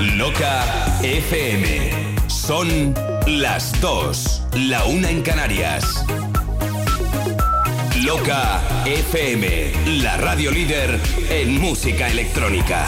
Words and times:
Loca 0.00 0.64
FM. 1.02 1.90
Son 2.26 2.94
las 3.26 3.80
dos, 3.80 4.42
la 4.52 4.84
una 4.86 5.08
en 5.08 5.22
Canarias. 5.22 6.04
Loca 8.02 8.60
FM, 8.86 10.02
la 10.02 10.16
radio 10.16 10.50
líder 10.50 10.98
en 11.30 11.60
música 11.60 12.08
electrónica. 12.08 12.84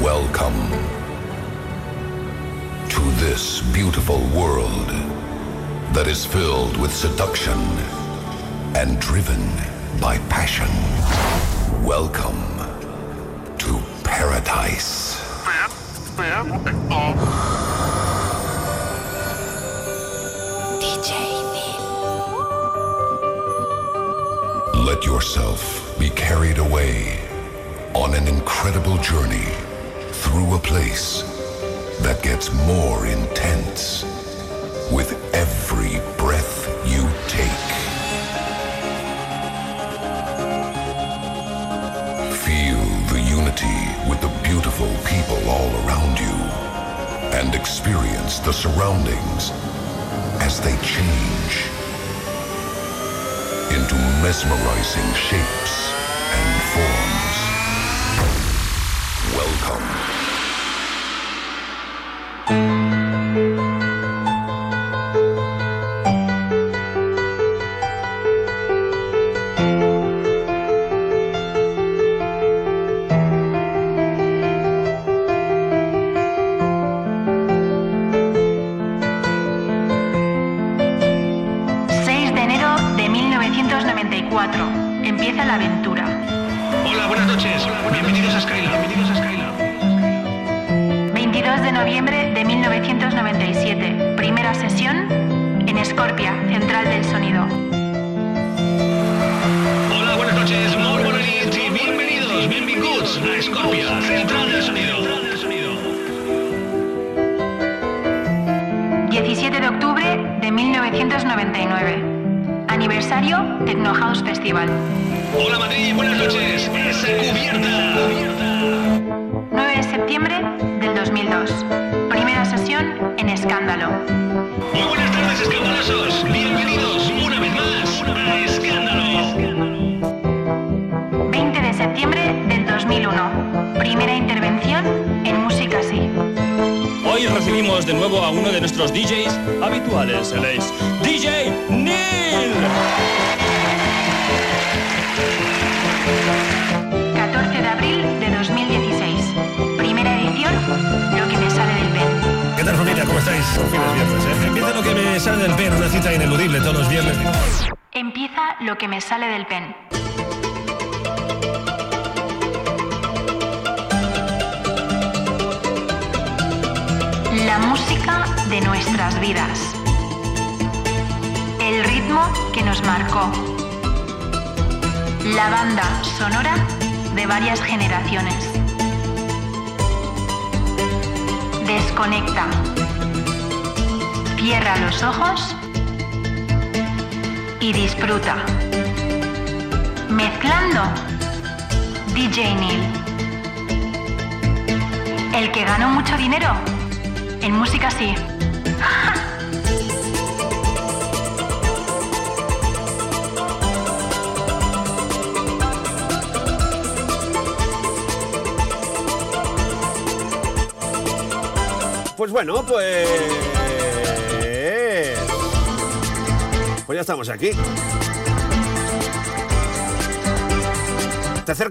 Welcome 0.00 0.70
to 2.88 3.00
this 3.18 3.62
beautiful 3.72 4.20
world 4.32 4.88
that 5.92 6.06
is 6.06 6.24
filled 6.24 6.76
with 6.76 6.92
seduction 6.92 7.58
and 8.78 9.00
driven 9.00 9.44
by 10.00 10.18
passion. 10.28 10.68
Welcome 11.84 12.40
to 13.58 13.82
paradise. 14.04 15.18
Oh. 16.88 17.12
DJ 20.80 21.10
Let 24.86 25.04
yourself 25.04 25.98
be 25.98 26.10
carried 26.10 26.58
away 26.58 27.18
on 27.94 28.14
an 28.14 28.28
incredible 28.28 28.98
journey 28.98 29.50
through 30.12 30.54
a 30.54 30.58
place 30.60 31.22
that 32.02 32.22
gets 32.22 32.52
more 32.52 33.06
intense 33.06 34.04
with 34.92 35.27
people 45.04 45.36
all 45.48 45.68
around 45.84 46.20
you 46.20 46.34
and 47.36 47.52
experience 47.52 48.38
the 48.38 48.52
surroundings 48.52 49.50
as 50.40 50.60
they 50.60 50.76
change 50.86 51.66
into 53.74 53.96
mesmerizing 54.22 55.12
shapes 55.14 55.92
and 56.32 56.62
forms. 56.70 57.38
Welcome. 59.36 60.17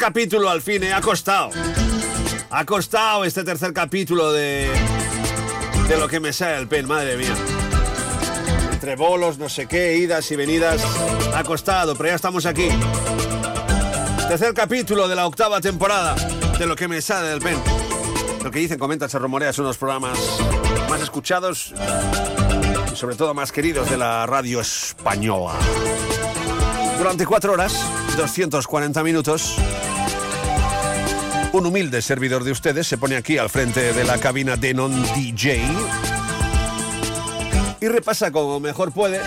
Capítulo 0.08 0.50
al 0.50 0.62
fin, 0.62 0.82
¿eh? 0.84 0.94
ha 0.94 1.02
costado. 1.02 1.50
Ha 2.50 2.64
costado 2.64 3.26
este 3.26 3.44
tercer 3.44 3.74
capítulo 3.74 4.32
de. 4.32 4.72
de 5.90 5.98
lo 5.98 6.08
que 6.08 6.22
me 6.22 6.32
sale 6.32 6.60
el 6.60 6.70
pen, 6.70 6.88
madre 6.88 7.18
mía. 7.18 7.36
Entre 8.72 8.96
bolos, 8.96 9.38
no 9.38 9.50
sé 9.50 9.66
qué, 9.66 9.98
idas 9.98 10.32
y 10.32 10.38
venidas. 10.38 10.82
Ha 11.36 11.44
costado, 11.44 11.94
pero 11.98 12.08
ya 12.08 12.16
estamos 12.16 12.46
aquí. 12.46 12.70
Tercer 14.30 14.54
capítulo 14.54 15.10
de 15.10 15.16
la 15.18 15.28
octava 15.28 15.60
temporada 15.60 16.16
de 16.58 16.66
lo 16.66 16.78
que 16.78 16.88
me 16.88 17.02
sale 17.02 17.28
del 17.28 17.42
pen. 17.42 17.62
Lo 18.46 18.50
que 18.50 18.60
dicen, 18.60 18.80
comentan, 18.80 19.10
se 19.10 19.20
rumorea, 19.20 19.52
son 19.52 19.66
los 19.66 19.78
programas 19.78 20.18
más 20.90 21.02
escuchados 21.02 21.74
y 22.94 22.96
sobre 22.96 23.18
todo 23.18 23.34
más 23.34 23.52
queridos 23.52 23.90
de 23.90 23.98
la 23.98 24.26
radio 24.26 24.62
española. 24.62 25.56
Durante 26.98 27.26
cuatro 27.26 27.52
horas, 27.52 27.74
240 28.16 29.04
minutos, 29.04 29.58
un 31.54 31.66
humilde 31.66 32.02
servidor 32.02 32.44
de 32.44 32.52
ustedes 32.52 32.88
se 32.88 32.98
pone 32.98 33.16
aquí 33.16 33.38
al 33.38 33.50
frente 33.50 33.94
de 33.94 34.04
la 34.04 34.18
cabina 34.18 34.56
de 34.56 34.74
Non 34.74 34.92
DJ 35.16 35.62
y 37.80 37.88
repasa 37.88 38.32
como 38.32 38.60
mejor 38.60 38.92
puede 38.92 39.22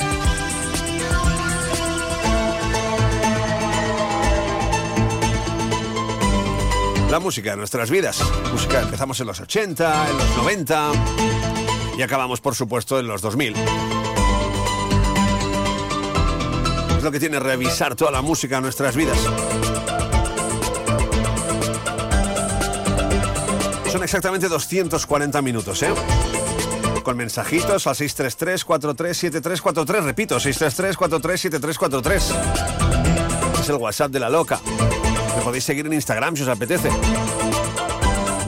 la 7.10 7.18
música 7.18 7.50
de 7.50 7.56
nuestras 7.56 7.90
vidas. 7.90 8.22
Música 8.52 8.82
empezamos 8.82 9.18
en 9.20 9.26
los 9.26 9.40
80, 9.40 10.10
en 10.10 10.16
los 10.16 10.36
90 10.36 10.92
y 11.98 12.02
acabamos, 12.02 12.40
por 12.40 12.54
supuesto, 12.54 13.00
en 13.00 13.08
los 13.08 13.20
2000. 13.20 13.54
Es 16.98 17.02
lo 17.02 17.10
que 17.10 17.18
tiene 17.18 17.40
revisar 17.40 17.96
toda 17.96 18.10
la 18.10 18.22
música 18.22 18.58
en 18.58 18.62
nuestras 18.62 18.94
vidas. 18.94 19.18
Son 23.90 24.02
exactamente 24.04 24.48
240 24.48 25.42
minutos, 25.42 25.82
¿eh? 25.82 25.92
Con 27.02 27.16
mensajitos 27.16 27.88
al 27.88 27.96
633-437343. 27.96 30.04
Repito, 30.04 30.38
633-437343. 30.38 32.22
Es 33.60 33.68
el 33.68 33.74
WhatsApp 33.76 34.12
de 34.12 34.20
la 34.20 34.30
loca. 34.30 34.60
Me 35.36 35.42
podéis 35.42 35.64
seguir 35.64 35.86
en 35.86 35.94
Instagram 35.94 36.36
si 36.36 36.44
os 36.44 36.48
apetece. 36.48 36.88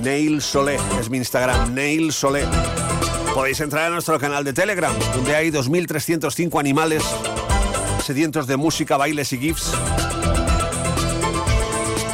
Neil 0.01 0.41
Solé 0.43 0.79
es 1.01 1.11
mi 1.11 1.19
Instagram, 1.19 1.75
Neil 1.75 2.13
Solé. 2.13 2.45
Podéis 3.35 3.59
entrar 3.61 3.87
a 3.87 3.91
nuestro 3.91 4.21
canal 4.21 4.45
de 4.45 4.53
Telegram, 4.53 4.95
donde 5.15 5.35
hay 5.35 5.51
2.305 5.51 6.61
animales 6.61 7.03
sedientos 8.05 8.47
de 8.47 8.57
música, 8.57 8.97
bailes 8.97 9.33
y 9.33 9.39
GIFs 9.39 9.73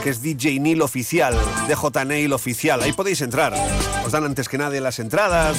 que 0.02 0.10
es 0.10 0.22
DJ 0.22 0.60
Neil 0.60 0.82
Oficial, 0.82 1.36
DJ 1.66 2.04
Neil 2.04 2.32
Oficial. 2.32 2.82
Ahí 2.82 2.92
podéis 2.92 3.20
entrar. 3.20 3.54
Os 4.04 4.12
dan 4.12 4.24
antes 4.24 4.48
que 4.48 4.58
nadie 4.58 4.80
las 4.80 4.98
entradas, 4.98 5.56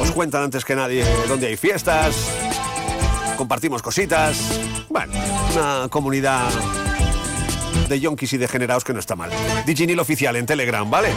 os 0.00 0.10
cuentan 0.12 0.42
antes 0.42 0.64
que 0.64 0.76
nadie 0.76 1.04
dónde 1.28 1.46
hay 1.46 1.56
fiestas, 1.56 2.14
compartimos 3.36 3.82
cositas. 3.82 4.36
Bueno, 4.88 5.12
una 5.54 5.88
comunidad 5.88 6.48
de 7.88 8.00
yonkis 8.00 8.32
y 8.34 8.36
degenerados 8.38 8.84
que 8.84 8.92
no 8.92 9.00
está 9.00 9.16
mal. 9.16 9.30
DJ 9.66 9.86
Neil 9.86 10.00
Oficial 10.00 10.36
en 10.36 10.46
Telegram, 10.46 10.88
¿vale? 10.90 11.08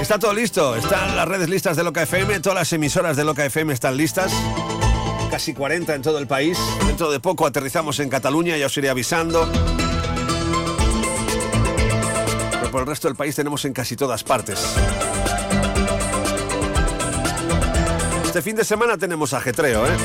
Está 0.00 0.18
todo 0.18 0.32
listo, 0.32 0.74
están 0.74 1.14
las 1.14 1.28
redes 1.28 1.48
listas 1.48 1.76
de 1.76 1.84
Loca 1.84 2.02
FM, 2.02 2.40
todas 2.40 2.58
las 2.58 2.72
emisoras 2.72 3.16
de 3.16 3.24
Loca 3.24 3.44
FM 3.44 3.72
están 3.72 3.96
listas 3.96 4.32
casi 5.30 5.54
40 5.54 5.94
en 5.94 6.02
todo 6.02 6.18
el 6.18 6.26
país. 6.26 6.58
Dentro 6.86 7.10
de 7.10 7.20
poco 7.20 7.46
aterrizamos 7.46 8.00
en 8.00 8.08
Cataluña, 8.08 8.56
ya 8.56 8.66
os 8.66 8.76
iré 8.76 8.90
avisando. 8.90 9.48
Pero 12.50 12.70
por 12.70 12.80
el 12.82 12.86
resto 12.88 13.08
del 13.08 13.16
país 13.16 13.36
tenemos 13.36 13.64
en 13.64 13.72
casi 13.72 13.96
todas 13.96 14.24
partes. 14.24 14.74
Este 18.24 18.42
fin 18.42 18.56
de 18.56 18.64
semana 18.64 18.96
tenemos 18.98 19.32
ajetreo, 19.32 19.86
¿eh? 19.86 19.96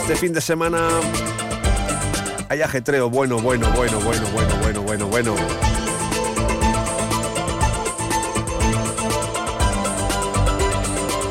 Este 0.00 0.16
fin 0.16 0.32
de 0.32 0.40
semana 0.40 0.88
hay 2.48 2.62
ajetreo 2.62 3.10
bueno, 3.10 3.38
bueno, 3.38 3.70
bueno, 3.74 4.00
bueno, 4.00 4.28
bueno, 4.30 4.56
bueno, 4.62 4.82
bueno, 4.82 5.06
bueno. 5.06 5.34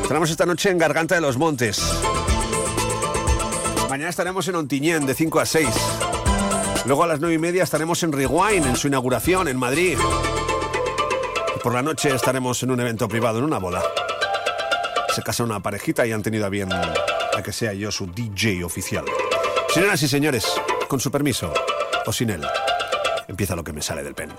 Tenemos 0.08 0.30
esta 0.30 0.44
noche 0.44 0.70
en 0.70 0.78
Garganta 0.78 1.14
de 1.14 1.20
los 1.22 1.38
Montes. 1.38 1.80
Estaremos 4.08 4.46
en 4.48 4.56
Ontiñén 4.56 5.06
de 5.06 5.14
5 5.14 5.40
a 5.40 5.46
6. 5.46 5.68
Luego 6.86 7.04
a 7.04 7.06
las 7.06 7.20
9 7.20 7.34
y 7.34 7.38
media 7.38 7.62
estaremos 7.62 8.02
en 8.02 8.12
Rewind, 8.12 8.66
en 8.66 8.76
su 8.76 8.88
inauguración 8.88 9.48
en 9.48 9.56
Madrid. 9.56 9.96
Por 11.62 11.72
la 11.72 11.82
noche 11.82 12.14
estaremos 12.14 12.62
en 12.62 12.70
un 12.70 12.80
evento 12.80 13.08
privado, 13.08 13.38
en 13.38 13.44
una 13.44 13.58
boda. 13.58 13.82
Se 15.14 15.22
casa 15.22 15.44
una 15.44 15.60
parejita 15.60 16.06
y 16.06 16.12
han 16.12 16.22
tenido 16.22 16.46
a 16.46 16.48
bien 16.48 16.70
a 16.72 17.42
que 17.42 17.52
sea 17.52 17.72
yo 17.72 17.90
su 17.90 18.06
DJ 18.06 18.64
oficial. 18.64 19.04
Señoras 19.72 20.02
y 20.02 20.08
señores, 20.08 20.46
con 20.88 21.00
su 21.00 21.10
permiso, 21.10 21.52
o 22.04 22.12
sin 22.12 22.30
él, 22.30 22.46
empieza 23.28 23.56
lo 23.56 23.64
que 23.64 23.72
me 23.72 23.82
sale 23.82 24.02
del 24.02 24.14
pen. 24.14 24.32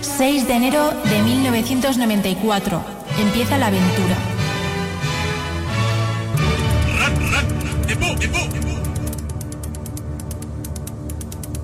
6 0.00 0.46
de 0.46 0.54
enero 0.54 0.90
de 1.04 1.22
1994. 1.22 2.84
Empieza 3.18 3.58
la 3.58 3.68
aventura. 3.68 4.33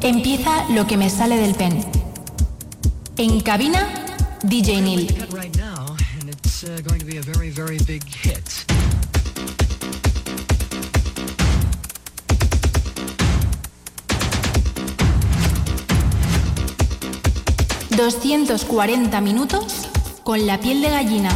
Empieza 0.02 0.68
lo 0.70 0.86
que 0.86 0.96
me 0.96 1.10
sale 1.10 1.36
del 1.36 1.54
pen. 1.54 1.84
En 3.16 3.40
cabina, 3.40 3.86
DJ 4.42 4.80
Neil. 4.80 5.28
right 5.30 5.54
now, 5.56 5.96
and 6.20 6.28
it's 6.30 6.64
uh, 6.64 6.80
going 6.86 6.98
to 6.98 7.06
be 7.06 7.18
a 7.18 7.22
very, 7.22 7.50
very 7.50 7.78
big 7.86 8.02
hit. 8.04 8.66
240 18.00 19.20
minutos 19.20 19.88
con 20.24 20.46
la 20.46 20.58
piel 20.58 20.80
de 20.80 20.88
gallina. 20.88 21.30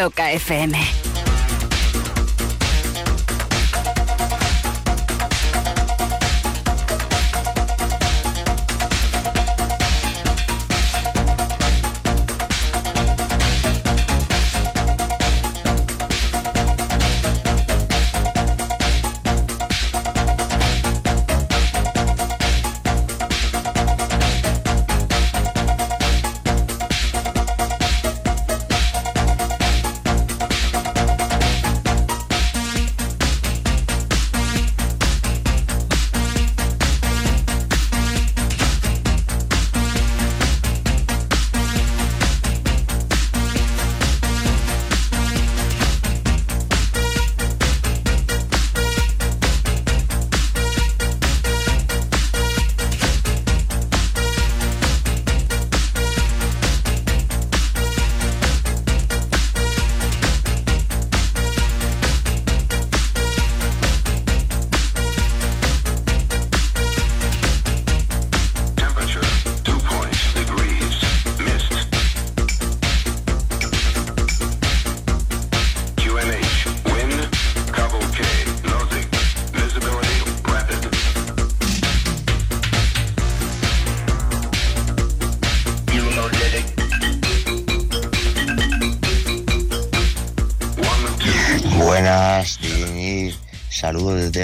Loca 0.00 0.32
FM. 0.32 0.99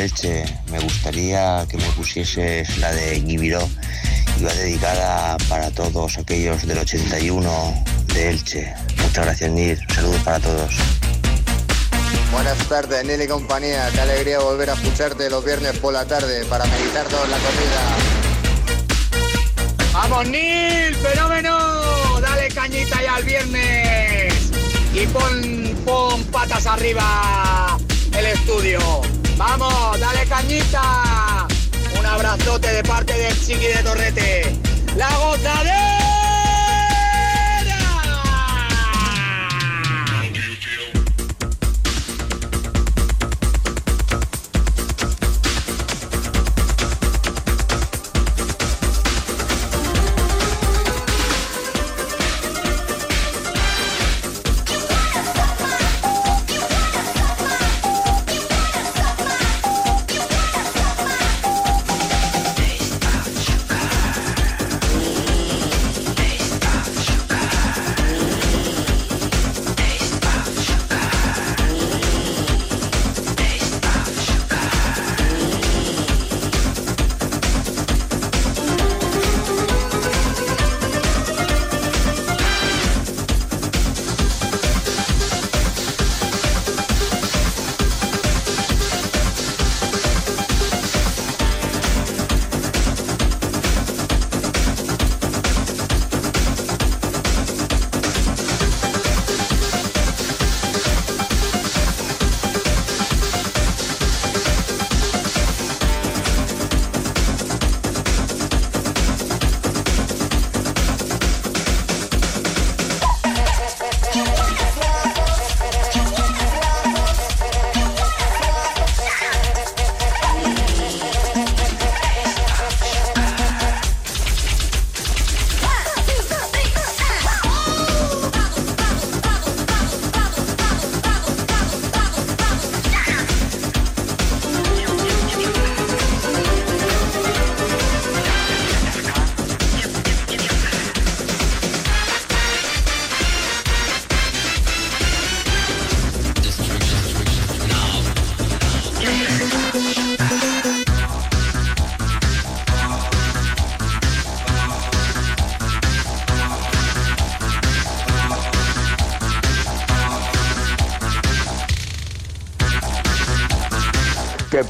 Elche. 0.05 0.45
Me 0.71 0.79
gustaría 0.79 1.67
que 1.69 1.77
me 1.77 1.89
pusieses 1.91 2.79
la 2.79 2.93
de 2.93 3.21
Gibiró. 3.21 3.69
Iba 4.41 4.53
dedicada 4.53 5.37
para 5.49 5.71
todos 5.71 6.19
aquellos 6.19 6.67
del 6.67 6.79
81 6.79 7.85
de 8.15 8.31
Elche. 8.31 8.75
Muchas 9.03 9.25
gracias, 9.25 9.51
Nir. 9.51 9.79
Saludos 9.95 10.21
para 10.23 10.41
todos. 10.41 10.75
Buenas 12.33 12.59
tardes, 12.69 13.05
Neil 13.05 13.23
y 13.23 13.29
compañía. 13.29 13.89
Qué 13.93 14.01
alegría 14.01 14.41
volver 14.41 14.71
a 14.71 14.75
escucharte 14.75 15.31
los 15.31 15.45
viernes 15.45 15.79
por 15.79 15.93
la 15.93 16.05
tarde 16.05 16.45
para 16.45 16.67
meditar 16.67 17.07
toda 17.07 17.27
la 17.29 17.39
comida. 17.39 18.17
Vamos, 19.93 20.29
Nil, 20.29 20.95
fenómeno. 20.97 22.21
Dale 22.21 22.49
cañita 22.49 23.03
ya 23.03 23.15
al 23.15 23.25
viernes. 23.25 24.35
Y 24.93 25.07
pon, 25.07 25.77
pon 25.85 26.25
patas 26.25 26.67
arriba 26.67 27.79
el 28.19 28.27
estudio. 28.27 28.81
Vamos, 29.37 30.01
dale 30.01 30.27
cañita. 30.27 31.47
Un 31.99 32.07
abrazote 32.07 32.73
de 32.73 32.83
parte 32.83 33.13
del 33.13 33.39
chiqui 33.39 33.67
de 33.67 33.83
Torrete. 33.83 34.57
La 34.97 35.09
gozadera. 35.19 35.86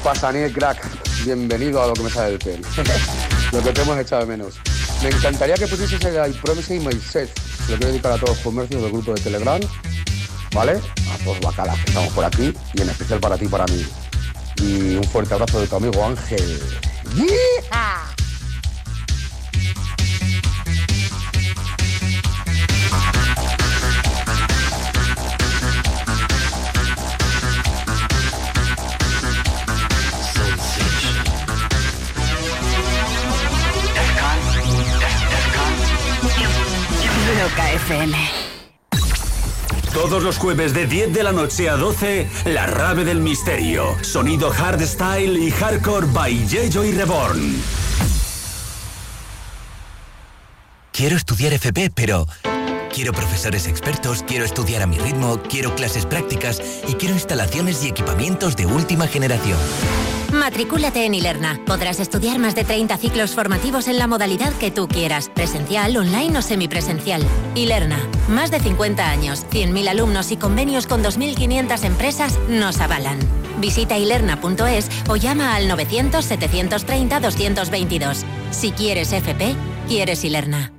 Pasa, 0.07 0.31
Niel 0.31 0.53
Crack? 0.53 0.79
Bienvenido 1.25 1.83
a 1.83 1.87
lo 1.87 1.93
que 1.93 2.03
me 2.03 2.09
sale 2.09 2.29
del 2.29 2.39
pelo. 2.39 2.65
lo 3.51 3.61
que 3.61 3.73
te 3.73 3.81
hemos 3.81 3.99
echado 3.99 4.21
de 4.21 4.37
menos. 4.37 4.53
Me 5.03 5.09
encantaría 5.09 5.55
que 5.55 5.67
pusieses 5.67 6.01
el 6.01 6.31
I 6.31 6.33
Promise 6.33 6.75
y 6.75 6.79
Myself. 6.79 7.29
Se 7.65 7.73
lo 7.73 7.77
quiero 7.77 7.87
dedicar 7.91 8.13
a 8.13 8.15
todos 8.15 8.29
los 8.29 8.39
comercios 8.39 8.81
del 8.81 8.93
grupo 8.93 9.13
de 9.13 9.19
Telegram, 9.19 9.59
¿vale? 10.53 10.79
A 11.13 11.23
todos 11.25 11.41
bacalas 11.41 11.77
que 11.79 11.89
estamos 11.89 12.13
por 12.13 12.23
aquí 12.23 12.53
y 12.73 12.81
en 12.81 12.89
especial 12.89 13.19
para 13.19 13.37
ti 13.37 13.45
y 13.45 13.47
para 13.49 13.65
mí. 13.65 13.85
Y 14.61 14.95
un 14.95 15.03
fuerte 15.03 15.33
abrazo 15.33 15.59
de 15.59 15.67
tu 15.67 15.75
amigo 15.75 16.05
Ángel. 16.05 16.61
Los 40.27 40.39
jueves 40.39 40.73
de 40.73 40.85
10 40.87 41.13
de 41.13 41.23
la 41.23 41.31
noche 41.31 41.69
a 41.69 41.77
12, 41.77 42.27
La 42.47 42.65
Rave 42.65 43.05
del 43.05 43.21
Misterio. 43.21 43.95
Sonido 44.01 44.49
hardstyle 44.49 45.37
y 45.41 45.51
hardcore 45.51 46.05
by 46.07 46.45
Yeyo 46.45 46.81
Reborn. 46.81 47.63
Quiero 50.91 51.15
estudiar 51.15 51.53
FP, 51.53 51.91
pero 51.91 52.27
quiero 52.93 53.13
profesores 53.13 53.67
expertos, 53.67 54.21
quiero 54.27 54.43
estudiar 54.43 54.81
a 54.81 54.85
mi 54.85 54.97
ritmo, 54.97 55.41
quiero 55.49 55.73
clases 55.75 56.05
prácticas 56.05 56.61
y 56.89 56.95
quiero 56.95 57.13
instalaciones 57.13 57.81
y 57.85 57.87
equipamientos 57.87 58.57
de 58.57 58.65
última 58.65 59.07
generación. 59.07 59.57
Matricúlate 60.47 61.05
en 61.05 61.13
Ilerna. 61.13 61.59
Podrás 61.65 61.99
estudiar 61.99 62.39
más 62.39 62.55
de 62.55 62.63
30 62.63 62.95
ciclos 62.95 63.31
formativos 63.31 63.89
en 63.89 63.99
la 63.99 64.07
modalidad 64.07 64.53
que 64.53 64.71
tú 64.71 64.87
quieras, 64.87 65.27
presencial, 65.27 65.97
online 65.97 66.37
o 66.37 66.41
semipresencial. 66.41 67.21
Ilerna, 67.53 67.99
más 68.29 68.49
de 68.49 68.61
50 68.61 69.09
años, 69.09 69.45
100.000 69.51 69.89
alumnos 69.89 70.31
y 70.31 70.37
convenios 70.37 70.87
con 70.87 71.03
2.500 71.03 71.83
empresas 71.83 72.39
nos 72.47 72.79
avalan. 72.79 73.19
Visita 73.59 73.97
ilerna.es 73.97 74.89
o 75.09 75.17
llama 75.17 75.53
al 75.53 75.69
900-730-222. 75.69 78.23
Si 78.51 78.71
quieres 78.71 79.11
FP, 79.11 79.53
quieres 79.89 80.23
Ilerna. 80.23 80.71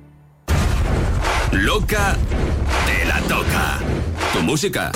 Loca, 1.51 2.17
te 2.87 3.05
la 3.05 3.21
toca. 3.27 3.77
Tu 4.33 4.41
música. 4.41 4.91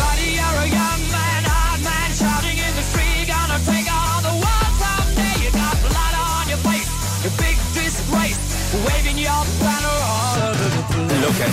Loca. 11.22 11.48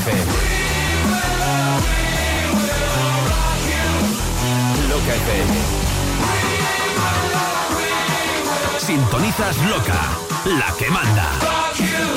Loca. 4.88 5.14
Sintonizas 8.78 9.56
Loca, 9.68 10.00
la 10.46 10.74
que 10.76 10.90
manda. 10.90 12.09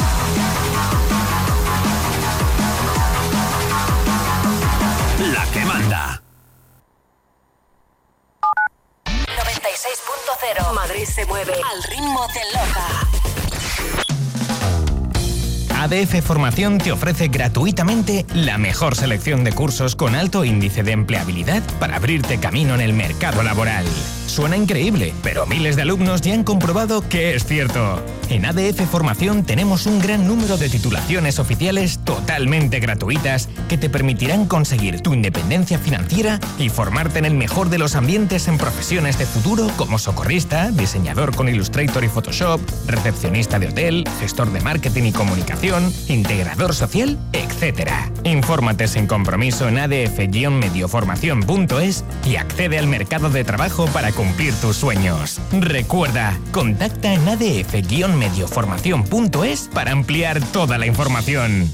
ADF 16.04 16.22
Formación 16.22 16.80
te 16.80 16.92
ofrece 16.92 17.30
gratuitamente 17.30 18.26
la 18.34 18.58
mejor 18.58 18.96
selección 18.96 19.46
de 19.46 19.54
cursos 19.54 19.96
con 19.96 20.16
alto 20.16 20.44
índice 20.44 20.84
de 20.84 20.92
empleabilidad 20.92 21.64
para 21.80 21.96
abrirte 21.96 22.40
camino 22.40 22.76
en 22.76 22.82
el 22.82 22.92
mercado 22.92 23.42
laboral. 23.42 23.86
Suena 24.28 24.58
increíble, 24.58 25.14
pero 25.24 25.46
miles 25.46 25.78
de 25.78 25.84
alumnos 25.84 26.20
ya 26.20 26.34
han 26.34 26.44
comprobado 26.44 27.08
que 27.08 27.36
es 27.36 27.46
cierto. 27.46 28.04
En 28.30 28.46
ADF 28.46 28.82
Formación 28.90 29.46
tenemos 29.46 29.86
un 29.86 30.00
gran 30.00 30.28
número 30.28 30.58
de 30.58 30.68
titulaciones 30.68 31.40
oficiales 31.40 32.00
totalmente 32.04 32.82
gratuitas 32.82 33.48
que 33.74 33.78
te 33.80 33.90
permitirán 33.90 34.46
conseguir 34.46 35.02
tu 35.02 35.16
independencia 35.16 35.80
financiera 35.80 36.40
y 36.60 36.70
formarte 36.70 37.18
en 37.18 37.26
el 37.26 37.34
mejor 37.34 37.72
de 37.72 37.80
los 37.80 37.96
ambientes 37.96 38.48
en 38.48 38.60
profesiones 38.60 39.18
de 39.18 39.26
futuro 39.26 39.68
como 39.78 39.98
socorrista, 39.98 40.70
diseñador 40.70 41.36
con 41.36 41.50
Illustrator 41.50 42.04
y 42.04 42.08
Photoshop, 42.08 42.62
recepcionista 42.86 43.58
de 43.58 43.70
hotel, 43.70 44.04
gestor 44.20 44.52
de 44.52 44.62
marketing 44.62 45.06
y 45.06 45.12
comunicación, 45.12 45.92
integrador 46.08 46.76
social, 46.76 47.18
etc. 47.32 47.90
Infórmate 48.26 48.88
sin 48.88 49.08
compromiso 49.08 49.68
en 49.68 49.80
adf-medioformación.es 49.80 52.06
y 52.28 52.36
accede 52.36 52.78
al 52.78 52.86
mercado 52.86 53.32
de 53.32 53.44
trabajo 53.44 53.88
para 53.88 54.12
cumplir 54.12 54.54
tus 54.54 54.76
sueños. 54.76 55.42
Recuerda, 55.52 56.38
contacta 56.52 57.12
en 57.12 57.28
adf-medioformación.es 57.28 59.70
para 59.74 59.94
ampliar 59.94 60.44
toda 60.52 60.78
la 60.78 60.86
información. 60.86 61.72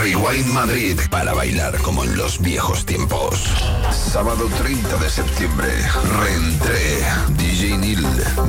Rewind 0.00 0.46
Madrid 0.52 0.98
para 1.10 1.34
bailar 1.34 1.76
como 1.78 2.04
en 2.04 2.16
los 2.16 2.40
viejos 2.40 2.86
tiempos. 2.86 3.42
Sábado 3.90 4.48
30 4.58 4.96
de 4.96 5.10
septiembre, 5.10 5.68
reentré. 6.20 7.04
DJ 7.36 7.78
Nil, 7.78 8.06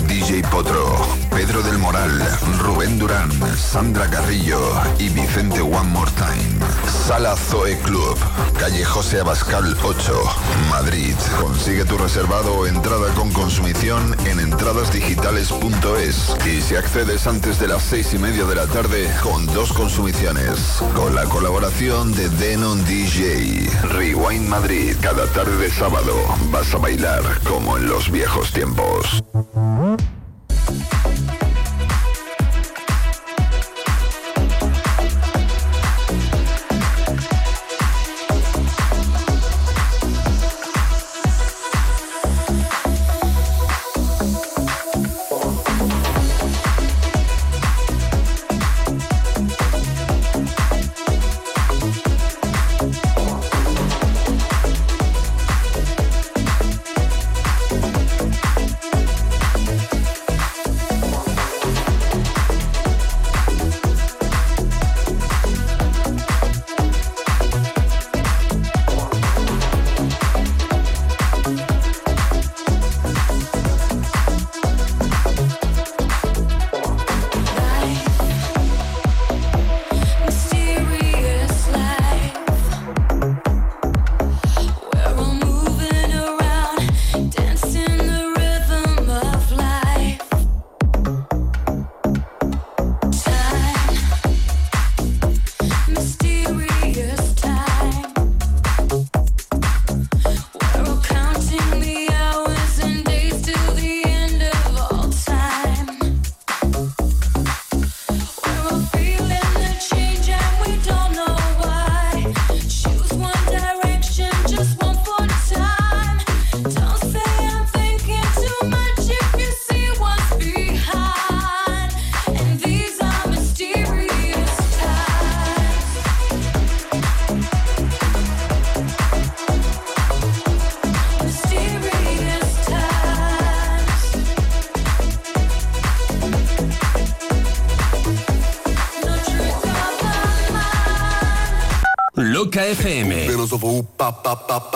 DJ 0.08 0.44
Potro, 0.52 0.96
Pedro 1.32 1.64
del 1.64 1.80
Moral, 1.80 2.12
Rubén 2.60 3.00
Durán, 3.00 3.32
Sandra 3.58 4.08
Carrillo 4.10 4.60
y 5.00 5.10
Vicente 5.10 5.62
One 5.62 5.90
More 5.90 6.12
Time. 6.12 6.66
Sala 7.08 7.36
Zoe 7.36 7.78
Club, 7.80 8.18
calle 8.60 8.86
José 8.86 9.22
Abascal 9.22 9.76
8, 9.82 10.24
Madrid. 10.70 11.16
Consigue 11.42 11.86
tu 11.86 11.98
reservado 11.98 12.54
o 12.54 12.68
entrada 12.68 13.12
con 13.16 13.32
consumición 13.32 14.16
en 14.26 14.40
entradasdigitales.es 14.40 16.36
y 16.46 16.62
si 16.62 16.76
accedes 16.76 17.26
antes 17.26 17.60
de 17.60 17.68
las 17.68 17.82
seis 17.82 18.14
y 18.14 18.20
media 18.20 18.46
de 18.46 18.56
la 18.56 18.68
tarde 18.68 19.12
con 19.24 19.48
dos 19.48 19.74
consumiciones. 19.74 20.60
Con 20.96 21.16
la 21.16 21.26
colaboración 21.40 22.14
de 22.16 22.28
Denon 22.32 22.84
DJ. 22.84 23.70
Rewind 23.94 24.50
Madrid. 24.50 24.94
Cada 25.02 25.26
tarde 25.28 25.56
de 25.56 25.72
sábado 25.72 26.14
vas 26.52 26.74
a 26.74 26.78
bailar 26.78 27.24
como 27.48 27.78
en 27.78 27.88
los 27.88 28.12
viejos 28.12 28.52
tiempos. 28.52 29.24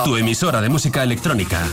Tu 0.03 0.17
emisora 0.17 0.61
de 0.61 0.69
música 0.69 1.03
electrónica. 1.03 1.67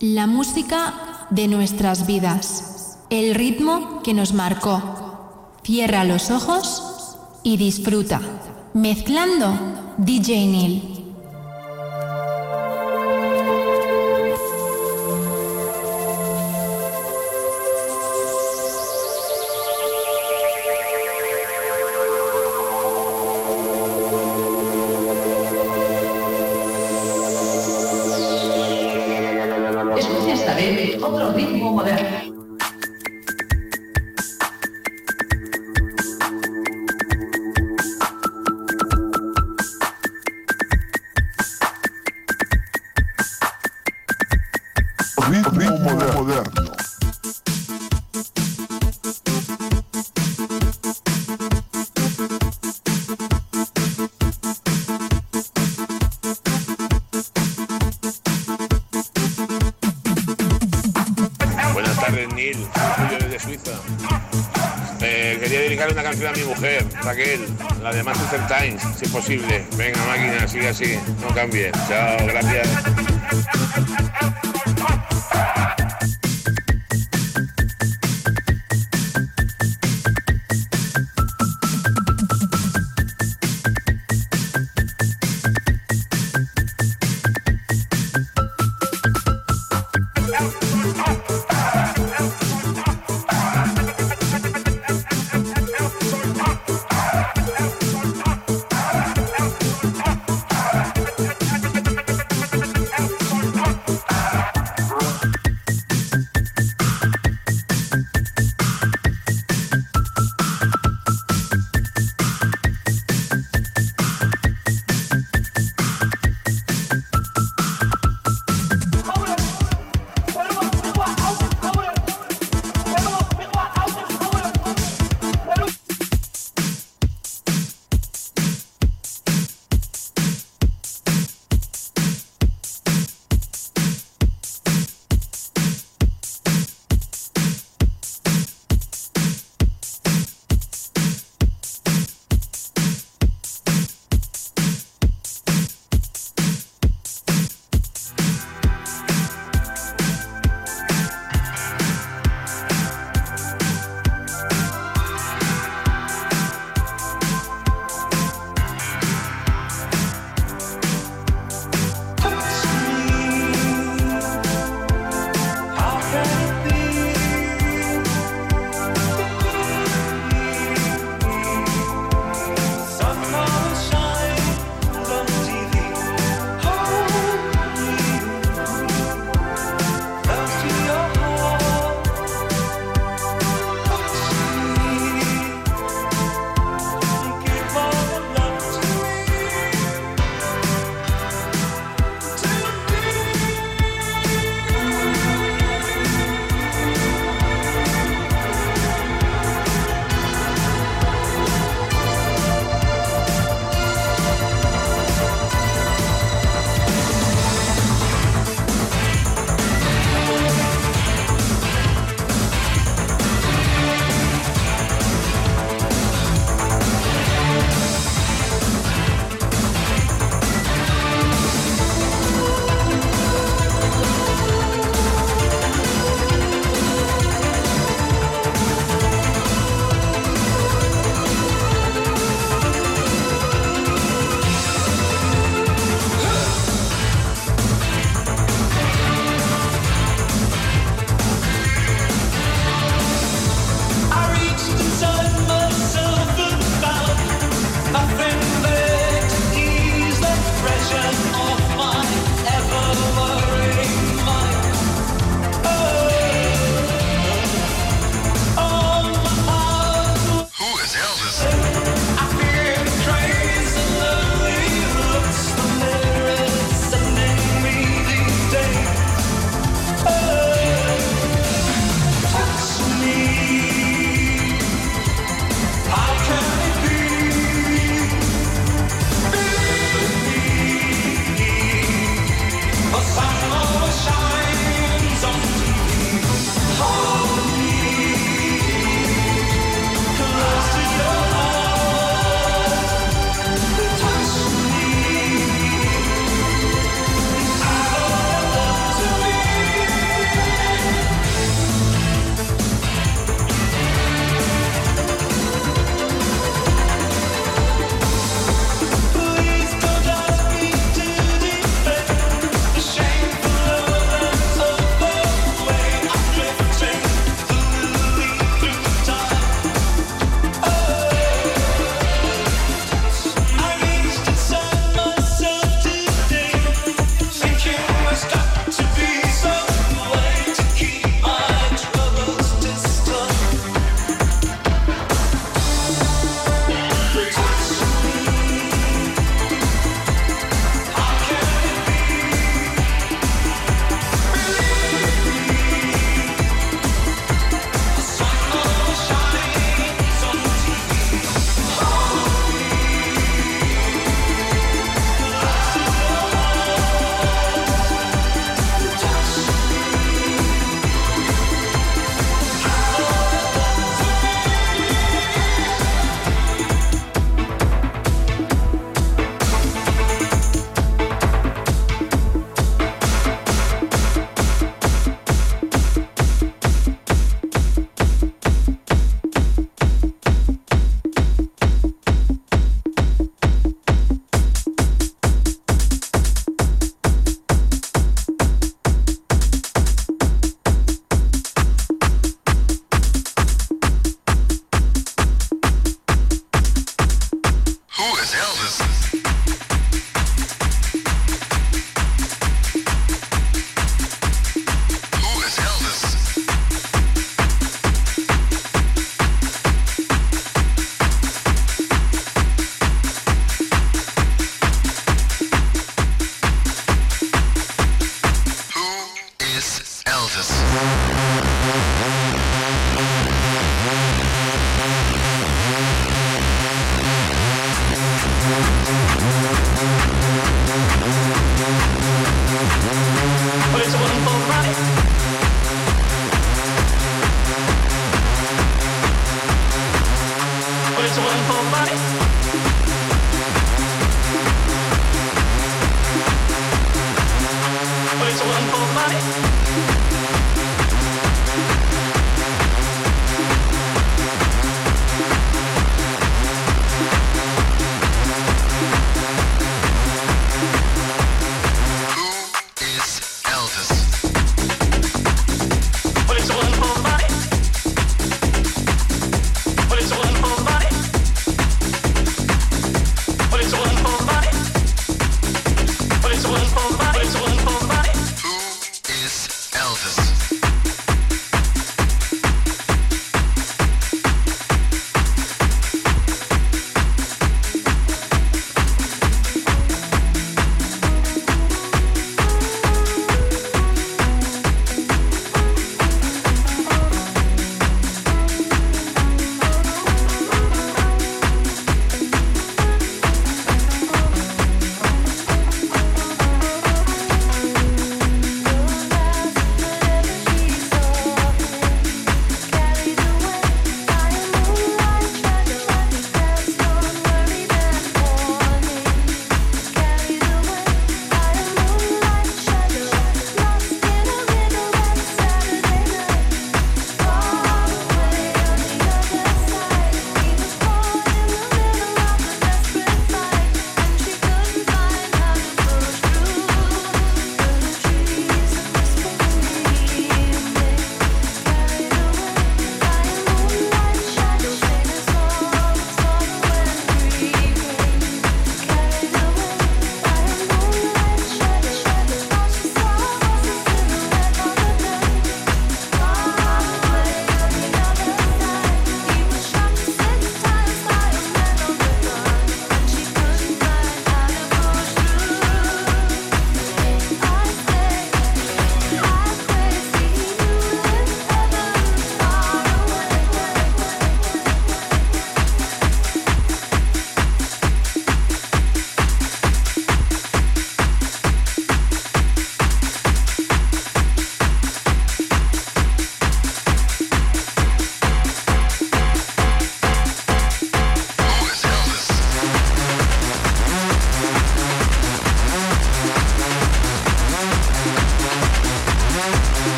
La 0.00 0.26
música 0.26 1.26
de 1.30 1.46
nuestras 1.46 2.06
vidas. 2.06 2.98
El 3.10 3.34
ritmo 3.34 4.02
que 4.02 4.12
nos 4.12 4.32
marcó. 4.32 5.52
Cierra 5.62 6.04
los 6.04 6.30
ojos 6.30 7.16
y 7.44 7.56
disfruta. 7.58 8.20
Mezclando 8.74 9.94
DJ 9.98 10.46
Neil. 10.46 10.93
Raquel, 67.14 67.46
la 67.80 67.92
de 67.92 68.02
Manchester 68.02 68.40
Times, 68.48 68.82
si 68.98 69.04
es 69.04 69.10
posible. 69.12 69.64
Venga, 69.76 70.04
máquina, 70.06 70.48
sigue 70.48 70.68
así, 70.68 70.98
no 71.20 71.32
cambie. 71.32 71.70
Chao, 71.88 72.26
gracias. 72.26 72.93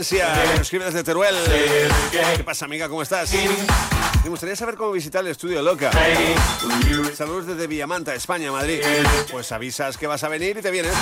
Escribe 0.00 0.86
desde 0.86 1.04
Teruel. 1.04 1.34
¿Qué 2.36 2.44
pasa, 2.44 2.64
amiga? 2.64 2.88
¿Cómo 2.88 3.02
estás? 3.02 3.32
Me 3.32 4.30
gustaría 4.30 4.56
saber 4.56 4.76
cómo 4.76 4.92
visitar 4.92 5.22
el 5.22 5.30
estudio 5.30 5.60
Loca. 5.62 5.90
Saludos 7.14 7.46
desde 7.46 7.66
Villamanta, 7.66 8.14
España, 8.14 8.50
Madrid. 8.50 8.80
Pues 9.30 9.52
avisas 9.52 9.96
que 9.96 10.06
vas 10.06 10.24
a 10.24 10.28
venir 10.28 10.56
y 10.56 10.62
te 10.62 10.70
vienes. 10.70 10.92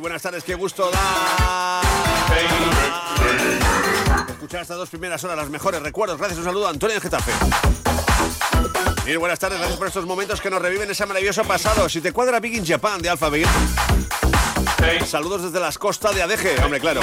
buenas 0.00 0.22
tardes, 0.22 0.44
qué 0.44 0.54
gusto 0.54 0.90
da. 0.90 1.80
Escuchar 4.28 4.62
estas 4.62 4.76
dos 4.76 4.88
primeras 4.88 5.22
horas, 5.24 5.36
las 5.36 5.50
mejores 5.50 5.82
recuerdos. 5.82 6.18
Gracias, 6.18 6.38
un 6.38 6.44
saludo 6.44 6.66
a 6.66 6.70
Antonio 6.70 6.94
de 6.94 7.00
Getafe. 7.00 7.32
Y 9.06 9.16
buenas 9.16 9.38
tardes, 9.38 9.58
gracias 9.58 9.78
por 9.78 9.86
estos 9.88 10.06
momentos 10.06 10.40
que 10.40 10.48
nos 10.48 10.62
reviven 10.62 10.90
ese 10.90 11.04
maravilloso 11.04 11.44
pasado. 11.44 11.88
Si 11.88 12.00
te 12.00 12.12
cuadra 12.12 12.40
Big 12.40 12.54
in 12.54 12.64
Japan 12.64 13.02
de 13.02 13.10
Alphabet 13.10 13.46
Saludos 15.06 15.42
desde 15.42 15.60
las 15.60 15.78
costas 15.78 16.14
de 16.14 16.22
Adeje, 16.22 16.56
hombre, 16.62 16.80
claro. 16.80 17.00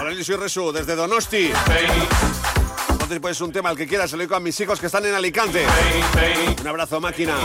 Hola, 0.00 0.10
Luis 0.10 0.28
y 0.28 0.34
Resu, 0.34 0.72
desde 0.72 0.96
Donosti. 0.96 1.52
Entonces, 2.90 3.20
pues 3.20 3.40
un 3.40 3.52
tema 3.52 3.70
al 3.70 3.76
que 3.76 3.86
quieras, 3.86 4.10
se 4.10 4.16
lo 4.16 4.22
digo 4.22 4.34
a 4.34 4.40
mis 4.40 4.58
hijos 4.58 4.80
que 4.80 4.86
están 4.86 5.06
en 5.06 5.14
Alicante. 5.14 5.64
Un 6.60 6.66
abrazo, 6.66 7.00
máquina. 7.00 7.36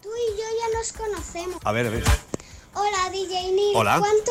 Tú 0.00 0.08
y 0.14 0.30
yo 0.38 0.46
ya 0.60 0.78
nos 0.78 0.92
conocemos. 0.92 1.56
A 1.64 1.72
ver, 1.72 1.86
a 1.86 1.90
ver. 1.90 2.04
Hola, 2.74 3.10
DJ 3.10 3.52
Neil. 3.52 3.72
Hola. 3.74 3.98
¿Cuánto 3.98 4.21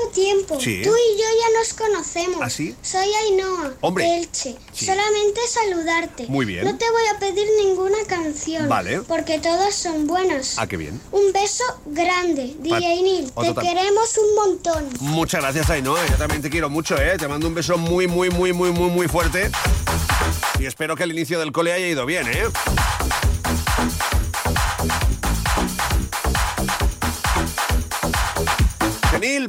tiempo? 0.58 0.64
Sí. 0.64 0.82
Tú 0.84 0.89
y 0.95 1.18
yo 1.18 1.26
ya 1.41 1.60
nos 1.60 1.74
conocemos. 1.74 2.38
¿Ah, 2.41 2.49
sí? 2.49 2.76
Soy 2.82 3.08
Ainhoa, 3.26 3.74
Hombre. 3.82 4.18
Elche. 4.18 4.56
Sí. 4.74 4.86
Solamente 4.86 5.39
saludarte. 5.49 6.28
Muy 6.28 6.45
bien. 6.45 6.64
No 6.66 6.78
te 6.78 6.86
voy 6.89 7.04
a 7.16 7.20
pedir 7.20 7.47
ninguna 7.64 7.97
canción. 8.08 8.68
Vale. 8.70 9.02
Porque 9.02 9.39
todas 9.39 9.74
son 9.76 10.08
buenas. 10.08 10.56
Ah, 10.58 10.68
qué 10.68 10.78
bien. 10.78 10.99
Un 11.12 11.32
beso 11.34 11.64
grande, 11.86 12.56
DJ 12.60 12.70
Pa- 12.70 12.80
Neil. 12.80 13.32
Te 13.32 13.62
queremos 13.62 14.18
un 14.18 14.36
montón. 14.36 14.89
Muchas 15.02 15.41
gracias, 15.41 15.70
Ainhoa. 15.70 16.06
Yo 16.08 16.16
también 16.16 16.41
te 16.41 16.49
quiero 16.49 16.70
mucho, 16.70 16.97
¿eh? 16.97 17.18
Te 17.18 17.28
mando 17.28 17.47
un 17.47 17.54
beso 17.54 17.78
muy, 17.78 18.08
muy, 18.08 18.30
muy, 18.30 18.54
muy, 18.54 18.72
muy, 18.72 18.89
muy 18.89 19.08
fuerte. 19.08 19.49
Y 20.60 20.66
espero 20.66 20.95
que 20.95 21.04
el 21.04 21.12
inicio 21.12 21.39
del 21.39 21.52
cole 21.52 21.74
haya 21.74 21.88
ido 21.88 22.06
bien, 22.06 22.28
¿eh? 22.28 22.43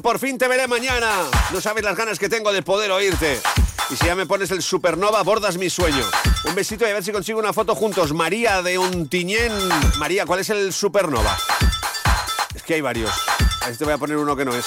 Por 0.03 0.19
fin 0.19 0.37
te 0.37 0.49
veré 0.49 0.67
mañana. 0.67 1.13
No 1.53 1.61
sabes 1.61 1.85
las 1.85 1.97
ganas 1.97 2.19
que 2.19 2.29
tengo 2.29 2.53
de 2.53 2.63
poder 2.63 2.91
oírte. 2.91 3.41
Y 3.89 3.97
si 3.97 4.07
ya 4.07 4.15
me 4.15 4.27
pones 4.27 4.51
el 4.51 4.63
supernova, 4.63 5.23
bordas 5.23 5.57
mi 5.57 5.71
sueño. 5.71 6.05
Un 6.45 6.55
besito 6.55 6.87
y 6.87 6.91
a 6.91 6.95
ver 6.95 7.05
si 7.05 7.13
consigo 7.13 7.39
una 7.39 7.53
foto 7.53 7.75
juntos. 7.75 8.13
María 8.13 8.63
de 8.63 8.79
Ontiñén. 8.79 9.53
María, 9.99 10.27
¿cuál 10.27 10.41
es 10.41 10.51
el 10.51 10.73
supernova? 10.73 11.39
Es 12.55 12.63
que 12.63 12.75
hay 12.75 12.81
varios. 12.81 13.13
A 13.61 13.67
ver 13.67 13.75
si 13.75 13.79
te 13.79 13.85
voy 13.85 13.95
a 13.95 13.99
poner 13.99 14.17
uno 14.17 14.35
que 14.35 14.45
no 14.45 14.55
es. 14.55 14.67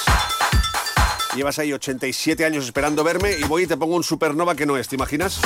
Llevas 1.34 1.58
ahí 1.58 1.72
87 1.72 2.44
años 2.46 2.64
esperando 2.64 3.04
verme 3.04 3.32
y 3.32 3.44
voy 3.44 3.64
y 3.64 3.66
te 3.66 3.76
pongo 3.76 3.94
un 3.94 4.04
supernova 4.04 4.54
que 4.54 4.64
no 4.64 4.78
es, 4.78 4.88
¿te 4.88 4.94
imaginas? 4.94 5.38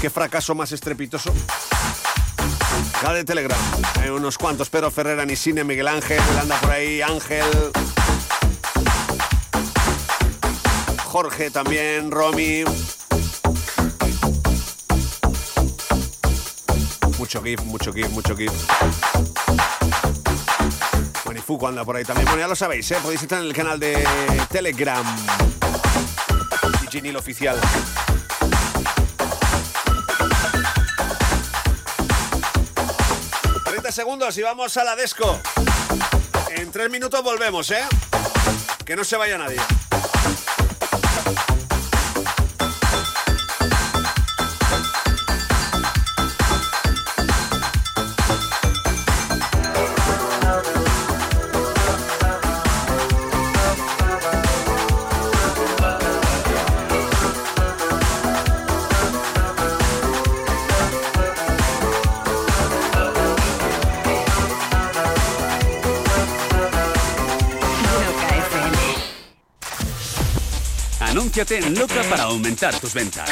Qué 0.00 0.08
fracaso 0.08 0.54
más 0.54 0.72
estrepitoso. 0.72 1.34
Cada 3.02 3.12
de 3.12 3.24
Telegram. 3.24 3.58
Hay 4.00 4.08
unos 4.08 4.38
cuantos, 4.38 4.70
Pedro 4.70 4.90
Ferrera, 4.90 5.26
Nisine, 5.26 5.64
Miguel 5.64 5.88
Ángel, 5.88 6.20
anda 6.40 6.58
por 6.60 6.70
ahí, 6.70 7.02
Ángel. 7.02 7.44
Jorge 11.16 11.50
también, 11.50 12.10
Romy. 12.10 12.62
Mucho 17.16 17.42
GIF, 17.42 17.62
mucho 17.62 17.90
GIF, 17.90 18.10
mucho 18.10 18.36
GIF. 18.36 18.52
Bueno, 21.24 21.40
y 21.40 21.42
Fuku 21.42 21.66
anda 21.68 21.86
por 21.86 21.96
ahí 21.96 22.04
también. 22.04 22.26
Bueno, 22.26 22.40
ya 22.40 22.48
lo 22.48 22.54
sabéis, 22.54 22.90
¿eh? 22.90 22.98
podéis 23.02 23.22
entrar 23.22 23.40
en 23.40 23.46
el 23.46 23.54
canal 23.54 23.80
de 23.80 24.06
Telegram. 24.50 25.06
Diginil 26.82 27.16
oficial. 27.16 27.58
...30 33.64 33.90
segundos 33.90 34.36
y 34.36 34.42
vamos 34.42 34.76
a 34.76 34.84
la 34.84 34.94
desco. 34.94 35.40
En 36.50 36.70
tres 36.70 36.90
minutos 36.90 37.22
volvemos, 37.22 37.70
¿eh? 37.70 37.84
Que 38.84 38.94
no 38.94 39.02
se 39.02 39.16
vaya 39.16 39.38
nadie. 39.38 39.62
Anúnciate 71.36 71.66
en 71.66 71.78
Loca 71.78 72.02
para 72.08 72.22
aumentar 72.22 72.80
tus 72.80 72.94
ventas. 72.94 73.28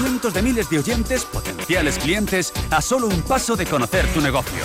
Cientos 0.00 0.32
de 0.32 0.42
miles 0.42 0.70
de 0.70 0.78
oyentes, 0.78 1.24
potenciales 1.24 1.98
clientes, 1.98 2.52
a 2.70 2.80
solo 2.80 3.08
un 3.08 3.20
paso 3.22 3.56
de 3.56 3.66
conocer 3.66 4.06
tu 4.14 4.20
negocio. 4.20 4.62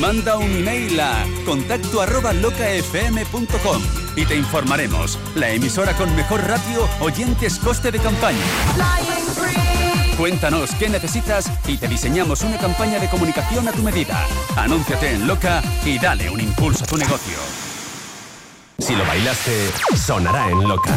Manda 0.00 0.36
un 0.36 0.50
email 0.50 0.98
a 0.98 1.24
contacto 1.44 2.00
arroba 2.00 2.32
locafm.com 2.32 3.82
y 4.16 4.24
te 4.24 4.34
informaremos. 4.34 5.16
La 5.36 5.48
emisora 5.50 5.96
con 5.96 6.12
mejor 6.16 6.42
ratio, 6.42 6.88
oyentes, 6.98 7.60
coste 7.60 7.92
de 7.92 8.00
campaña. 8.00 8.42
Cuéntanos 10.16 10.72
qué 10.72 10.88
necesitas 10.88 11.52
y 11.68 11.76
te 11.76 11.86
diseñamos 11.86 12.42
una 12.42 12.58
campaña 12.58 12.98
de 12.98 13.08
comunicación 13.08 13.68
a 13.68 13.72
tu 13.72 13.84
medida. 13.84 14.26
Anúnciate 14.56 15.12
en 15.12 15.28
Loca 15.28 15.62
y 15.84 16.00
dale 16.00 16.28
un 16.28 16.40
impulso 16.40 16.82
a 16.82 16.88
tu 16.88 16.96
negocio. 16.96 17.67
Si 18.88 18.96
lo 18.96 19.04
bailaste, 19.04 19.70
sonará 19.98 20.48
en 20.48 20.66
loca. 20.66 20.94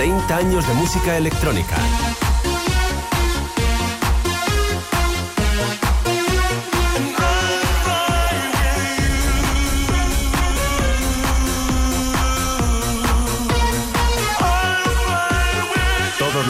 30 0.00 0.34
años 0.34 0.66
de 0.66 0.72
música 0.72 1.18
electrónica. 1.18 1.76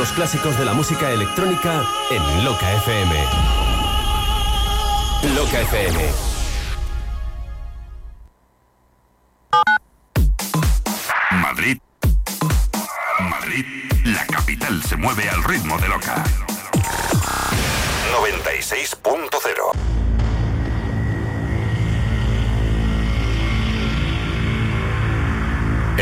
Los 0.00 0.12
clásicos 0.12 0.58
de 0.58 0.64
la 0.64 0.72
música 0.72 1.10
electrónica 1.10 1.84
en 2.10 2.42
Loca 2.42 2.72
FM. 2.72 3.14
Loca 5.36 5.60
FM. 5.60 6.08
Madrid. 11.32 11.78
Madrid, 13.28 13.66
la 14.06 14.26
capital 14.26 14.82
se 14.84 14.96
mueve 14.96 15.28
al 15.28 15.44
ritmo 15.44 15.76
de 15.76 15.88
Loca. 15.88 16.24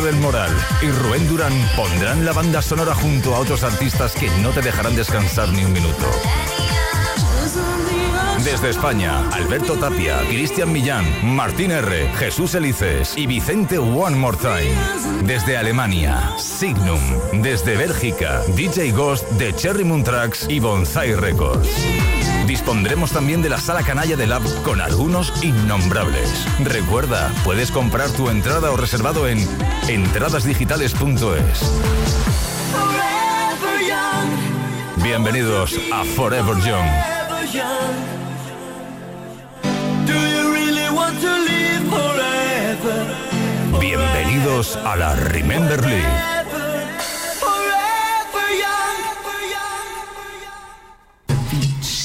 Del 0.00 0.16
Moral 0.16 0.50
y 0.80 0.90
Rubén 0.90 1.28
Durán 1.28 1.52
pondrán 1.74 2.24
la 2.24 2.32
banda 2.32 2.62
sonora 2.62 2.94
junto 2.94 3.34
a 3.34 3.40
otros 3.40 3.64
artistas 3.64 4.14
que 4.14 4.30
no 4.42 4.50
te 4.50 4.60
dejarán 4.60 4.94
descansar 4.94 5.48
ni 5.48 5.64
un 5.64 5.72
minuto. 5.72 6.06
Desde 8.44 8.70
España, 8.70 9.28
Alberto 9.30 9.76
Tapia, 9.76 10.20
Cristian 10.28 10.72
Millán, 10.72 11.04
Martín 11.34 11.72
R., 11.72 12.08
Jesús 12.16 12.54
Elices 12.54 13.16
y 13.16 13.26
Vicente 13.26 13.78
One 13.78 14.16
More 14.16 14.36
Time. 14.36 14.72
Desde 15.24 15.56
Alemania, 15.56 16.32
Signum. 16.38 17.00
Desde 17.42 17.76
Bélgica, 17.76 18.42
DJ 18.54 18.92
Ghost 18.92 19.28
de 19.32 19.52
Cherry 19.54 19.84
Moon 19.84 20.04
Tracks 20.04 20.46
y 20.48 20.60
Bonsai 20.60 21.14
Records. 21.14 22.17
Dispondremos 22.58 23.12
también 23.12 23.40
de 23.40 23.48
la 23.48 23.58
sala 23.58 23.84
canalla 23.84 24.16
de 24.16 24.26
Lab 24.26 24.42
con 24.64 24.80
algunos 24.80 25.32
innombrables. 25.44 26.44
Recuerda, 26.58 27.32
puedes 27.44 27.70
comprar 27.70 28.10
tu 28.10 28.30
entrada 28.30 28.72
o 28.72 28.76
reservado 28.76 29.28
en 29.28 29.38
entradasdigitales.es. 29.86 31.72
Bienvenidos 34.96 35.76
a 35.92 36.04
Forever 36.04 36.56
Young. 36.56 36.90
Bienvenidos 43.80 44.76
a 44.84 44.96
la 44.96 45.14
Remember 45.14 45.86
League. 45.86 46.37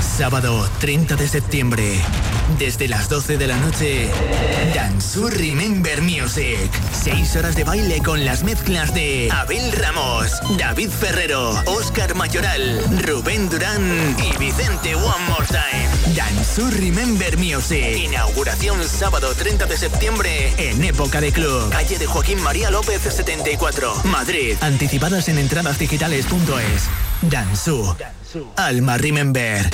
Sábado 0.00 0.68
30 0.80 1.16
de 1.16 1.28
septiembre, 1.28 2.00
desde 2.58 2.88
las 2.88 3.08
12 3.08 3.36
de 3.36 3.46
la 3.46 3.56
noche, 3.58 4.10
Dansu 4.74 5.28
Remember 5.28 6.00
Music. 6.02 6.70
Seis 6.92 7.36
horas 7.36 7.54
de 7.54 7.64
baile 7.64 8.02
con 8.02 8.24
las 8.24 8.42
mezclas 8.42 8.94
de 8.94 9.28
Abel 9.30 9.72
Ramos, 9.72 10.30
David 10.58 10.90
Ferrero, 10.90 11.50
Oscar 11.66 12.14
Mayoral, 12.14 12.82
Rubén 13.04 13.48
Durán 13.48 14.16
y 14.18 14.36
Vicente 14.38 14.94
One 14.94 15.24
More 15.28 15.46
Time. 15.46 16.14
Dansu 16.14 16.70
Remember 16.70 17.36
Music. 17.36 17.98
Inauguración 18.04 18.82
sábado 18.88 19.34
30 19.34 19.66
de 19.66 19.76
septiembre 19.76 20.52
en 20.56 20.82
Época 20.84 21.20
de 21.20 21.32
Club. 21.32 21.70
Calle 21.70 21.98
de 21.98 22.06
Joaquín 22.06 22.40
María 22.42 22.70
López 22.70 23.02
74, 23.02 23.94
Madrid. 24.04 24.56
Anticipadas 24.60 25.28
en 25.28 25.38
entradasdigitales.es. 25.38 26.84
Dansu. 27.22 27.94
Alma 28.56 28.96
Remember. 28.98 29.70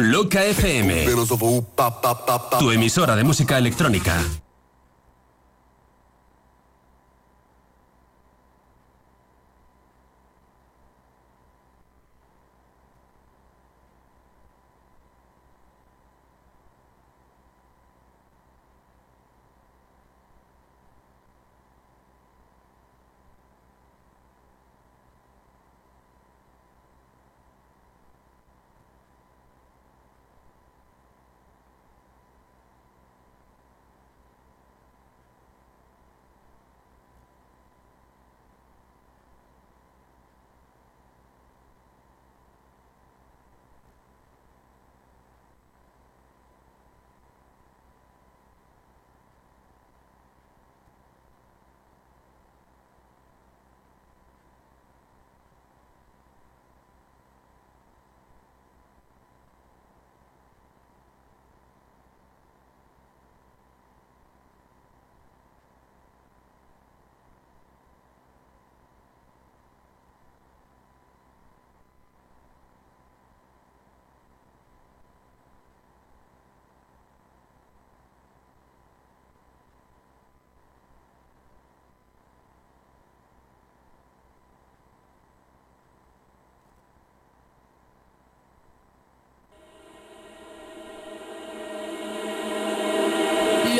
Loca 0.00 0.42
FM. 0.44 1.06
Tu 2.58 2.70
emisora 2.70 3.14
de 3.14 3.24
música 3.24 3.58
electrónica. 3.58 4.16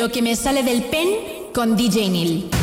que 0.11 0.21
me 0.21 0.35
sale 0.35 0.63
del 0.63 0.83
pen 0.83 1.07
con 1.53 1.75
DJ 1.75 2.09
Neil. 2.09 2.60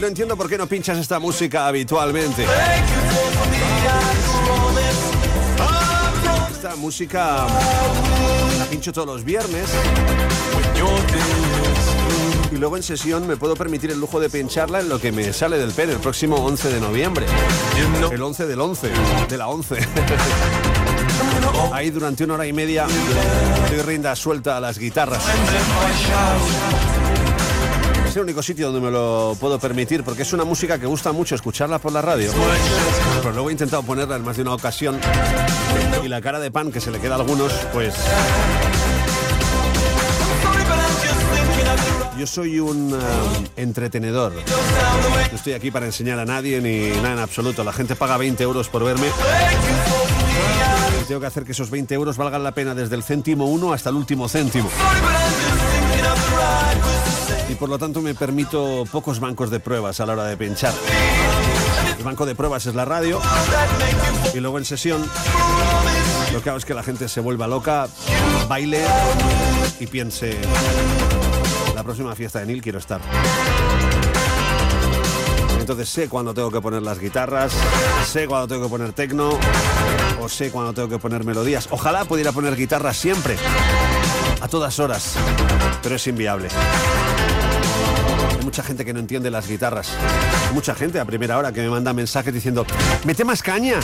No 0.00 0.06
entiendo 0.06 0.34
por 0.36 0.48
qué 0.48 0.56
no 0.56 0.66
pinchas 0.66 0.96
esta 0.96 1.18
música 1.18 1.66
habitualmente. 1.66 2.46
Esta 6.50 6.74
música 6.76 7.46
la 8.58 8.64
pincho 8.70 8.92
todos 8.92 9.06
los 9.06 9.24
viernes. 9.24 9.68
Y 12.50 12.56
luego 12.56 12.76
en 12.78 12.82
sesión 12.82 13.26
me 13.26 13.36
puedo 13.36 13.54
permitir 13.56 13.90
el 13.90 14.00
lujo 14.00 14.18
de 14.20 14.30
pincharla 14.30 14.80
en 14.80 14.88
lo 14.88 14.98
que 14.98 15.12
me 15.12 15.32
sale 15.34 15.58
del 15.58 15.72
pen 15.72 15.90
el 15.90 15.98
próximo 15.98 16.36
11 16.36 16.70
de 16.70 16.80
noviembre. 16.80 17.26
El 18.10 18.22
11 18.22 18.46
del 18.46 18.60
11, 18.60 18.90
de 19.28 19.36
la 19.36 19.48
11. 19.48 19.76
Ahí 21.72 21.90
durante 21.90 22.24
una 22.24 22.34
hora 22.34 22.46
y 22.46 22.52
media 22.52 22.86
doy 23.70 23.82
rienda 23.82 24.16
suelta 24.16 24.56
a 24.56 24.60
las 24.60 24.78
guitarras. 24.78 25.22
Es 28.10 28.16
el 28.16 28.22
único 28.24 28.42
sitio 28.42 28.72
donde 28.72 28.80
me 28.80 28.90
lo 28.90 29.36
puedo 29.38 29.60
permitir 29.60 30.02
porque 30.02 30.22
es 30.22 30.32
una 30.32 30.42
música 30.42 30.80
que 30.80 30.86
gusta 30.86 31.12
mucho 31.12 31.36
escucharla 31.36 31.78
por 31.78 31.92
la 31.92 32.02
radio. 32.02 32.32
Pero 33.20 33.32
luego 33.32 33.50
he 33.50 33.52
intentado 33.52 33.84
ponerla 33.84 34.16
en 34.16 34.24
más 34.24 34.34
de 34.34 34.42
una 34.42 34.52
ocasión 34.52 34.98
y 36.04 36.08
la 36.08 36.20
cara 36.20 36.40
de 36.40 36.50
pan 36.50 36.72
que 36.72 36.80
se 36.80 36.90
le 36.90 36.98
queda 36.98 37.14
a 37.14 37.18
algunos, 37.18 37.52
pues... 37.72 37.94
Yo 42.18 42.26
soy 42.26 42.58
un 42.58 42.92
eh, 42.92 43.48
entretenedor. 43.62 44.32
No 44.32 45.36
estoy 45.36 45.52
aquí 45.52 45.70
para 45.70 45.86
enseñar 45.86 46.18
a 46.18 46.24
nadie 46.24 46.60
ni 46.60 46.88
nada 47.00 47.12
en 47.12 47.18
absoluto. 47.20 47.62
La 47.62 47.72
gente 47.72 47.94
paga 47.94 48.16
20 48.16 48.42
euros 48.42 48.68
por 48.68 48.82
verme. 48.82 49.06
Tengo 51.06 51.20
que 51.20 51.26
hacer 51.28 51.44
que 51.44 51.52
esos 51.52 51.70
20 51.70 51.94
euros 51.94 52.16
valgan 52.16 52.42
la 52.42 52.50
pena 52.50 52.74
desde 52.74 52.96
el 52.96 53.04
céntimo 53.04 53.46
uno 53.46 53.72
hasta 53.72 53.90
el 53.90 53.94
último 53.94 54.28
céntimo. 54.28 54.68
Por 57.60 57.68
lo 57.68 57.78
tanto 57.78 58.00
me 58.00 58.14
permito 58.14 58.84
pocos 58.90 59.20
bancos 59.20 59.50
de 59.50 59.60
pruebas 59.60 60.00
a 60.00 60.06
la 60.06 60.14
hora 60.14 60.24
de 60.24 60.36
pinchar. 60.38 60.72
El 61.98 62.02
banco 62.02 62.24
de 62.24 62.34
pruebas 62.34 62.64
es 62.64 62.74
la 62.74 62.86
radio 62.86 63.20
y 64.32 64.40
luego 64.40 64.56
en 64.56 64.64
sesión 64.64 65.04
lo 66.32 66.42
que 66.42 66.48
hago 66.48 66.58
es 66.58 66.64
que 66.64 66.72
la 66.72 66.82
gente 66.82 67.06
se 67.06 67.20
vuelva 67.20 67.46
loca, 67.46 67.86
baile 68.48 68.82
y 69.78 69.86
piense, 69.86 70.38
la 71.74 71.84
próxima 71.84 72.14
fiesta 72.14 72.38
de 72.38 72.46
Neil 72.46 72.62
quiero 72.62 72.78
estar. 72.78 73.02
Entonces 75.60 75.88
sé 75.90 76.08
cuándo 76.08 76.32
tengo 76.32 76.50
que 76.50 76.62
poner 76.62 76.80
las 76.80 76.98
guitarras, 76.98 77.52
sé 78.06 78.26
cuándo 78.26 78.48
tengo 78.48 78.62
que 78.62 78.70
poner 78.70 78.94
tecno 78.94 79.38
o 80.18 80.28
sé 80.30 80.50
cuándo 80.50 80.72
tengo 80.72 80.88
que 80.88 80.98
poner 80.98 81.24
melodías. 81.24 81.68
Ojalá 81.70 82.06
pudiera 82.06 82.32
poner 82.32 82.56
guitarras 82.56 82.96
siempre, 82.96 83.36
a 84.40 84.48
todas 84.48 84.78
horas, 84.78 85.14
pero 85.82 85.96
es 85.96 86.06
inviable. 86.06 86.48
Mucha 88.50 88.64
gente 88.64 88.84
que 88.84 88.92
no 88.92 88.98
entiende 88.98 89.30
las 89.30 89.46
guitarras. 89.46 89.90
Mucha 90.52 90.74
gente 90.74 90.98
a 90.98 91.04
primera 91.04 91.38
hora 91.38 91.52
que 91.52 91.60
me 91.60 91.70
manda 91.70 91.92
mensajes 91.92 92.34
diciendo, 92.34 92.66
mete 93.04 93.24
más 93.24 93.44
caña, 93.44 93.76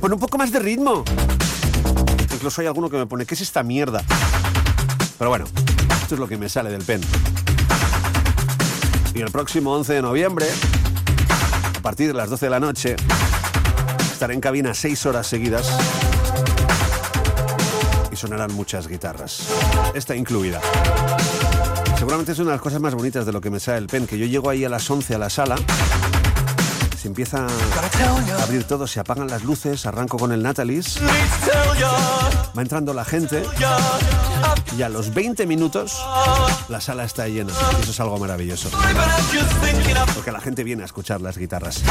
pon 0.00 0.14
un 0.14 0.18
poco 0.18 0.38
más 0.38 0.50
de 0.50 0.58
ritmo. 0.58 1.04
Incluso 2.32 2.62
hay 2.62 2.68
alguno 2.68 2.88
que 2.88 2.96
me 2.96 3.04
pone, 3.04 3.26
¿qué 3.26 3.34
es 3.34 3.42
esta 3.42 3.62
mierda? 3.62 4.02
Pero 5.18 5.28
bueno, 5.28 5.44
esto 6.00 6.14
es 6.14 6.18
lo 6.18 6.26
que 6.26 6.38
me 6.38 6.48
sale 6.48 6.70
del 6.70 6.82
pen. 6.84 7.02
Y 9.14 9.20
el 9.20 9.30
próximo 9.30 9.74
11 9.74 9.92
de 9.92 10.00
noviembre, 10.00 10.46
a 11.76 11.82
partir 11.82 12.06
de 12.06 12.14
las 12.14 12.30
12 12.30 12.46
de 12.46 12.50
la 12.50 12.60
noche, 12.60 12.96
estaré 14.10 14.32
en 14.32 14.40
cabina 14.40 14.72
6 14.72 15.04
horas 15.04 15.26
seguidas 15.26 15.70
y 18.10 18.16
sonarán 18.16 18.54
muchas 18.54 18.88
guitarras. 18.88 19.48
Esta 19.92 20.16
incluida. 20.16 20.62
Seguramente 21.98 22.32
es 22.32 22.38
una 22.38 22.50
de 22.50 22.56
las 22.56 22.62
cosas 22.62 22.80
más 22.80 22.94
bonitas 22.94 23.26
de 23.26 23.32
lo 23.32 23.40
que 23.40 23.50
me 23.50 23.58
sale 23.58 23.78
el 23.78 23.88
pen, 23.88 24.06
que 24.06 24.16
yo 24.16 24.24
llego 24.26 24.48
ahí 24.50 24.64
a 24.64 24.68
las 24.68 24.88
11 24.88 25.16
a 25.16 25.18
la 25.18 25.28
sala, 25.28 25.56
se 26.96 27.08
empieza 27.08 27.44
a 27.44 28.42
abrir 28.42 28.64
todo, 28.64 28.86
se 28.86 29.00
apagan 29.00 29.26
las 29.26 29.42
luces, 29.42 29.84
arranco 29.84 30.16
con 30.16 30.30
el 30.30 30.42
Natalis, 30.42 31.00
va 32.56 32.62
entrando 32.62 32.94
la 32.94 33.04
gente 33.04 33.42
y 34.76 34.82
a 34.82 34.88
los 34.88 35.12
20 35.12 35.44
minutos 35.46 36.00
la 36.68 36.80
sala 36.80 37.04
está 37.04 37.26
llena. 37.26 37.52
Eso 37.82 37.90
es 37.90 38.00
algo 38.00 38.16
maravilloso. 38.18 38.70
Porque 40.14 40.30
la 40.30 40.40
gente 40.40 40.62
viene 40.62 40.82
a 40.82 40.86
escuchar 40.86 41.20
las 41.20 41.36
guitarras. 41.36 41.82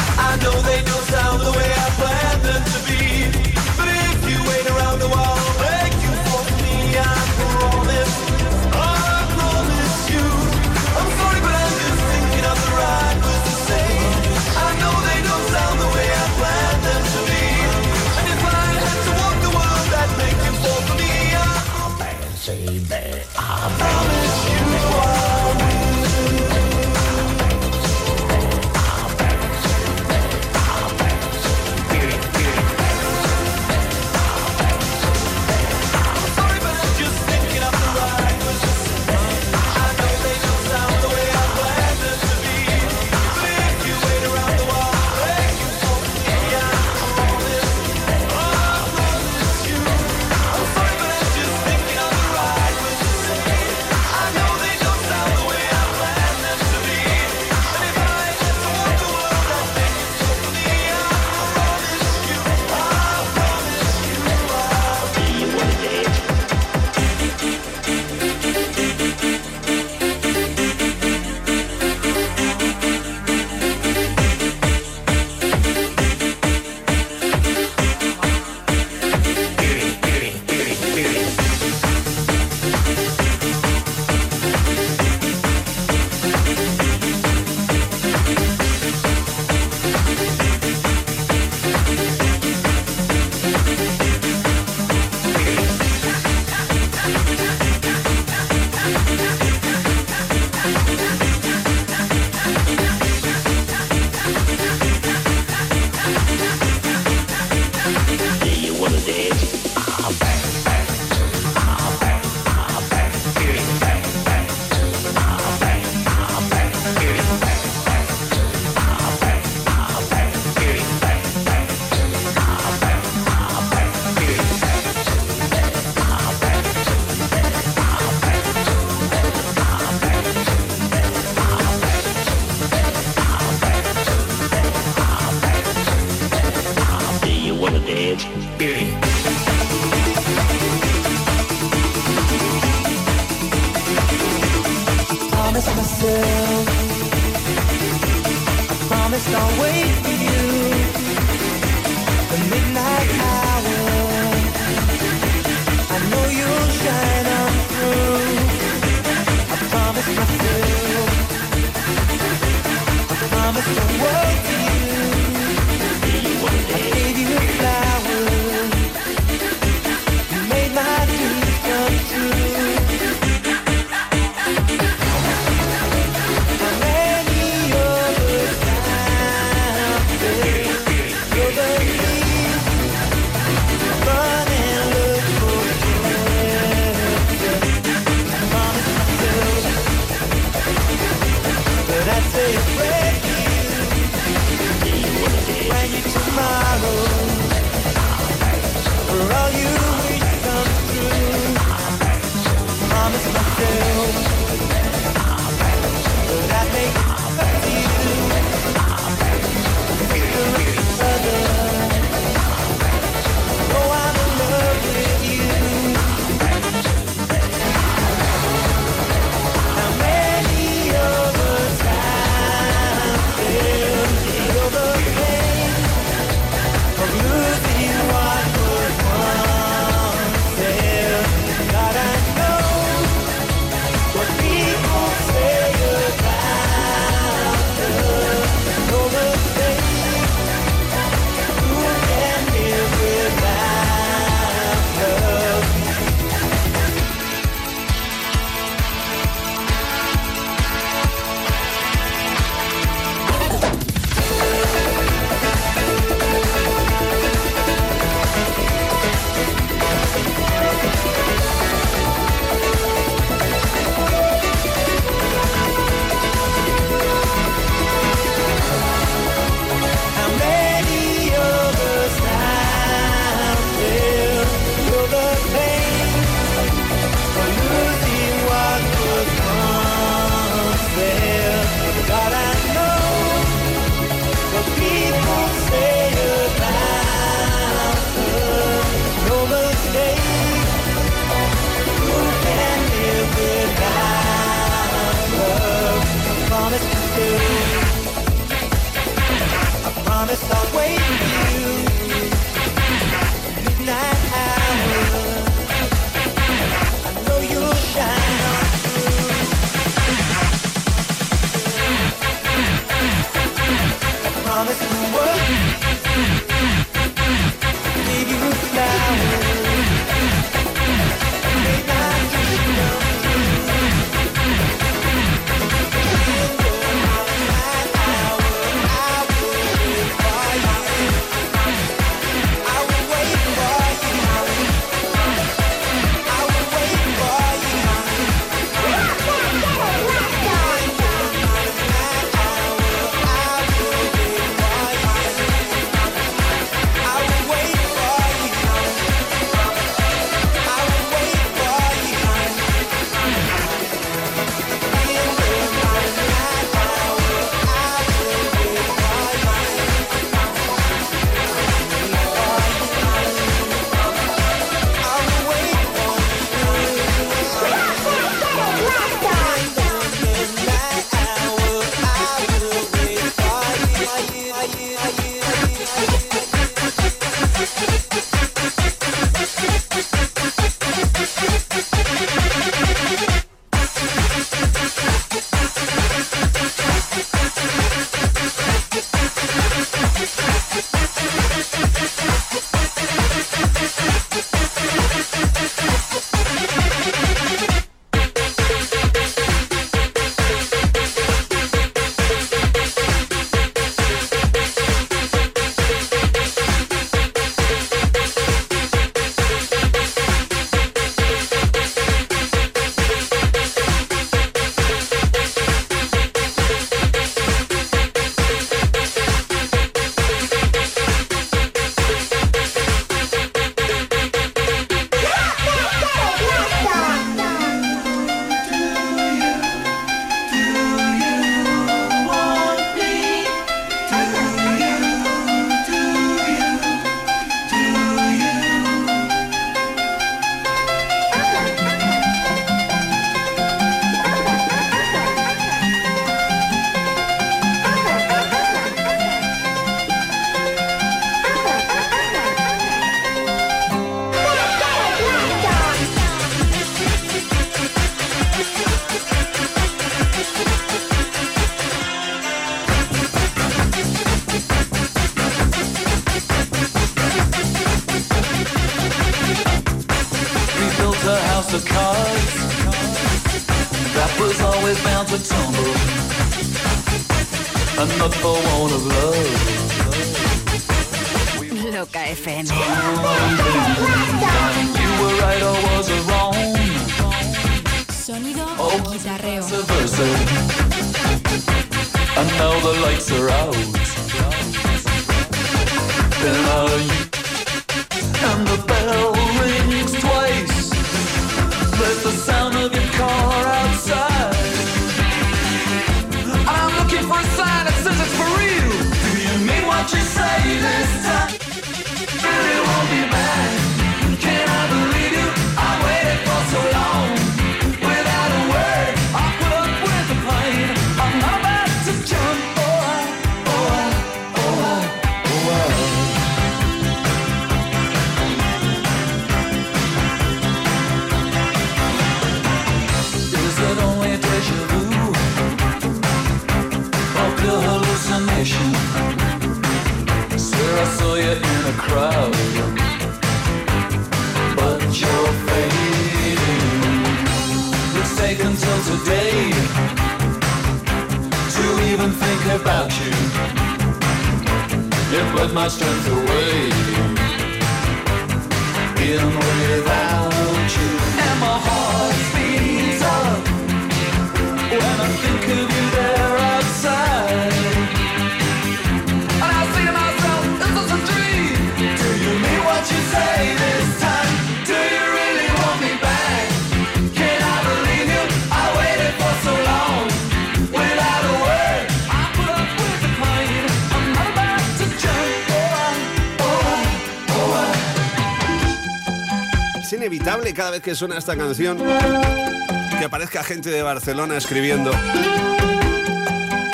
cada 590.76 590.92
vez 590.92 591.02
que 591.02 591.16
suena 591.16 591.38
esta 591.38 591.56
canción 591.56 591.98
que 591.98 593.26
aparezca 593.26 593.64
gente 593.64 593.90
de 593.90 594.02
Barcelona 594.02 594.58
escribiendo, 594.58 595.10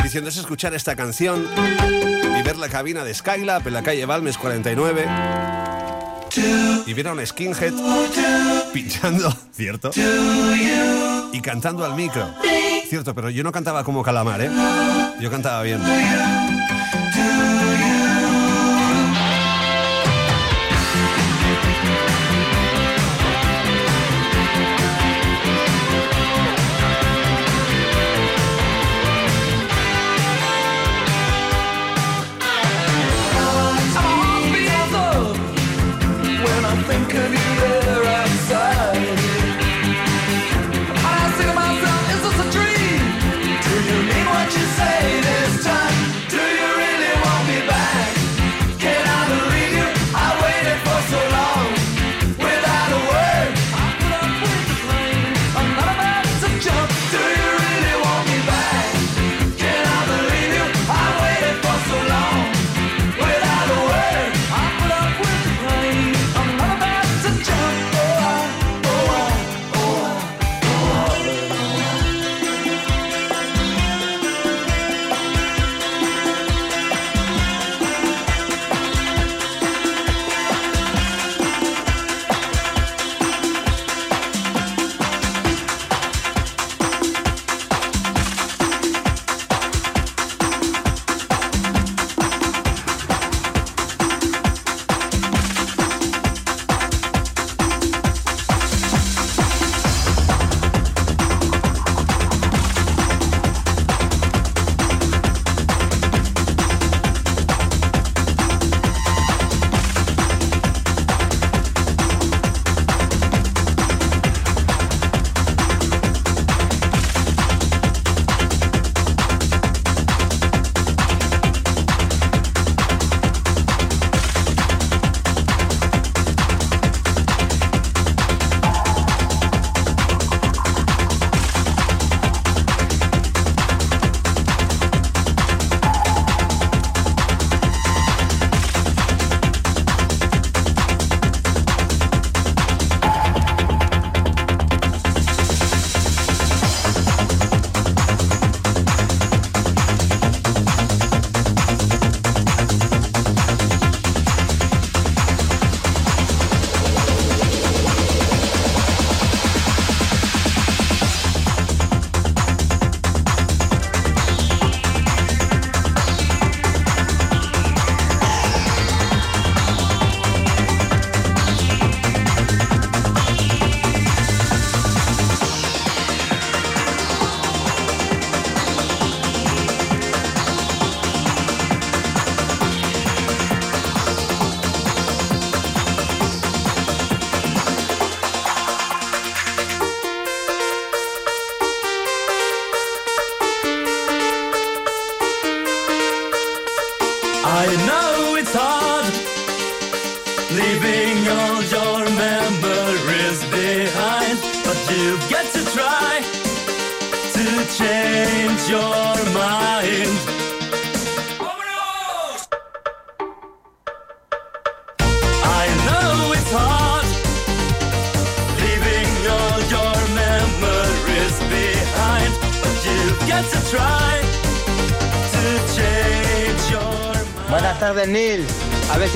diciéndose 0.04 0.40
escuchar 0.40 0.76
esta 0.76 0.96
canción 0.96 1.48
y 2.40 2.44
ver 2.44 2.58
la 2.58 2.70
cabina 2.70 3.04
de 3.04 3.12
Skylab 3.12 3.68
en 3.68 3.74
la 3.74 3.82
calle 3.82 4.06
Balmes 4.06 4.38
49 4.38 5.08
y 6.86 6.94
ver 6.94 7.08
a 7.08 7.14
un 7.14 7.26
skinhead 7.26 7.74
pinchando, 8.72 9.36
¿cierto? 9.52 9.90
Y 11.32 11.42
cantando 11.42 11.86
al 11.86 11.96
micro. 11.96 12.30
Cierto, 12.88 13.16
pero 13.16 13.32
yo 13.32 13.44
no 13.44 13.52
cantaba 13.52 13.84
como 13.84 14.04
calamar, 14.04 14.42
¿eh? 14.42 14.52
Yo 15.20 15.32
cantaba 15.32 15.64
bien. 15.64 15.82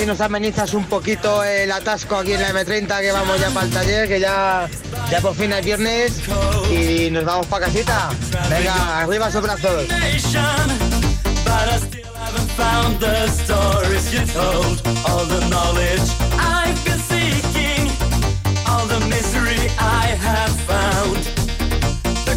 Nos 0.07 0.21
amenizas 0.21 0.73
un 0.73 0.85
poquito 0.85 1.43
el 1.43 1.69
atasco 1.69 2.15
aquí 2.15 2.31
en 2.31 2.41
la 2.41 2.53
M30 2.53 3.01
que 3.01 3.11
vamos 3.11 3.39
ya 3.41 3.49
para 3.49 3.65
el 3.65 3.73
taller, 3.73 4.07
que 4.07 4.21
ya, 4.21 4.69
ya 5.11 5.19
por 5.19 5.35
fin 5.35 5.51
es 5.51 5.65
viernes 5.65 6.21
y 6.71 7.11
nos 7.11 7.25
vamos 7.25 7.45
para 7.47 7.65
casita. 7.65 8.09
Venga, 8.49 9.01
arriba 9.01 9.27
esos 9.27 9.43
brazos. 9.43 9.85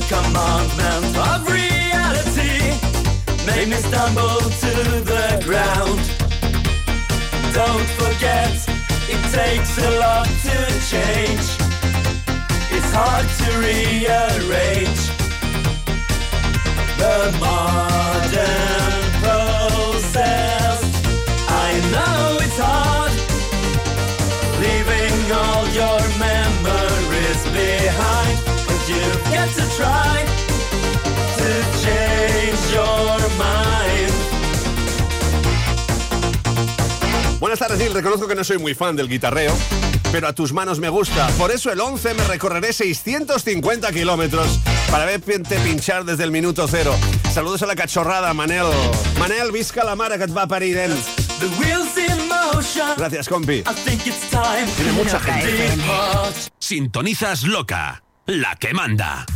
commandment 0.08 1.16
of 1.18 1.48
reality 1.48 2.74
made 3.46 3.68
me 3.68 3.76
stumble 3.76 4.40
to 4.40 4.72
the 5.04 5.40
ground. 5.46 6.19
Don't 7.52 7.88
forget, 7.98 8.54
it 9.08 9.22
takes 9.32 9.76
a 9.78 9.90
lot 9.98 10.26
to 10.26 10.56
change. 10.88 11.46
It's 12.70 12.92
hard 12.92 13.26
to 13.40 13.48
rearrange 13.58 15.02
the 16.96 17.18
modern 17.40 19.02
process. 19.24 20.78
I 21.48 21.70
know 21.92 22.38
it's 22.40 22.58
hard 22.58 23.12
leaving 24.62 25.32
all 25.32 25.66
your 25.74 26.00
memories 26.18 27.42
behind, 27.50 28.38
but 28.66 28.80
you've 28.88 29.24
got 29.34 29.50
to 29.58 29.64
try 29.76 30.24
to 31.40 31.50
change 31.82 32.62
your 32.72 33.18
mind. 33.36 34.39
Buenas 37.50 37.66
tardes, 37.66 37.78
Neil. 37.80 37.92
Reconozco 37.92 38.28
que 38.28 38.36
no 38.36 38.44
soy 38.44 38.58
muy 38.58 38.74
fan 38.74 38.94
del 38.94 39.08
guitarreo, 39.08 39.52
pero 40.12 40.28
a 40.28 40.32
tus 40.32 40.52
manos 40.52 40.78
me 40.78 40.88
gusta. 40.88 41.26
Por 41.30 41.50
eso 41.50 41.72
el 41.72 41.80
11 41.80 42.14
me 42.14 42.22
recorreré 42.22 42.72
650 42.72 43.90
kilómetros 43.90 44.60
para 44.88 45.04
verte 45.04 45.58
pinchar 45.58 46.04
desde 46.04 46.22
el 46.22 46.30
minuto 46.30 46.68
cero. 46.68 46.94
Saludos 47.34 47.64
a 47.64 47.66
la 47.66 47.74
cachorrada, 47.74 48.32
Manel. 48.34 48.66
Manel, 49.18 49.50
visca 49.50 49.82
la 49.82 49.96
mare 49.96 50.16
que 50.16 50.22
et 50.26 50.36
va 50.36 50.46
parir, 50.46 50.76
wheels 51.58 51.96
in 51.96 52.28
motion. 52.28 52.94
Gracias, 52.96 53.28
compi. 53.28 53.64
I 53.66 53.74
think 53.84 54.06
it's 54.06 54.30
time. 54.30 54.70
Tiene 54.76 54.92
mucha 54.92 55.18
gente. 55.18 55.74
Sintonizas 56.60 57.42
loca, 57.42 58.04
la 58.26 58.54
que 58.54 58.72
manda. 58.72 59.26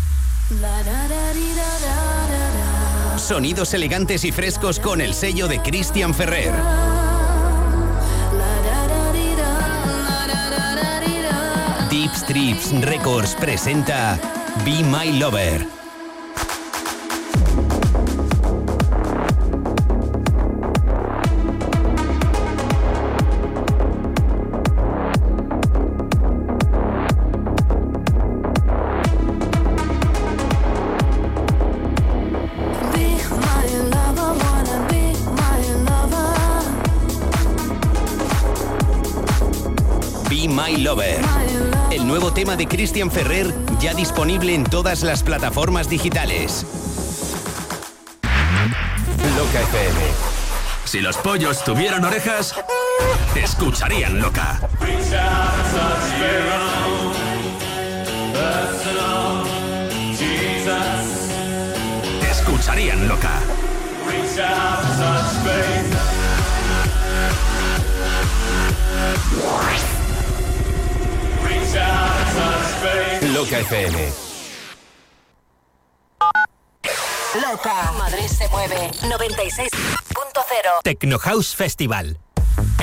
Sonidos 3.16 3.74
elegantes 3.74 4.24
y 4.24 4.31
frescos 4.31 4.78
con 4.78 5.01
el 5.01 5.15
sello 5.15 5.49
de 5.49 5.61
Christian 5.61 6.15
Ferrer. 6.15 6.53
Deep 11.95 12.11
Strips 12.11 12.73
Records 12.83 13.37
presenta 13.37 14.19
Be 14.65 14.83
My 14.83 15.16
Lover. 15.16 15.74
Christian 42.75 43.09
Ferrer 43.09 43.55
ya 43.79 43.95
disponible 43.95 44.53
en 44.53 44.65
todas 44.65 45.05
las 45.05 45.23
plataformas 45.23 45.89
digitales. 45.89 46.67
Loca 49.37 49.61
FM. 49.61 50.01
Si 50.85 51.01
los 51.01 51.17
pollos 51.19 51.63
tuvieran 51.63 52.05
orejas, 52.05 52.53
escucharían 53.37 54.21
loca. 54.21 54.59
Escucharían 62.29 63.07
loca. 63.07 63.41
Reach 71.47 71.77
out, 71.77 72.14
Loca 73.35 73.59
FM. 73.59 74.12
Loca. 77.43 77.93
Madrid 77.98 78.28
se 78.28 78.48
mueve. 78.48 78.93
96.0. 79.02 79.69
Techno 80.85 81.19
House 81.19 81.56
Festival. 81.56 82.20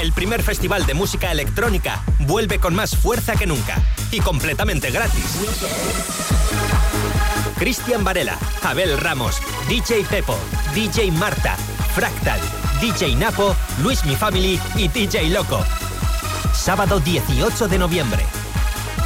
El 0.02 0.11
primer 0.11 0.44
festival 0.44 0.86
de 0.86 0.94
música 0.94 1.32
electrónica 1.32 2.03
vuelve 2.19 2.60
con 2.60 2.76
más 2.76 2.98
fuerza 2.98 3.38
que 3.38 3.48
nunca 3.48 3.78
y 4.11 4.19
completamente 4.19 4.91
gratis. 4.91 5.23
Cristian 7.57 8.03
Varela, 8.03 8.38
Abel 8.64 8.98
Ramos, 8.98 9.41
DJ 9.69 10.03
Pepo, 10.03 10.38
DJ 10.76 11.14
Marta, 11.14 11.56
Fractal, 11.95 12.41
DJ 12.82 13.15
Napo, 13.15 13.56
Luis 13.82 14.03
Mi 14.03 14.18
Family 14.18 14.60
y 14.76 14.90
DJ 14.90 15.30
Loco. 15.30 15.64
Sábado 16.53 16.99
18 16.99 17.69
de 17.69 17.80
noviembre. 17.80 18.26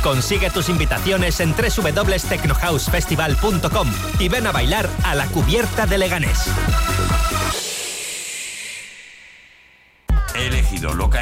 Consigue 0.05 0.49
tus 0.51 0.69
invitaciones 0.69 1.39
en 1.39 1.55
www.technohousefestival.com 1.55 3.91
y 4.19 4.29
ven 4.29 4.45
a 4.45 4.51
bailar 4.51 4.87
a 5.03 5.15
la 5.15 5.25
cubierta 5.25 5.87
de 5.87 5.97
Leganés. 5.97 6.47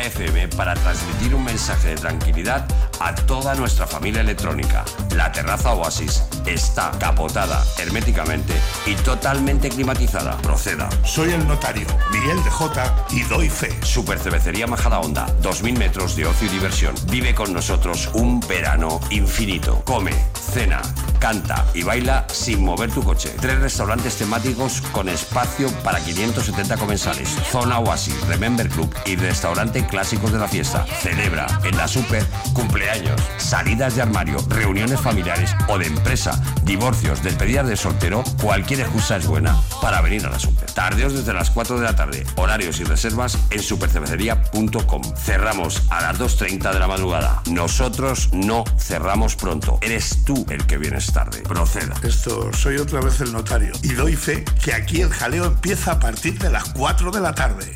FM 0.03 0.49
para 0.49 0.73
transmitir 0.73 1.33
un 1.33 1.43
mensaje 1.43 1.89
de 1.89 1.95
tranquilidad 1.95 2.65
a 2.99 3.15
toda 3.15 3.55
nuestra 3.55 3.87
familia 3.87 4.21
electrónica. 4.21 4.83
La 5.15 5.31
terraza 5.31 5.73
Oasis 5.73 6.23
está 6.45 6.91
capotada 6.99 7.63
herméticamente 7.77 8.53
y 8.85 8.95
totalmente 8.95 9.69
climatizada. 9.69 10.37
Proceda. 10.37 10.89
Soy 11.05 11.31
el 11.31 11.47
notario, 11.47 11.87
Miguel 12.11 12.43
de 12.43 12.49
Jota, 12.49 13.05
y 13.09 13.21
doy 13.23 13.49
fe. 13.49 13.69
Super 13.83 14.19
Cervecería 14.19 14.67
Majada 14.67 14.99
Honda, 14.99 15.25
2000 15.41 15.77
metros 15.77 16.15
de 16.15 16.25
ocio 16.25 16.47
y 16.47 16.51
diversión. 16.51 16.95
Vive 17.09 17.33
con 17.33 17.53
nosotros 17.53 18.09
un 18.13 18.39
verano 18.41 18.99
infinito. 19.09 19.81
Come, 19.85 20.13
cena, 20.53 20.81
canta 21.23 21.65
y 21.73 21.83
baila 21.83 22.25
sin 22.27 22.65
mover 22.65 22.91
tu 22.91 23.01
coche. 23.01 23.33
Tres 23.39 23.57
restaurantes 23.57 24.17
temáticos 24.17 24.81
con 24.91 25.07
espacio 25.07 25.69
para 25.81 26.01
570 26.01 26.75
comensales. 26.75 27.29
Zona 27.49 27.79
Oasis, 27.79 28.27
Remember 28.27 28.67
Club 28.67 28.93
y 29.05 29.15
restaurante 29.15 29.87
clásicos 29.87 30.33
de 30.33 30.39
la 30.39 30.49
fiesta. 30.49 30.85
Celebra 30.99 31.47
en 31.63 31.77
la 31.77 31.87
Super 31.87 32.25
cumpleaños, 32.51 33.21
salidas 33.37 33.95
de 33.95 34.01
armario, 34.01 34.37
reuniones 34.49 34.99
familiares 34.99 35.55
o 35.69 35.77
de 35.77 35.87
empresa, 35.87 36.43
divorcios, 36.65 37.23
despedidas 37.23 37.69
de 37.69 37.77
soltero. 37.77 38.21
Cualquier 38.41 38.81
excusa 38.81 39.15
es 39.15 39.25
buena 39.25 39.55
para 39.81 40.01
venir 40.01 40.25
a 40.25 40.29
la 40.29 40.39
Super. 40.39 40.69
Tardeos 40.71 41.13
desde 41.13 41.31
las 41.31 41.51
4 41.51 41.79
de 41.79 41.85
la 41.85 41.95
tarde. 41.95 42.25
Horarios 42.35 42.81
y 42.81 42.83
reservas 42.83 43.37
en 43.49 43.61
supercervecería.com. 43.61 45.03
Cerramos 45.15 45.83
a 45.89 46.01
las 46.01 46.19
2.30 46.19 46.73
de 46.73 46.79
la 46.79 46.87
madrugada. 46.87 47.41
Nosotros 47.49 48.27
no 48.33 48.65
cerramos 48.77 49.37
pronto. 49.37 49.79
Eres 49.81 50.25
tú 50.25 50.45
el 50.49 50.65
que 50.65 50.77
vienes 50.77 51.12
tarde. 51.13 51.41
Proceda. 51.43 51.93
Esto, 52.03 52.51
soy 52.53 52.77
otra 52.77 52.99
vez 52.99 53.21
el 53.21 53.31
notario, 53.31 53.71
y 53.83 53.93
doy 53.93 54.15
fe 54.15 54.43
que 54.63 54.73
aquí 54.73 55.01
el 55.01 55.09
jaleo 55.09 55.45
empieza 55.45 55.93
a 55.93 55.99
partir 55.99 56.37
de 56.39 56.49
las 56.49 56.65
4 56.73 57.11
de 57.11 57.21
la 57.21 57.33
tarde. 57.33 57.73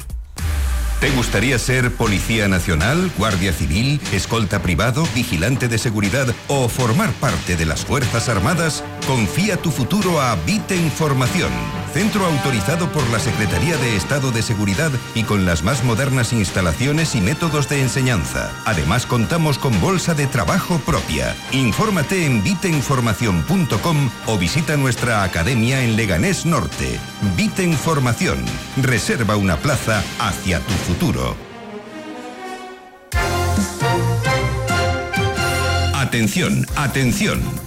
¿Te 0.99 1.11
gustaría 1.11 1.59
ser 1.59 1.93
policía 1.93 2.47
nacional, 2.47 3.11
guardia 3.19 3.53
civil, 3.53 4.01
escolta 4.11 4.63
privado, 4.63 5.07
vigilante 5.13 5.67
de 5.67 5.77
seguridad 5.77 6.27
o 6.47 6.67
formar 6.69 7.11
parte 7.13 7.55
de 7.55 7.67
las 7.67 7.85
Fuerzas 7.85 8.29
Armadas? 8.29 8.83
Confía 9.05 9.57
tu 9.57 9.69
futuro 9.69 10.19
a 10.19 10.35
Vite 10.37 10.75
Información, 10.75 11.51
Centro 11.97 12.27
autorizado 12.27 12.91
por 12.91 13.09
la 13.09 13.17
Secretaría 13.17 13.75
de 13.75 13.95
Estado 13.95 14.31
de 14.31 14.43
Seguridad 14.43 14.91
y 15.15 15.23
con 15.23 15.47
las 15.47 15.63
más 15.63 15.83
modernas 15.83 16.31
instalaciones 16.31 17.15
y 17.15 17.21
métodos 17.21 17.69
de 17.69 17.81
enseñanza. 17.81 18.51
Además 18.65 19.07
contamos 19.07 19.57
con 19.57 19.81
bolsa 19.81 20.13
de 20.13 20.27
trabajo 20.27 20.77
propia. 20.85 21.35
Infórmate 21.51 22.27
en 22.27 22.43
vitenformación.com 22.43 24.11
o 24.27 24.37
visita 24.37 24.77
nuestra 24.77 25.23
academia 25.23 25.81
en 25.81 25.95
Leganés 25.95 26.45
Norte. 26.45 26.99
Viten 27.35 27.73
Formación. 27.73 28.45
Reserva 28.79 29.35
una 29.35 29.57
plaza 29.57 30.03
hacia 30.19 30.59
tu 30.59 30.73
futuro. 30.73 31.35
Atención, 35.95 36.63
atención. 36.75 37.66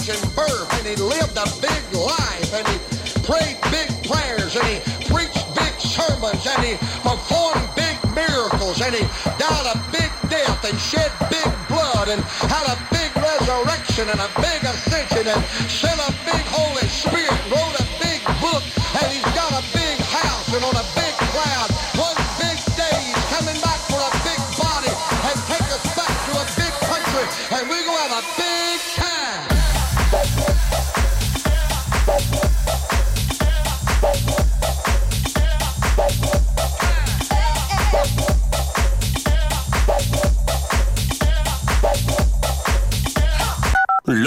virgin 0.00 0.30
birth 0.34 0.72
and 0.78 0.86
he 0.86 0.96
lived 0.96 1.36
a 1.36 1.44
big 1.60 1.84
life 1.92 2.54
and 2.54 2.66
he 2.68 2.78
prayed 3.22 3.56
big 3.70 3.88
prayers 4.08 4.56
and 4.56 4.64
he 4.64 4.80
preached 5.12 5.44
big 5.54 5.74
sermons 5.78 6.46
and 6.46 6.64
he 6.64 6.74
performed 7.04 7.68
big 7.76 7.96
miracles 8.14 8.80
and 8.80 8.94
he 8.94 9.04
died 9.36 9.66
a 9.68 9.76
big 9.92 10.10
death 10.30 10.64
and 10.64 10.78
shed 10.78 11.12
big 11.28 11.44
blood 11.68 12.08
and 12.08 12.22
had 12.48 12.66
a 12.72 12.76
big 12.88 13.12
resurrection 13.16 14.08
and 14.08 14.20
a 14.20 14.30
big 14.40 14.60
ascension 14.64 15.26
and 15.28 15.44
sent 15.68 16.00
a 16.00 16.09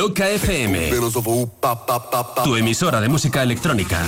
Loca 0.03 0.27
FM. 0.27 0.89
Tu 2.43 2.57
emisora 2.57 2.99
de 2.99 3.07
música 3.07 3.41
electrónica. 3.41 4.03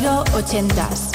80s. 0.00 1.07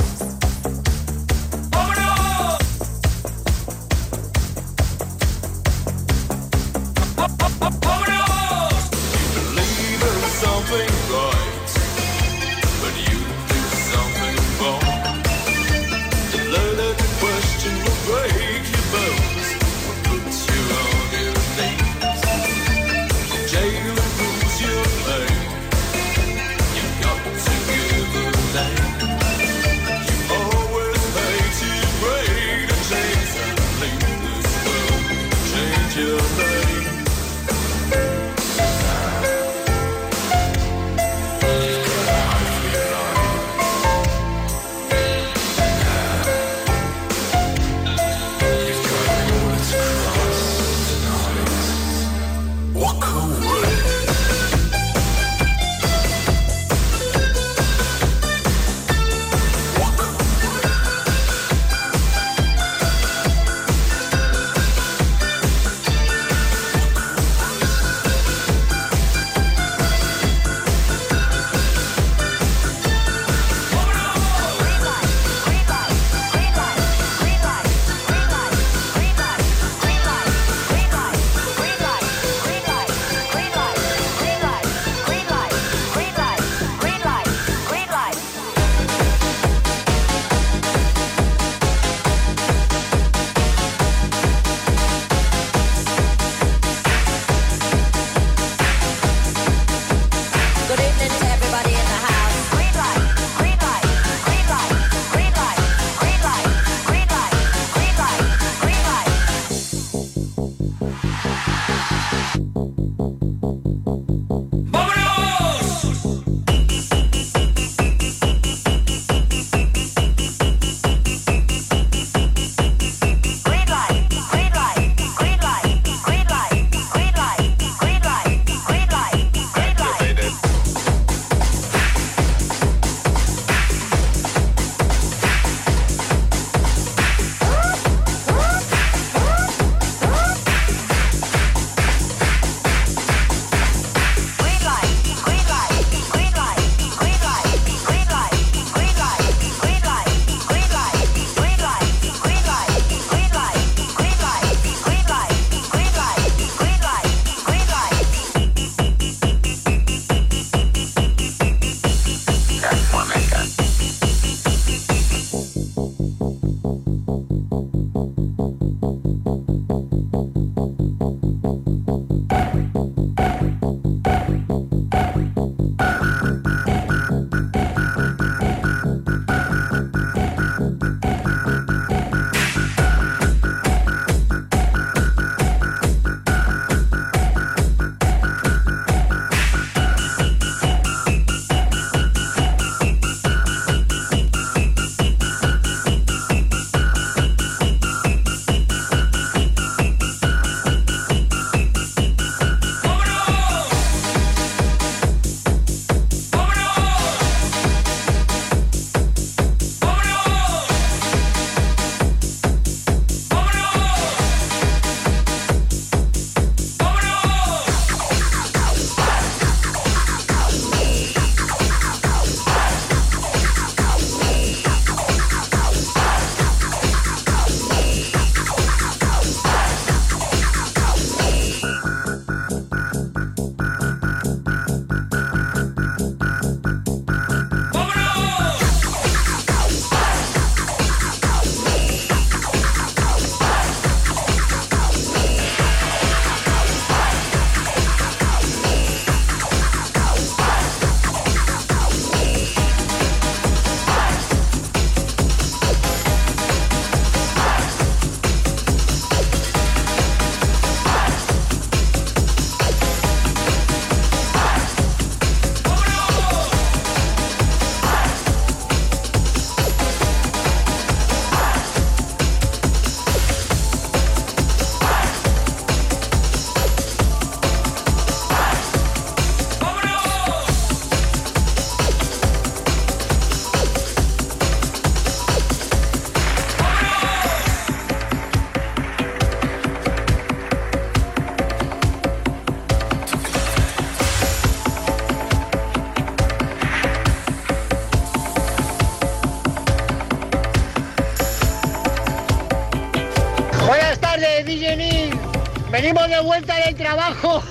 Venimos 305.84 306.07
de 306.07 306.22
vuelta 306.22 306.55
del 306.65 306.76
trabajo. 306.76 307.43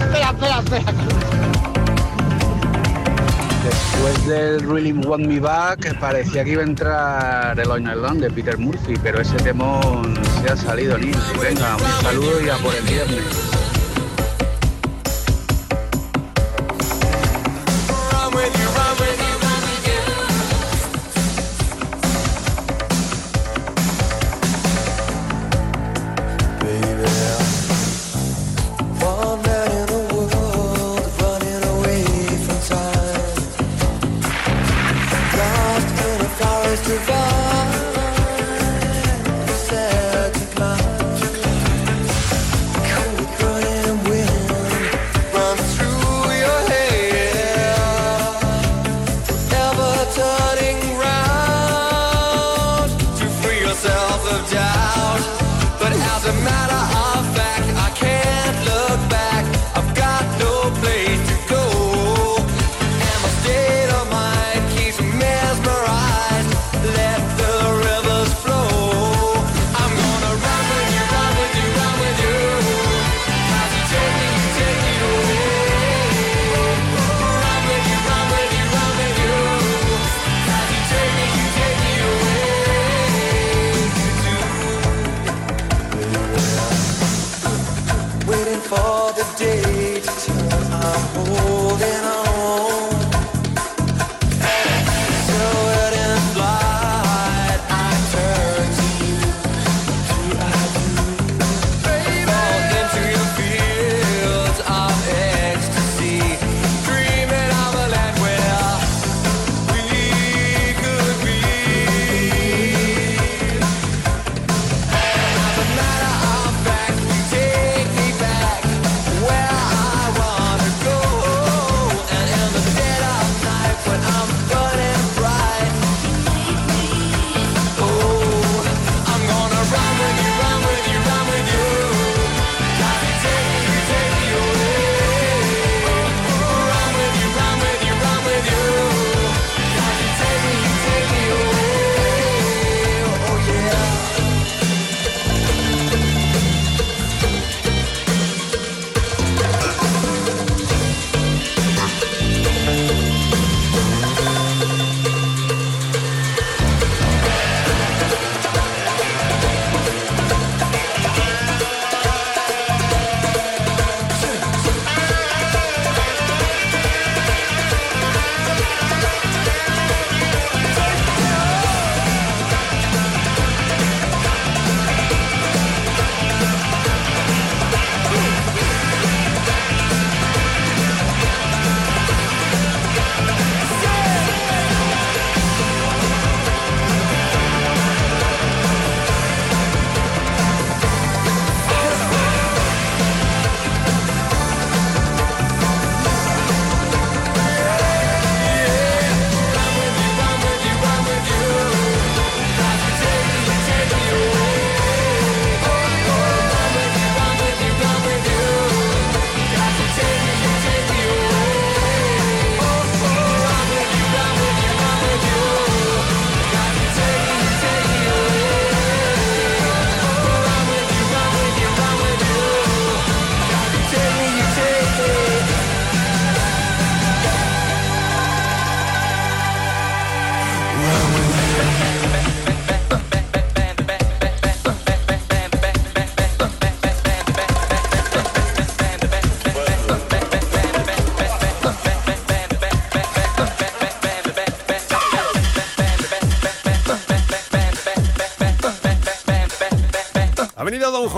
espera, 0.00 0.30
espera, 0.32 0.58
espera. 0.58 0.92
Después 3.64 4.26
del 4.26 4.60
Really 4.60 4.92
Want 4.92 5.26
Me 5.26 5.40
Back 5.40 5.98
parecía 5.98 6.44
que 6.44 6.50
iba 6.50 6.60
a 6.60 6.66
entrar 6.66 7.58
el 7.58 7.70
Oñalón 7.70 8.20
de 8.20 8.30
Peter 8.30 8.58
Murphy, 8.58 8.98
pero 9.02 9.22
ese 9.22 9.36
temón 9.36 10.20
se 10.42 10.52
ha 10.52 10.56
salido, 10.58 10.98
Nils. 10.98 11.40
Venga, 11.40 11.76
un 11.76 12.02
saludo 12.02 12.44
y 12.44 12.50
a 12.50 12.58
por 12.58 12.74
el 12.74 12.84
viernes. 12.84 13.49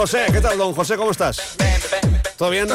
José. 0.02 0.26
¿Qué 0.32 0.40
tal, 0.40 0.58
don 0.58 0.74
José? 0.74 0.96
¿Cómo 0.96 1.12
estás? 1.12 1.56
¿Todo 2.36 2.50
bien? 2.50 2.66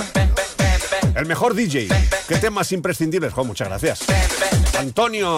El 1.13 1.25
mejor 1.25 1.55
DJ. 1.55 1.89
¿Qué 2.25 2.37
temas 2.37 2.71
imprescindibles? 2.71 3.33
Jo, 3.33 3.43
muchas 3.43 3.67
gracias. 3.67 3.99
Antonio. 4.79 5.37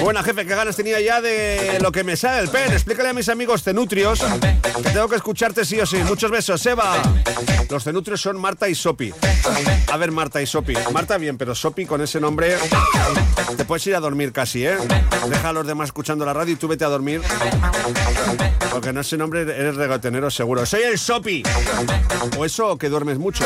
Buena 0.00 0.24
jefe, 0.24 0.44
qué 0.44 0.56
ganas 0.56 0.74
tenía 0.74 1.00
ya 1.00 1.20
de 1.20 1.78
lo 1.80 1.92
que 1.92 2.02
me 2.02 2.16
sale 2.16 2.40
el 2.40 2.48
pen. 2.48 2.72
Explícale 2.72 3.10
a 3.10 3.12
mis 3.12 3.28
amigos 3.28 3.62
cenutrios 3.62 4.20
tengo 4.96 5.08
que 5.08 5.16
escucharte 5.16 5.64
sí 5.66 5.78
o 5.78 5.84
sí. 5.84 5.98
Muchos 5.98 6.30
besos, 6.30 6.64
Eva. 6.64 7.02
Los 7.68 7.84
cenutrios 7.84 8.18
son 8.18 8.40
Marta 8.40 8.66
y 8.66 8.74
Sopi. 8.74 9.12
A 9.92 9.96
ver, 9.96 10.12
Marta 10.12 10.42
y 10.42 10.46
Sopi. 10.46 10.74
Marta 10.92 11.16
bien, 11.18 11.38
pero 11.38 11.54
Sopi 11.54 11.86
con 11.86 12.00
ese 12.00 12.20
nombre 12.20 12.56
te 13.56 13.64
puedes 13.64 13.86
ir 13.86 13.94
a 13.96 14.00
dormir 14.00 14.32
casi, 14.32 14.66
¿eh? 14.66 14.76
Deja 15.28 15.48
a 15.48 15.52
los 15.52 15.66
demás 15.66 15.86
escuchando 15.86 16.24
la 16.26 16.32
radio 16.32 16.52
y 16.54 16.56
tú 16.56 16.68
vete 16.68 16.84
a 16.84 16.88
dormir. 16.88 17.22
Porque 18.70 18.92
no 18.92 19.00
ese 19.00 19.16
nombre 19.16 19.42
eres 19.42 19.76
regatenero 19.76 20.30
seguro. 20.30 20.66
Soy 20.66 20.82
el 20.82 20.98
Sopi. 20.98 21.42
O 22.36 22.44
eso 22.44 22.68
o 22.68 22.76
que 22.76 22.88
duermes 22.88 23.18
mucho. 23.18 23.44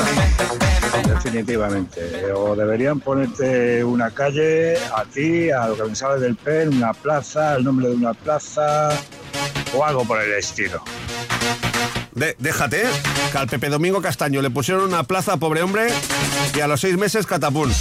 Definitivamente. 1.06 2.32
O 2.32 2.56
deberían 2.56 3.01
ponerte 3.01 3.85
una 3.85 4.10
calle, 4.10 4.77
a 4.94 5.05
ti, 5.05 5.51
a 5.51 5.68
lo 5.68 5.89
que 5.89 5.94
sale 5.94 6.20
del 6.20 6.36
PEN, 6.36 6.77
una 6.77 6.93
plaza, 6.93 7.56
el 7.56 7.64
nombre 7.64 7.89
de 7.89 7.94
una 7.94 8.14
plaza. 8.14 8.90
o 9.74 9.85
algo 9.85 10.05
por 10.05 10.20
el 10.20 10.32
estilo. 10.32 10.82
De- 12.15 12.35
déjate, 12.39 12.82
que 13.32 13.39
al 13.39 13.47
Pepe 13.47 13.69
Domingo 13.69 14.03
Castaño 14.03 14.43
le 14.43 14.51
pusieron 14.51 14.85
una 14.85 15.05
plaza, 15.05 15.37
pobre 15.37 15.62
hombre, 15.62 15.89
y 16.55 16.61
a 16.61 16.66
los 16.66 16.81
seis 16.81 16.97
meses 16.97 17.27
catapún. 17.27 17.73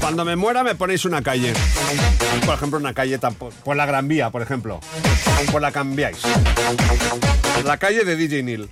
Cuando 0.00 0.24
me 0.24 0.36
muera 0.36 0.62
me 0.64 0.74
ponéis 0.74 1.04
una 1.04 1.22
calle. 1.22 1.52
Por 2.44 2.54
ejemplo, 2.54 2.78
una 2.78 2.94
calle 2.94 3.18
tampoco. 3.18 3.52
Por 3.64 3.76
la 3.76 3.84
Gran 3.86 4.08
Vía, 4.08 4.30
por 4.30 4.40
ejemplo. 4.42 4.80
Pues 5.50 5.62
la 5.62 5.72
cambiáis. 5.72 6.18
La 7.64 7.76
calle 7.78 8.04
de 8.04 8.16
DJ 8.16 8.42
Neil. 8.42 8.68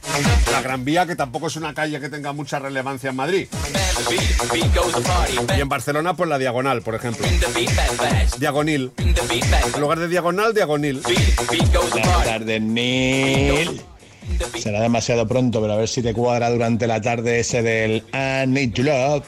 La 0.53 0.63
Gran 0.63 0.85
Vía, 0.85 1.07
que 1.07 1.17
tampoco 1.17 1.49
es 1.49 1.57
una 1.57 1.75
calle 1.75 2.01
que 2.01 2.09
tenga 2.09 2.33
mucha 2.33 2.59
relevancia 2.59 3.11
en 3.11 3.17
Madrid. 3.17 3.49
Y 5.57 5.61
en 5.61 5.69
Barcelona, 5.69 6.15
pues 6.15 6.29
la 6.31 6.39
Diagonal, 6.39 6.83
por 6.83 6.95
ejemplo. 6.95 7.27
Diagonil. 8.39 8.93
En 9.75 9.81
lugar 9.81 9.99
de 9.99 10.09
diagonal, 10.09 10.55
diagonil. 10.55 11.03
Buenas 11.93 12.41
Neil. 12.63 13.81
Será 14.59 14.81
demasiado 14.81 15.27
pronto, 15.27 15.61
pero 15.61 15.75
a 15.75 15.77
ver 15.77 15.89
si 15.89 16.03
te 16.03 16.15
cuadra 16.15 16.51
durante 16.51 16.87
la 16.87 17.01
tarde 17.01 17.41
ese 17.41 17.63
del 17.63 18.03
I 18.13 18.47
Need 18.47 18.73
to 18.75 18.83
Love. 18.83 19.25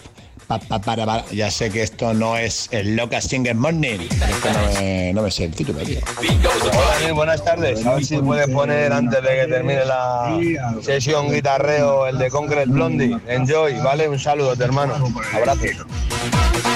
Pa, 0.47 0.61
pa, 0.61 0.79
para, 0.81 1.05
para. 1.05 1.25
Ya 1.33 1.51
sé 1.51 1.71
que 1.71 1.83
esto 1.83 2.15
no 2.15 2.37
es 2.37 2.69
el 2.71 2.95
Loca 2.95 3.21
Singer 3.21 3.57
Morning. 3.57 3.99
pero 4.09 4.31
es 4.31 4.37
que 4.41 4.51
no 4.51 4.81
me, 4.81 5.13
no 5.15 5.23
me 5.23 5.31
sé 5.31 5.45
el 5.45 5.55
título, 5.55 5.81
tío. 5.81 5.99
Hola, 6.19 6.99
Neil, 7.01 7.13
buenas 7.15 7.45
tardes. 7.45 7.85
A 7.85 7.95
ver 7.95 8.05
si 8.05 8.19
puedes 8.19 8.49
poner 8.51 8.93
antes 8.93 9.21
de 9.23 9.29
que 9.29 9.47
termine 9.49 9.85
la 9.85 10.39
sesión 10.83 11.33
guitarreo 11.33 12.07
el 12.07 12.19
de 12.19 12.31
Concrete 12.31 12.71
Blondie. 12.71 13.19
Enjoy, 13.27 13.75
¿vale? 13.81 14.09
Un 14.09 14.21
saludo, 14.21 14.55
hermano. 14.63 14.95
Abrazo. 15.35 15.65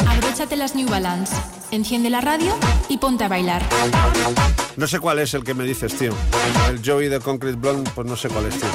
Abróchate 0.09 0.57
las 0.57 0.75
New 0.75 0.89
Balance, 0.89 1.35
enciende 1.71 2.11
la 2.11 2.21
radio 2.21 2.53
y 2.89 2.99
ponte 2.99 3.25
a 3.25 3.29
bailar. 3.29 3.63
No 4.77 4.87
sé 4.89 4.99
cuál 4.99 5.21
es 5.21 5.33
el 5.35 5.45
que 5.45 5.55
me 5.55 5.63
dices, 5.65 5.95
tío. 5.97 6.13
El 6.69 6.81
Joey 6.85 7.09
de 7.09 7.21
Concrete 7.21 7.57
Blonde, 7.57 7.89
pues 7.95 8.07
no 8.07 8.17
sé 8.17 8.29
cuál 8.29 8.47
es, 8.47 8.55
tío. 8.59 8.69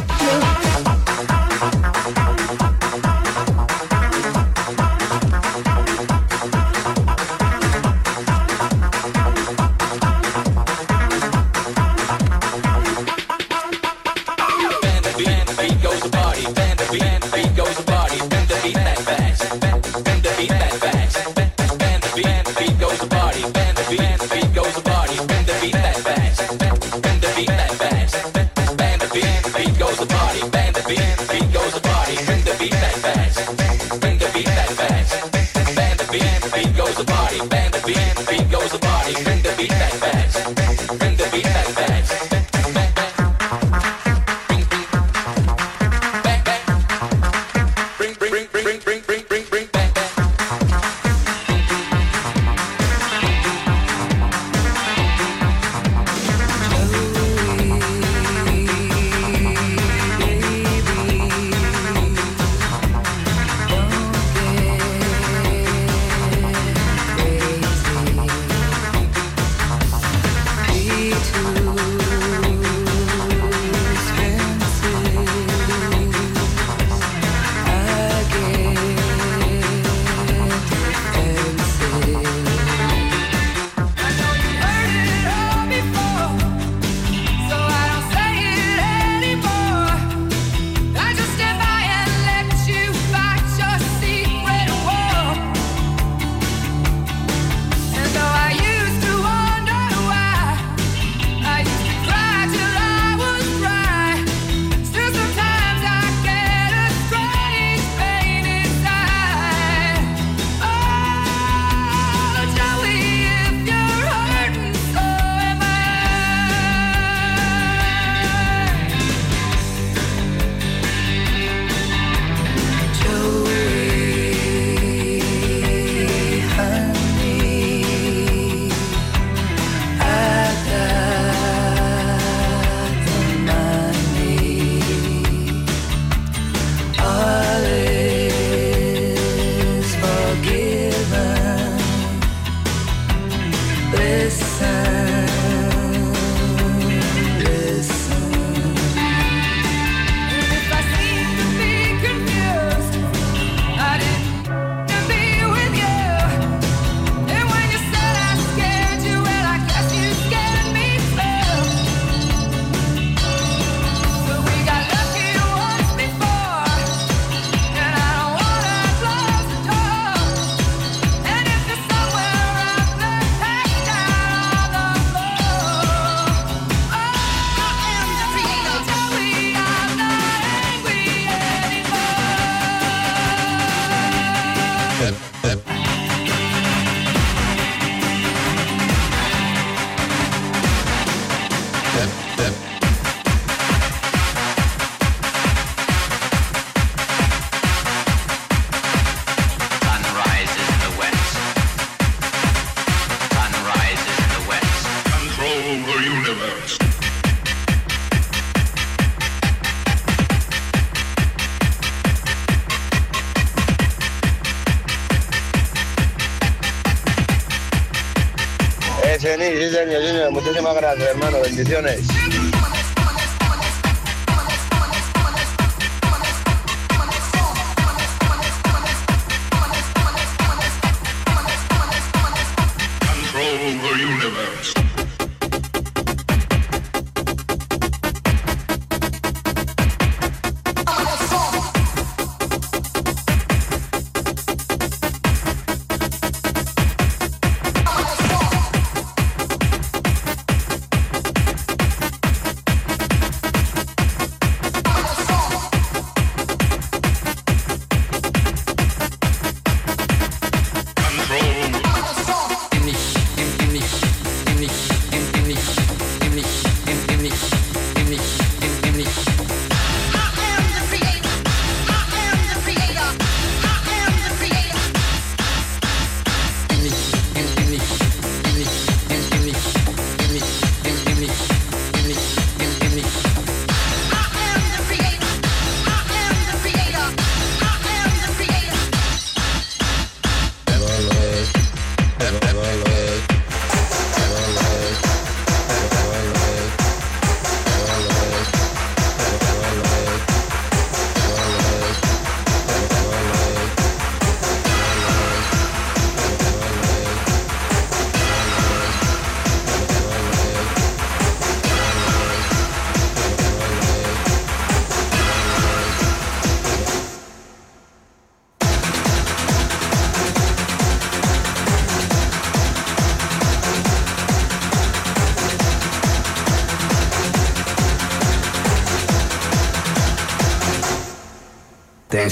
Muchísimas 220.32 220.76
gracias, 220.76 221.10
hermano. 221.10 221.40
Bendiciones. 221.42 222.02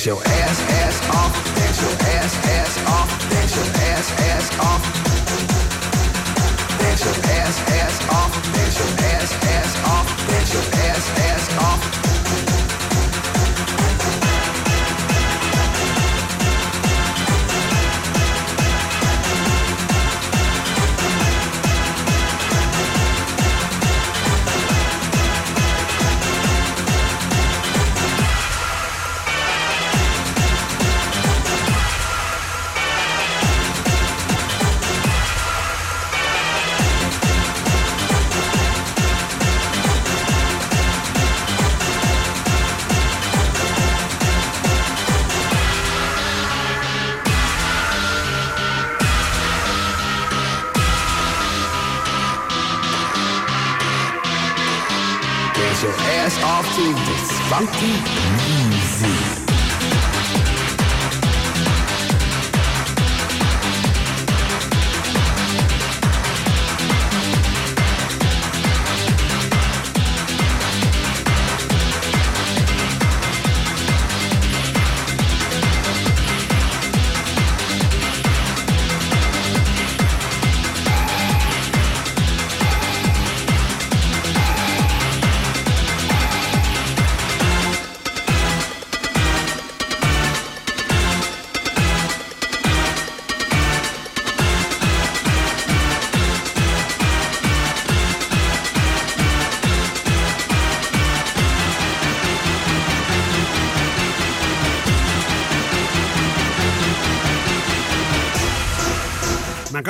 Your 0.06 0.22
ass, 0.26 0.60
ass 0.60 0.83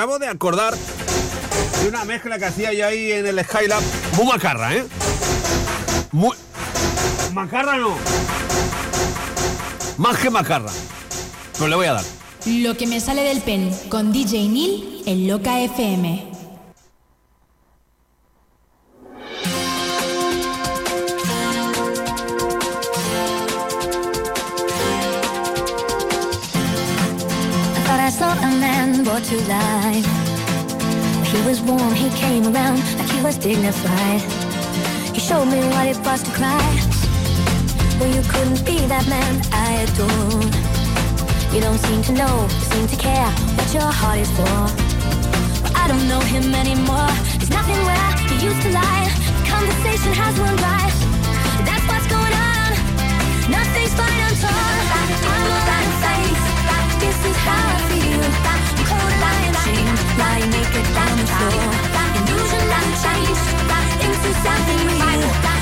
acabo 0.04 0.18
de 0.18 0.28
acordar 0.28 0.74
de 1.80 1.88
una 1.88 2.04
mezcla 2.04 2.38
que 2.38 2.44
hacía 2.44 2.74
yo 2.74 2.86
ahí 2.86 3.10
en 3.10 3.24
el 3.24 3.42
Skylab. 3.42 3.80
Muy 4.14 4.26
macarra, 4.26 4.74
¿eh? 4.74 4.84
Muy... 6.12 6.36
Macarra 7.32 7.78
no. 7.78 7.96
Más 9.96 10.18
que 10.18 10.28
macarra. 10.28 10.70
Pero 11.54 11.68
le 11.68 11.76
voy 11.76 11.86
a 11.86 11.94
dar. 11.94 12.04
Lo 12.44 12.76
que 12.76 12.86
me 12.86 13.00
sale 13.00 13.22
del 13.22 13.40
pen 13.40 13.74
con 13.88 14.12
DJ 14.12 14.46
Neil 14.50 15.02
en 15.06 15.26
Loca 15.26 15.58
FM. 15.60 16.33
Cry. 36.34 36.66
Well, 37.98 38.10
you 38.10 38.22
couldn't 38.26 38.66
be 38.66 38.82
that 38.90 39.06
man 39.06 39.38
I 39.54 39.86
adore. 39.86 40.42
You 41.54 41.62
don't 41.62 41.78
seem 41.78 42.02
to 42.10 42.12
know, 42.12 42.34
seem 42.74 42.86
to 42.90 42.98
care 42.98 43.30
what 43.54 43.70
your 43.70 43.86
heart 43.86 44.18
is 44.18 44.30
for. 44.34 44.58
Well, 45.62 45.74
I 45.78 45.86
don't 45.86 46.06
know 46.10 46.18
him 46.18 46.50
anymore. 46.50 47.06
There's 47.38 47.54
nothing 47.54 47.78
where 47.86 48.10
he 48.26 48.34
used 48.42 48.62
to 48.66 48.70
lie. 48.74 49.06
The 49.38 49.44
conversation 49.46 50.10
has 50.10 50.34
run 50.42 50.58
dry. 50.58 50.86
That's 51.62 51.86
what's 51.86 52.08
going 52.10 52.34
on. 52.34 52.70
Nothing's 53.54 53.94
fine, 53.94 54.20
I'm 54.26 54.34
torn. 54.42 54.74
I'm 55.30 55.54
out 55.70 55.86
of 55.86 55.96
faith. 56.02 56.42
This 56.98 57.18
is 57.30 57.38
how 57.46 57.62
I 57.62 57.78
feel. 57.94 58.26
Cold 58.90 59.14
lying 59.22 59.54
chained, 59.62 59.98
lying 60.18 60.50
naked 60.50 60.86
down 60.98 61.14
the 61.14 61.26
floor. 61.30 61.62
Illusion 62.18 62.64
that 62.74 62.86
changed 63.06 63.46
into 64.02 64.30
something 64.42 64.82
real. 64.98 65.53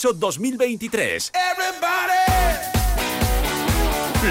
98-2023. 0.00 1.32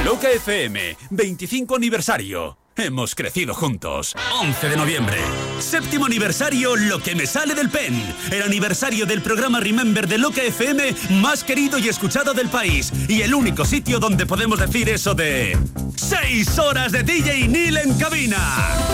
Loca 0.04 0.30
FM, 0.30 0.98
25 1.12 1.76
aniversario. 1.76 2.58
Hemos 2.76 3.14
crecido 3.14 3.54
juntos. 3.54 4.16
11 4.40 4.70
de 4.70 4.78
noviembre. 4.78 5.18
Séptimo 5.60 6.06
aniversario 6.06 6.78
Lo 6.78 7.00
que 7.00 7.14
me 7.14 7.28
sale 7.28 7.54
del 7.54 7.70
pen. 7.70 7.94
El 8.32 8.44
aniversario 8.44 9.06
del 9.06 9.22
programa 9.22 9.60
Remember 9.60 10.08
de 10.08 10.18
Loca 10.18 10.41
FM 10.41 10.96
más 11.22 11.44
querido 11.44 11.78
y 11.78 11.90
escuchado 11.90 12.34
del 12.34 12.48
país. 12.48 12.94
Y 13.10 13.22
el 13.22 13.34
único 13.34 13.66
sitio 13.66 14.00
donde 14.00 14.26
podemos 14.26 14.60
decir 14.60 14.88
eso 14.88 15.14
de... 15.14 15.58
¡Seis 15.98 16.58
horas 16.58 16.94
de 16.94 17.04
DJ 17.04 17.50
Neil 17.50 17.78
en 17.78 17.98
cabina! 17.98 18.89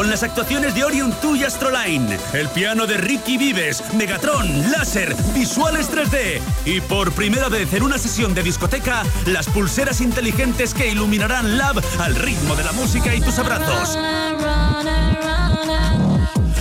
Con 0.00 0.08
las 0.08 0.22
actuaciones 0.22 0.74
de 0.74 0.82
Orion 0.82 1.14
2 1.20 1.36
y 1.36 1.44
Astroline, 1.44 2.16
el 2.32 2.48
piano 2.48 2.86
de 2.86 2.96
Ricky 2.96 3.36
Vives, 3.36 3.84
Megatron, 3.92 4.70
láser, 4.70 5.14
visuales 5.34 5.90
3D 5.90 6.40
y 6.64 6.80
por 6.80 7.12
primera 7.12 7.50
vez 7.50 7.70
en 7.74 7.82
una 7.82 7.98
sesión 7.98 8.32
de 8.32 8.42
discoteca, 8.42 9.02
las 9.26 9.46
pulseras 9.48 10.00
inteligentes 10.00 10.72
que 10.72 10.88
iluminarán 10.88 11.58
Lab 11.58 11.82
al 11.98 12.16
ritmo 12.16 12.56
de 12.56 12.64
la 12.64 12.72
música 12.72 13.14
y 13.14 13.20
tus 13.20 13.38
abrazos. 13.38 13.98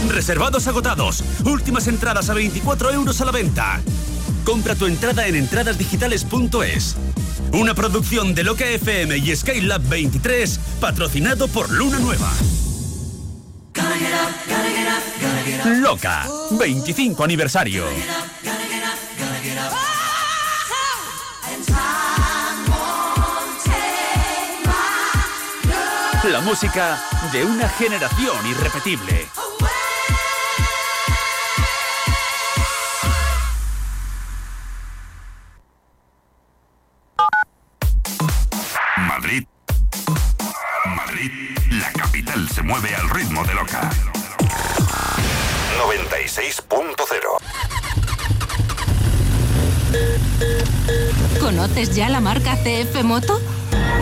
Reservados 0.09 0.67
agotados. 0.67 1.23
Últimas 1.45 1.87
entradas 1.87 2.29
a 2.29 2.33
24 2.33 2.91
euros 2.91 3.21
a 3.21 3.25
la 3.25 3.31
venta. 3.31 3.79
Compra 4.43 4.75
tu 4.75 4.85
entrada 4.85 5.27
en 5.27 5.37
entradasdigitales.es. 5.37 6.97
Una 7.53 7.73
producción 7.73 8.35
de 8.35 8.43
Loca 8.43 8.65
FM 8.65 9.17
y 9.17 9.33
Skylab 9.33 9.81
23, 9.83 10.59
patrocinado 10.81 11.47
por 11.47 11.71
Luna 11.71 11.99
Nueva. 11.99 12.33
Loca, 15.89 16.29
25 16.51 17.23
aniversario. 17.23 17.83
La 26.25 26.41
música 26.41 27.01
de 27.31 27.43
una 27.43 27.67
generación 27.69 28.37
irrepetible. 28.47 29.38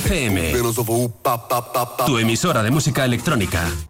FM. 0.00 0.52
Tu 2.06 2.18
emisora 2.18 2.62
de 2.62 2.70
música 2.70 3.04
electrónica. 3.04 3.89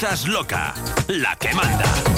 Sintonizas 0.00 0.28
loca, 0.28 0.74
la 1.08 1.36
que 1.36 1.52
manda. 1.52 2.09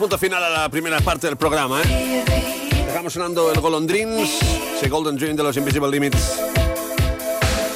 Punto 0.00 0.16
final 0.16 0.42
a 0.42 0.48
la 0.48 0.68
primera 0.70 0.98
parte 1.00 1.26
del 1.26 1.36
programa, 1.36 1.82
¿eh? 1.82 2.24
Dejamos 2.86 3.12
sonando 3.12 3.52
el 3.52 3.60
Golondrins, 3.60 4.40
ese 4.74 4.88
Golden 4.88 5.14
Dream 5.14 5.36
de 5.36 5.42
los 5.42 5.54
Invisible 5.58 5.90
Limits. 5.90 6.40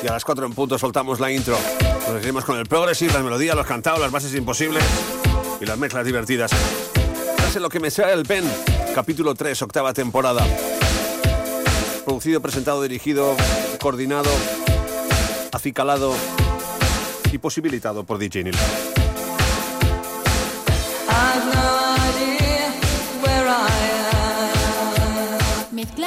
Y 0.02 0.06
a 0.06 0.12
las 0.12 0.24
4 0.24 0.46
en 0.46 0.54
punto 0.54 0.78
soltamos 0.78 1.20
la 1.20 1.30
intro. 1.30 1.58
Nos 2.08 2.22
seguimos 2.22 2.46
con 2.46 2.58
el 2.58 2.64
progressive, 2.64 3.12
las 3.12 3.22
melodías, 3.22 3.54
los 3.54 3.66
cantados, 3.66 4.00
las 4.00 4.10
bases 4.10 4.34
imposibles 4.34 4.82
y 5.60 5.66
las 5.66 5.76
mezclas 5.76 6.06
divertidas. 6.06 6.50
En 7.54 7.62
lo 7.62 7.68
que 7.68 7.78
me 7.78 7.90
sale 7.90 8.14
el 8.14 8.24
pen, 8.24 8.44
capítulo 8.94 9.34
3, 9.34 9.60
octava 9.60 9.92
temporada. 9.92 10.46
Producido, 12.06 12.40
presentado, 12.40 12.80
dirigido, 12.80 13.36
coordinado, 13.82 14.30
acicalado 15.52 16.14
y 17.30 17.36
posibilitado 17.36 18.04
por 18.04 18.16
DJ 18.16 18.44
Neil. 18.44 18.56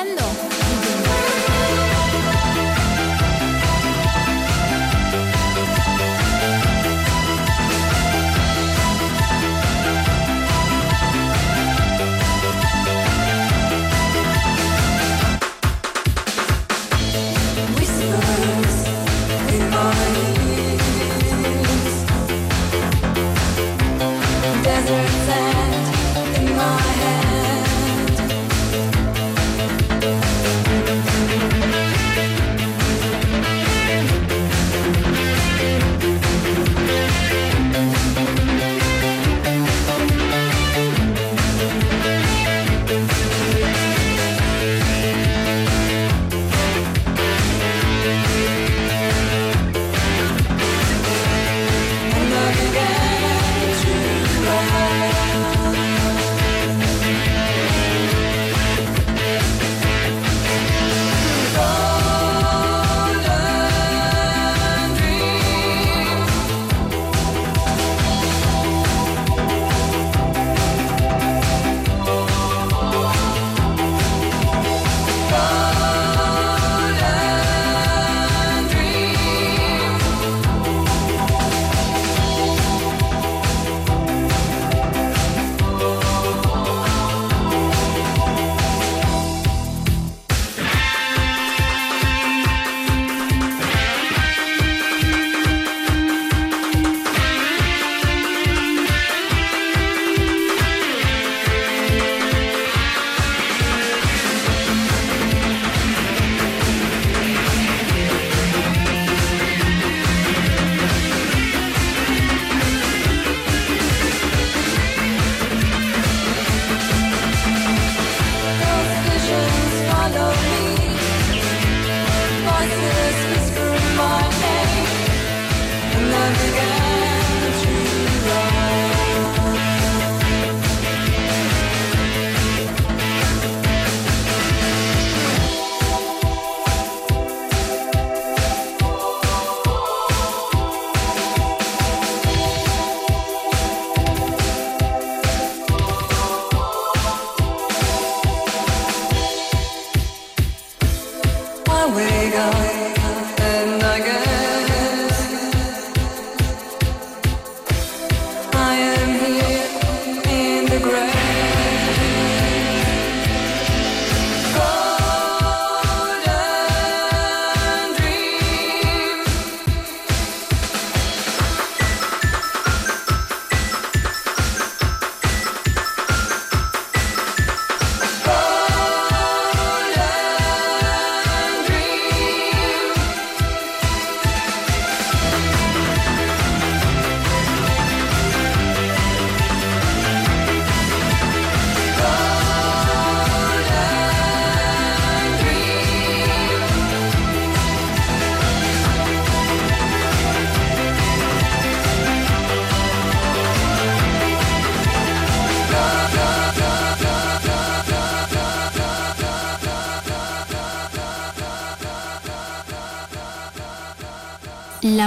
Mezclando. 0.07 0.46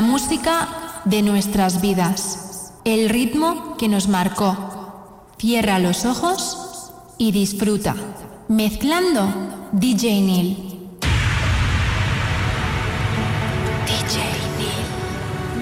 La 0.01 0.07
música 0.07 0.67
de 1.05 1.21
nuestras 1.21 1.83
vidas. 1.83 2.73
El 2.87 3.11
ritmo 3.11 3.77
que 3.77 3.87
nos 3.87 4.09
marcó. 4.09 5.27
Cierra 5.37 5.79
los 5.79 6.07
ojos 6.07 6.91
y 7.19 7.33
disfruta. 7.33 7.95
Mezclando 8.49 9.29
DJ 9.73 10.23
Neil. 10.23 10.57
DJ 13.85 14.23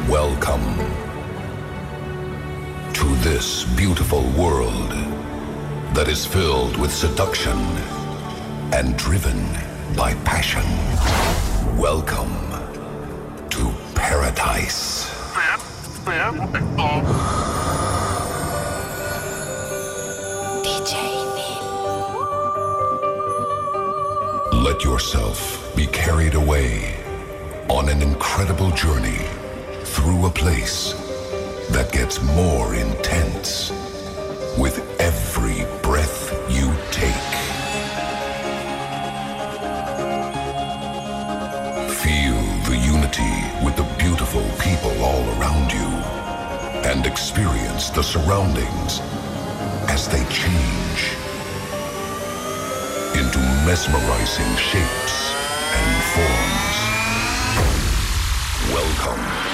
Welcome 0.08 0.62
to 2.92 3.06
this 3.28 3.64
beautiful 3.76 4.22
world 4.36 4.92
that 5.94 6.06
is 6.06 6.24
filled 6.24 6.76
with 6.76 6.92
seduction 6.92 7.58
and 8.72 8.96
driven 8.96 9.44
by 9.96 10.14
passion. 10.22 10.62
Welcome 11.76 12.36
to 13.50 13.87
paradise. 13.98 15.10
DJ 20.64 20.94
Let 24.52 24.84
yourself 24.84 25.72
be 25.76 25.86
carried 25.88 26.34
away 26.34 26.96
on 27.68 27.88
an 27.88 28.00
incredible 28.00 28.70
journey 28.70 29.18
through 29.84 30.26
a 30.26 30.30
place 30.30 30.94
that 31.70 31.90
gets 31.92 32.22
more 32.22 32.74
intense 32.74 33.70
with 34.56 34.87
around 45.48 45.72
you 45.72 45.88
and 46.90 47.06
experience 47.06 47.90
the 47.90 48.02
surroundings 48.02 49.00
as 49.88 50.08
they 50.08 50.22
change 50.24 51.00
into 53.18 53.38
mesmerizing 53.64 54.56
shapes 54.56 55.32
and 55.74 56.02
forms. 56.12 56.76
Welcome. 58.74 59.47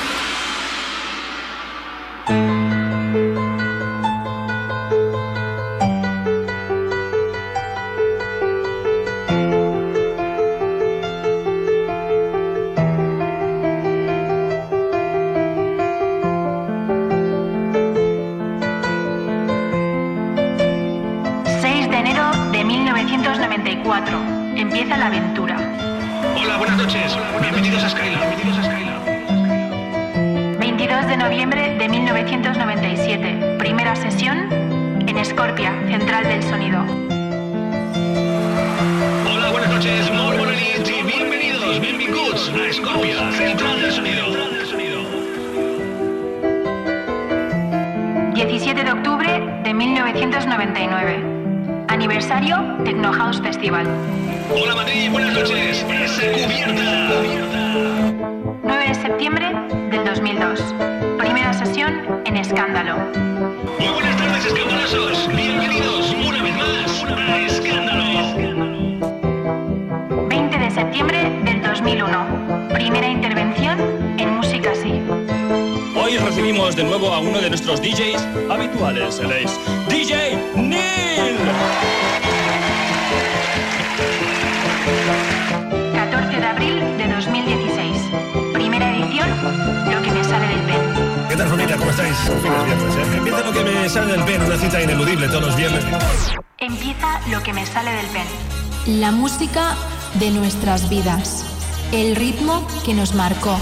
La 98.87 99.13
música 99.13 99.77
de 100.21 100.31
nuestras 100.31 100.91
vidas. 100.91 101.43
El 101.91 102.15
ritmo 102.17 102.67
que 102.85 102.93
nos 102.93 103.15
marcó. 103.15 103.57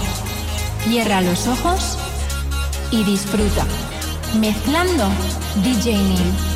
Cierra 0.83 1.21
los 1.21 1.47
ojos 1.47 1.97
y 2.91 3.05
disfruta. 3.05 3.65
Mezclando 4.37 5.07
DJ 5.63 5.93
Neil. 5.97 6.52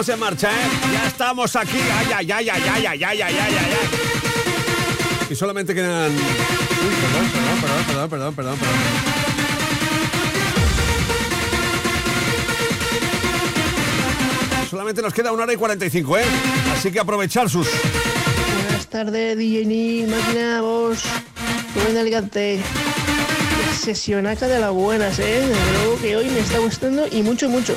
Estamos 0.00 0.08
en 0.10 0.20
marcha, 0.20 0.50
¿eh? 0.50 0.68
Ya 0.92 1.06
estamos 1.06 1.56
aquí. 1.56 1.78
Ay, 1.78 2.06
ay, 2.16 2.30
ay, 2.30 2.48
ay, 2.50 2.62
ay, 2.68 2.86
ay, 2.86 3.04
ay, 3.04 3.22
ay, 3.22 3.36
ay, 3.38 3.54
ay. 3.56 3.66
Y 5.30 5.34
solamente 5.34 5.74
quedan. 5.74 6.12
Uy, 6.12 6.20
perdón, 7.00 7.30
perdón, 7.32 7.60
perdón, 7.62 7.84
perdón, 7.86 8.10
perdón, 8.10 8.34
perdón, 8.34 8.58
perdón. 8.58 8.76
Solamente 14.68 15.00
nos 15.00 15.14
queda 15.14 15.32
una 15.32 15.44
hora 15.44 15.54
y 15.54 15.56
45, 15.56 16.18
¿eh? 16.18 16.24
Así 16.74 16.92
que 16.92 17.00
aprovechar 17.00 17.48
sus. 17.48 17.66
Buenas 18.64 18.86
tardes, 18.88 19.38
DJ 19.38 20.06
máquina, 20.08 20.60
vos. 20.60 21.04
De 21.74 21.98
Alicante. 21.98 22.60
Sesionaca 23.80 24.46
de 24.46 24.58
las 24.58 24.72
buenas, 24.72 25.18
¿eh? 25.20 25.40
Desde 25.40 25.72
luego 25.78 25.98
que 26.02 26.16
hoy 26.16 26.28
me 26.28 26.40
está 26.40 26.58
gustando 26.58 27.06
y 27.10 27.22
mucho, 27.22 27.48
mucho. 27.48 27.76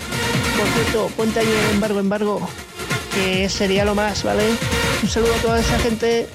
Por 0.60 0.68
cierto, 0.68 1.08
ponte 1.16 1.40
ahí 1.40 1.48
el 1.48 1.76
embargo, 1.76 2.00
embargo, 2.02 2.50
que 3.14 3.48
sería 3.48 3.86
lo 3.86 3.96
más, 3.96 4.24
¿vale? 4.24 4.44
Un 5.02 5.08
saludo 5.08 5.34
a 5.34 5.38
toda 5.38 5.60
esa 5.62 5.80
gente. 5.80 6.28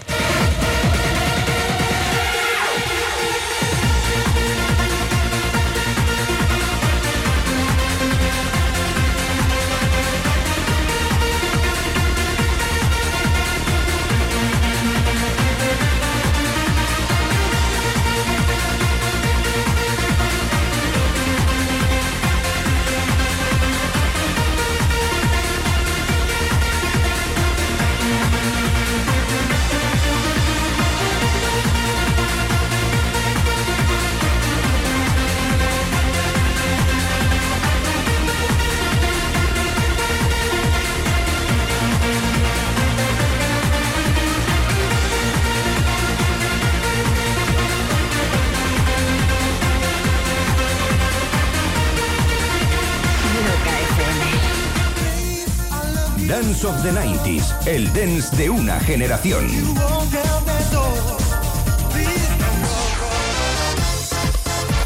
The 56.84 56.92
90s, 56.92 57.66
el 57.66 57.90
dance 57.94 58.36
de 58.36 58.50
una 58.50 58.78
generación. 58.80 59.48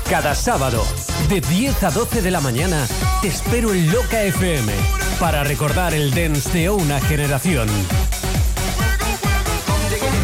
Cada 0.08 0.34
sábado, 0.36 0.84
de 1.28 1.40
10 1.40 1.82
a 1.82 1.90
12 1.90 2.22
de 2.22 2.30
la 2.30 2.40
mañana, 2.40 2.86
te 3.20 3.28
espero 3.28 3.74
en 3.74 3.90
Loca 3.90 4.22
FM 4.22 4.72
para 5.18 5.42
recordar 5.42 5.92
el 5.92 6.14
dance 6.14 6.48
de 6.50 6.70
una 6.70 7.00
generación. 7.00 7.68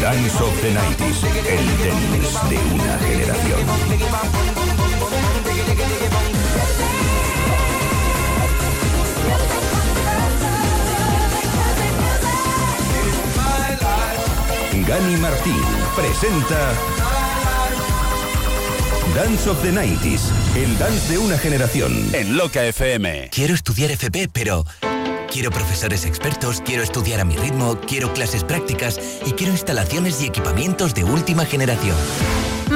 Dance 0.01 0.37
of 0.37 0.61
the 0.61 0.73
90s, 0.73 1.23
el 1.49 1.65
dance 1.83 2.39
de 2.49 2.57
una 2.73 2.97
generación. 2.99 4.54
Gani 14.87 15.17
Martín 15.17 15.61
presenta 15.95 16.73
Dance 19.15 19.49
of 19.49 19.59
the 19.63 19.71
90s, 19.71 20.21
el 20.55 20.77
dance 20.77 21.11
de 21.11 21.17
una 21.17 21.39
generación. 21.39 21.91
En 22.13 22.37
Loca 22.37 22.63
FM. 22.63 23.29
Quiero 23.31 23.55
estudiar 23.55 23.89
FP, 23.89 24.29
pero 24.31 24.63
quiero 25.31 25.49
profesores 25.49 26.05
expertos, 26.05 26.61
quiero 26.63 26.83
estudiar 26.83 27.19
a 27.19 27.25
mi 27.25 27.35
ritmo, 27.35 27.79
quiero 27.87 28.13
clases 28.13 28.43
prácticas 28.43 28.99
y 29.25 29.31
quiero 29.31 29.53
instalaciones 29.53 30.21
y 30.21 30.27
equipamientos 30.27 30.93
de 30.93 31.03
última 31.03 31.45
generación. 31.45 31.95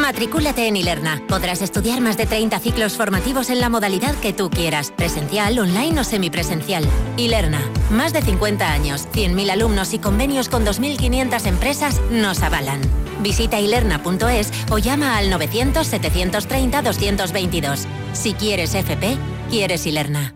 Matricúlate 0.10 0.68
en 0.68 0.76
Ilerna. 0.76 1.22
Podrás 1.28 1.62
estudiar 1.62 2.02
más 2.02 2.18
de 2.18 2.26
30 2.26 2.60
ciclos 2.62 2.98
formativos 2.98 3.52
en 3.52 3.60
la 3.60 3.70
modalidad 3.70 4.16
que 4.16 4.34
tú 4.34 4.50
quieras, 4.50 4.90
presencial, 4.90 5.60
online 5.60 6.00
o 6.00 6.04
semipresencial. 6.04 6.84
Ilerna, 7.16 7.62
más 7.92 8.12
de 8.12 8.24
50 8.24 8.74
años, 8.74 9.08
100.000 9.14 9.52
alumnos 9.52 9.94
y 9.94 10.00
convenios 10.00 10.50
con 10.50 10.66
2.500 10.66 11.46
empresas 11.46 12.02
nos 12.10 12.42
avalan. 12.42 12.82
Visita 13.22 13.60
ilerna.es 13.60 14.52
o 14.72 14.80
llama 14.80 15.16
al 15.16 15.32
900-730-222. 15.32 17.86
Si 18.14 18.34
quieres 18.34 18.74
FP, 18.74 19.16
quieres 19.52 19.86
Ilerna. 19.86 20.34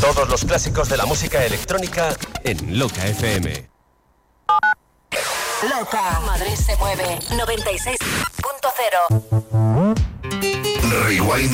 Todos 0.00 0.26
los 0.26 0.46
clásicos 0.46 0.88
de 0.88 0.96
la 0.96 1.04
música 1.04 1.44
electrónica 1.44 2.16
en 2.44 2.78
Loca 2.78 3.06
FM. 3.08 3.68
Loca. 5.62 6.20
Madrid 6.24 6.54
se 6.54 6.76
mueve. 6.76 7.18
96.0. 7.30 7.97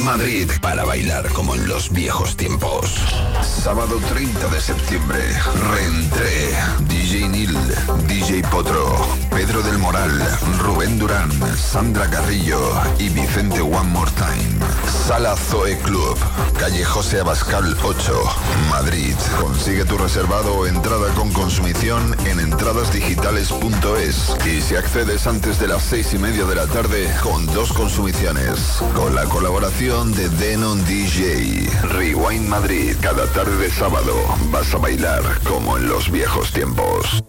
Madrid 0.04 0.50
para 0.60 0.84
bailar 0.84 1.26
como 1.32 1.54
en 1.54 1.66
los 1.66 1.90
viejos 1.90 2.36
tiempos. 2.36 2.94
Sábado 3.42 3.98
30 4.12 4.48
de 4.48 4.60
septiembre, 4.60 5.20
reentré. 5.70 6.54
DJ 6.88 7.28
Nil, 7.28 7.56
DJ 8.06 8.42
Potro, 8.50 8.94
Pedro 9.30 9.62
del 9.62 9.78
Moral, 9.78 10.12
Rubén 10.58 10.98
Durán, 10.98 11.30
Sandra 11.56 12.08
Carrillo 12.10 12.60
y 12.98 13.08
Vicente 13.08 13.62
One 13.62 13.90
More 13.90 14.10
Time. 14.12 14.53
Sala 15.06 15.36
Zoe 15.36 15.76
Club, 15.80 16.16
calle 16.58 16.82
José 16.82 17.20
Abascal 17.20 17.76
8, 17.82 18.22
Madrid. 18.70 19.14
Consigue 19.38 19.84
tu 19.84 19.98
reservado 19.98 20.54
o 20.54 20.66
entrada 20.66 21.12
con 21.12 21.30
consumición 21.30 22.16
en 22.24 22.40
entradasdigitales.es 22.40 24.34
y 24.46 24.62
si 24.62 24.76
accedes 24.76 25.26
antes 25.26 25.60
de 25.60 25.68
las 25.68 25.82
seis 25.82 26.14
y 26.14 26.18
media 26.18 26.46
de 26.46 26.54
la 26.54 26.66
tarde 26.66 27.14
con 27.22 27.44
dos 27.52 27.74
consumiciones. 27.74 28.78
Con 28.96 29.14
la 29.14 29.26
colaboración 29.26 30.14
de 30.14 30.30
Denon 30.30 30.82
DJ. 30.86 31.68
Rewind 31.82 32.48
Madrid. 32.48 32.96
Cada 33.02 33.26
tarde 33.26 33.58
de 33.58 33.70
sábado 33.70 34.14
vas 34.50 34.72
a 34.74 34.78
bailar 34.78 35.22
como 35.46 35.76
en 35.76 35.86
los 35.86 36.10
viejos 36.10 36.50
tiempos. 36.50 37.22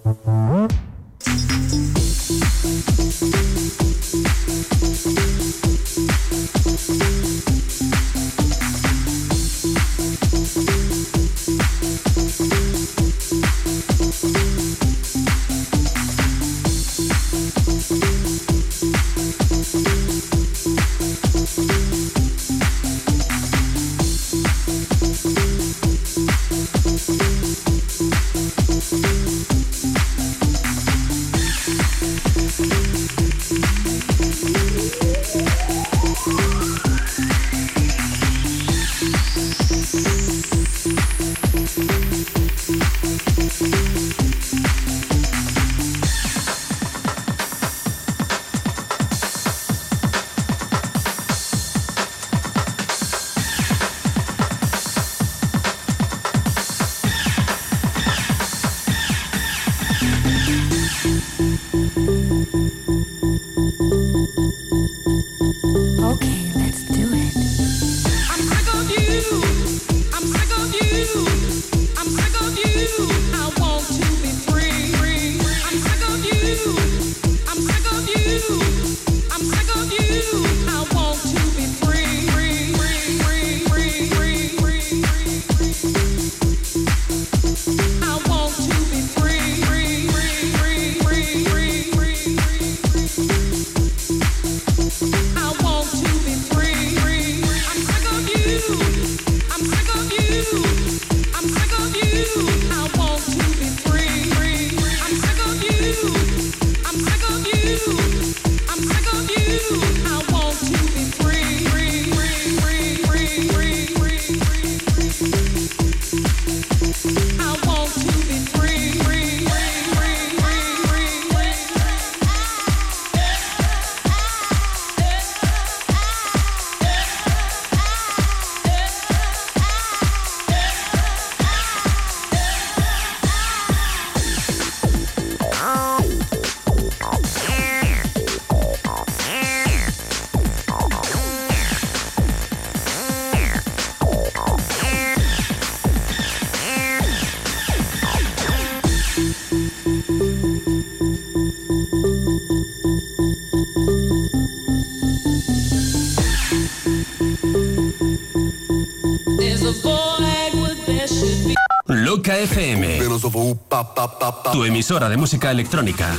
Tu 164.54 164.64
emisora 164.64 165.10
de 165.10 165.18
música 165.18 165.52
electrónica. 165.52 166.16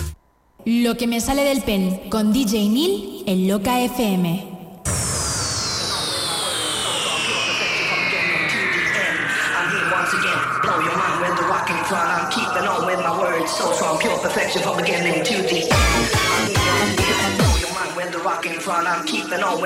Lo 0.66 0.96
que 0.96 1.06
me 1.06 1.20
sale 1.20 1.42
del 1.42 1.62
pen 1.62 2.10
con 2.10 2.32
DJ 2.32 2.68
Neil 2.68 3.22
en 3.26 3.48
Loca 3.48 3.80
FM. 3.80 4.45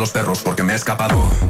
Los 0.00 0.10
perros 0.10 0.40
porque 0.42 0.62
me 0.62 0.72
he 0.72 0.76
escapado. 0.76 1.49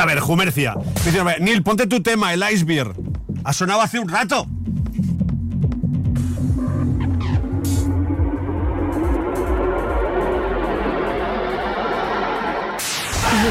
A 0.00 0.06
ver, 0.06 0.20
Jumercia. 0.20 0.74
Me 0.74 1.10
dice, 1.10 1.22
Neil, 1.40 1.62
ponte 1.62 1.86
tu 1.86 2.02
tema, 2.02 2.32
el 2.32 2.42
iceberg. 2.50 2.94
Ha 3.44 3.52
sonado 3.52 3.82
hace 3.82 3.98
un 3.98 4.08
rato. 4.08 4.46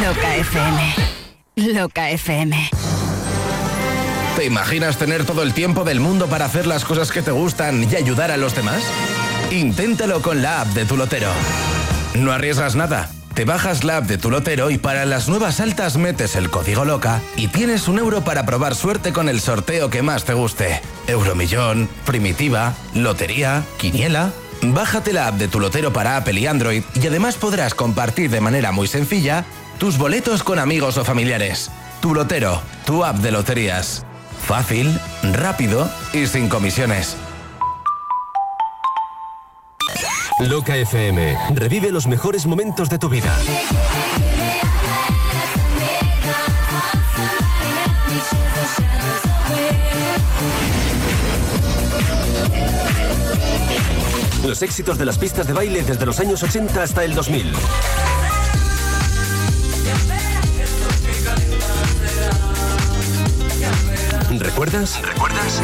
Loca 0.03 0.35
FM. 0.35 0.95
Loca 1.73 2.09
FM. 2.09 2.69
¿Te 4.35 4.45
imaginas 4.45 4.97
tener 4.97 5.25
todo 5.25 5.43
el 5.43 5.53
tiempo 5.53 5.83
del 5.83 5.99
mundo 5.99 6.27
para 6.27 6.45
hacer 6.45 6.65
las 6.65 6.85
cosas 6.85 7.11
que 7.11 7.21
te 7.21 7.31
gustan 7.31 7.85
y 7.91 7.95
ayudar 7.95 8.31
a 8.31 8.37
los 8.37 8.55
demás? 8.55 8.81
Inténtalo 9.51 10.21
con 10.21 10.41
la 10.41 10.61
app 10.61 10.67
de 10.69 10.85
tu 10.85 10.95
lotero. 10.95 11.29
No 12.15 12.31
arriesgas 12.31 12.75
nada. 12.75 13.09
Te 13.39 13.45
bajas 13.45 13.85
la 13.85 13.95
app 13.95 14.03
de 14.03 14.17
tu 14.17 14.29
lotero 14.29 14.69
y 14.69 14.77
para 14.77 15.05
las 15.05 15.29
nuevas 15.29 15.61
altas 15.61 15.95
metes 15.95 16.35
el 16.35 16.49
código 16.49 16.83
loca 16.83 17.21
y 17.37 17.47
tienes 17.47 17.87
un 17.87 17.97
euro 17.97 18.21
para 18.21 18.45
probar 18.45 18.75
suerte 18.75 19.13
con 19.13 19.29
el 19.29 19.39
sorteo 19.39 19.89
que 19.89 20.01
más 20.01 20.25
te 20.25 20.33
guste. 20.33 20.81
Euromillón, 21.07 21.87
primitiva, 22.05 22.73
lotería, 22.93 23.63
quiniela. 23.77 24.33
Bájate 24.61 25.13
la 25.13 25.27
app 25.27 25.35
de 25.35 25.47
tu 25.47 25.61
lotero 25.61 25.93
para 25.93 26.17
Apple 26.17 26.37
y 26.37 26.47
Android 26.47 26.83
y 27.01 27.07
además 27.07 27.37
podrás 27.37 27.73
compartir 27.73 28.29
de 28.29 28.41
manera 28.41 28.73
muy 28.73 28.89
sencilla 28.89 29.45
tus 29.77 29.97
boletos 29.97 30.43
con 30.43 30.59
amigos 30.59 30.97
o 30.97 31.05
familiares. 31.05 31.71
Tu 32.01 32.13
lotero, 32.13 32.61
tu 32.85 33.05
app 33.05 33.19
de 33.19 33.31
loterías. 33.31 34.05
Fácil, 34.49 34.99
rápido 35.23 35.89
y 36.11 36.27
sin 36.27 36.49
comisiones. 36.49 37.15
Loca 40.47 40.75
FM. 40.77 41.37
Revive 41.53 41.91
los 41.91 42.07
mejores 42.07 42.45
momentos 42.45 42.89
de 42.89 42.97
tu 42.97 43.09
vida. 43.09 43.37
Los 54.47 54.61
éxitos 54.61 54.97
de 54.97 55.05
las 55.05 55.17
pistas 55.17 55.45
de 55.45 55.53
baile 55.53 55.83
desde 55.83 56.05
los 56.05 56.19
años 56.21 56.41
80 56.41 56.83
hasta 56.83 57.03
el 57.03 57.13
2000. 57.15 57.53
¿Recuerdas? 64.39 65.01
¿Recuerdas? 65.01 65.61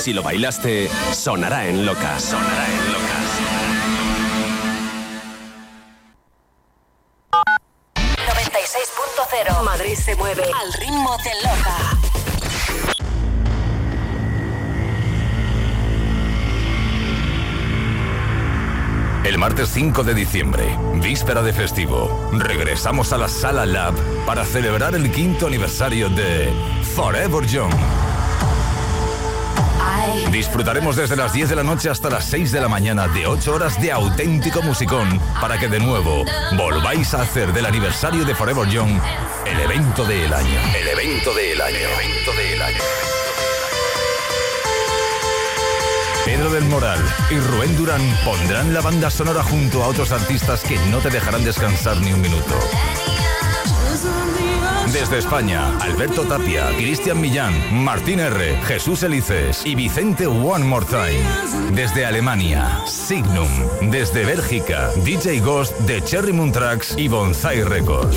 Si 0.00 0.14
lo 0.14 0.22
bailaste, 0.22 0.88
sonará 1.12 1.66
en 1.66 1.84
loca. 1.84 2.18
Sonará 2.18 2.66
en 2.70 2.92
locas. 2.92 3.20
96.0 7.94 9.62
Madrid 9.62 9.94
se 9.94 10.16
mueve 10.16 10.44
al 10.44 10.72
ritmo 10.72 11.18
de 11.18 11.30
Loca. 11.42 11.76
El 19.24 19.36
martes 19.36 19.68
5 19.68 20.02
de 20.02 20.14
diciembre, 20.14 20.78
víspera 20.94 21.42
de 21.42 21.52
festivo, 21.52 22.30
regresamos 22.32 23.12
a 23.12 23.18
la 23.18 23.28
Sala 23.28 23.66
Lab 23.66 23.92
para 24.24 24.46
celebrar 24.46 24.94
el 24.94 25.12
quinto 25.12 25.46
aniversario 25.46 26.08
de 26.08 26.50
Forever 26.96 27.46
Young. 27.46 27.99
Disfrutaremos 30.30 30.96
desde 30.96 31.16
las 31.16 31.32
10 31.32 31.48
de 31.50 31.56
la 31.56 31.62
noche 31.62 31.90
hasta 31.90 32.08
las 32.08 32.24
6 32.26 32.52
de 32.52 32.60
la 32.60 32.68
mañana 32.68 33.08
de 33.08 33.26
8 33.26 33.54
horas 33.54 33.80
de 33.80 33.90
auténtico 33.90 34.62
musicón 34.62 35.20
para 35.40 35.58
que 35.58 35.68
de 35.68 35.80
nuevo 35.80 36.24
volváis 36.56 37.14
a 37.14 37.22
hacer 37.22 37.52
del 37.52 37.66
aniversario 37.66 38.24
de 38.24 38.34
Forever 38.34 38.68
Young 38.68 39.00
el 39.44 39.60
evento 39.60 40.04
del 40.04 40.32
año. 40.32 40.60
El 40.78 40.88
evento 40.88 41.34
del 41.34 41.60
año. 41.60 41.88
Pedro 46.24 46.50
del 46.50 46.64
Moral 46.66 47.00
y 47.30 47.38
Rubén 47.38 47.76
Durán 47.76 48.02
pondrán 48.24 48.72
la 48.72 48.80
banda 48.80 49.10
sonora 49.10 49.42
junto 49.42 49.82
a 49.82 49.88
otros 49.88 50.12
artistas 50.12 50.62
que 50.62 50.78
no 50.90 50.98
te 50.98 51.10
dejarán 51.10 51.44
descansar 51.44 51.96
ni 51.96 52.12
un 52.12 52.20
minuto. 52.20 52.54
Desde 54.92 55.18
España, 55.18 55.78
Alberto 55.78 56.22
Tapia, 56.22 56.66
Cristian 56.76 57.20
Millán, 57.20 57.54
Martín 57.84 58.18
R., 58.18 58.56
Jesús 58.66 59.04
Elices 59.04 59.64
y 59.64 59.76
Vicente 59.76 60.26
One 60.26 60.64
More 60.64 60.84
Time. 60.84 61.22
Desde 61.72 62.04
Alemania, 62.04 62.80
Signum. 62.86 63.48
Desde 63.82 64.24
Bélgica, 64.24 64.90
DJ 65.04 65.40
Ghost 65.40 65.78
de 65.80 66.02
Cherry 66.02 66.32
Moon 66.32 66.50
Tracks 66.50 66.96
y 66.98 67.06
Bonsai 67.06 67.62
Records. 67.62 68.16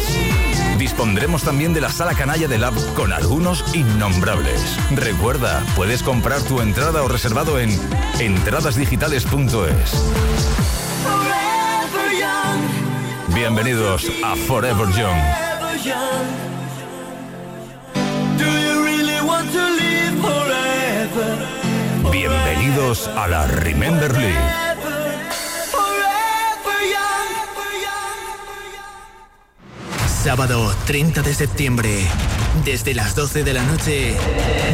Dispondremos 0.80 1.44
también 1.44 1.76
de 1.76 1.82
la 1.82 1.90
sala 1.90 2.16
canalla 2.16 2.48
de 2.48 2.58
Lab 2.58 2.74
con 2.96 3.14
algunos 3.14 3.64
innombrables. 3.76 4.76
Recuerda, 4.96 5.64
puedes 5.76 6.02
comprar 6.02 6.42
tu 6.42 6.60
entrada 6.60 7.04
o 7.04 7.08
reservado 7.08 7.60
en 7.60 7.70
entradasdigitales.es. 8.20 10.12
Bienvenidos 13.36 14.12
a 14.24 14.36
Forever 14.36 14.88
Young. 14.90 16.53
Bienvenidos 22.14 23.08
a 23.08 23.28
la 23.28 23.48
Remember 23.48 24.16
League. 24.16 24.38
Sábado 30.24 30.72
30 30.86 31.24
de 31.24 31.34
septiembre, 31.34 32.08
desde 32.66 32.94
las 32.94 33.16
12 33.16 33.44
de 33.44 33.54
la 33.54 33.64
noche, 33.64 34.16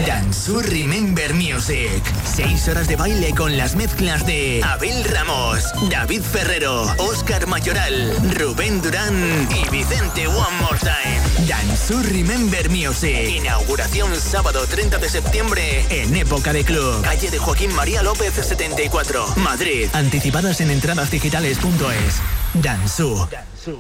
Danzu 0.06 0.60
Remember 0.60 1.34
Music. 1.34 2.02
Seis 2.26 2.68
horas 2.68 2.88
de 2.88 2.96
baile 2.96 3.34
con 3.34 3.58
las 3.58 3.76
mezclas 3.76 4.26
de 4.26 4.62
Abel 4.64 5.04
Ramos, 5.06 5.64
David 5.90 6.22
Ferrero, 6.22 6.84
Oscar 6.98 7.48
Mayoral, 7.48 8.16
Rubén 8.38 8.82
Durán 8.82 9.48
y 9.52 9.70
Vicente 9.70 10.28
One 10.28 10.58
More 10.62 10.80
Time. 10.80 11.48
Danzu 11.48 12.02
Remember 12.04 12.70
Music. 12.70 13.30
Inauguración 13.38 14.16
sábado 14.20 14.66
30 14.68 14.98
de 14.98 15.10
septiembre 15.10 15.86
en 15.90 16.16
Época 16.16 16.54
de 16.54 16.64
Club. 16.64 17.02
Calle 17.04 17.32
de 17.32 17.38
Joaquín 17.38 17.74
María 17.74 18.04
López 18.04 18.34
74, 18.34 19.36
Madrid. 19.38 19.88
Anticipadas 19.94 20.62
en 20.62 20.72
entradasdigitales.es. 20.72 22.16
Danzu. 22.54 23.28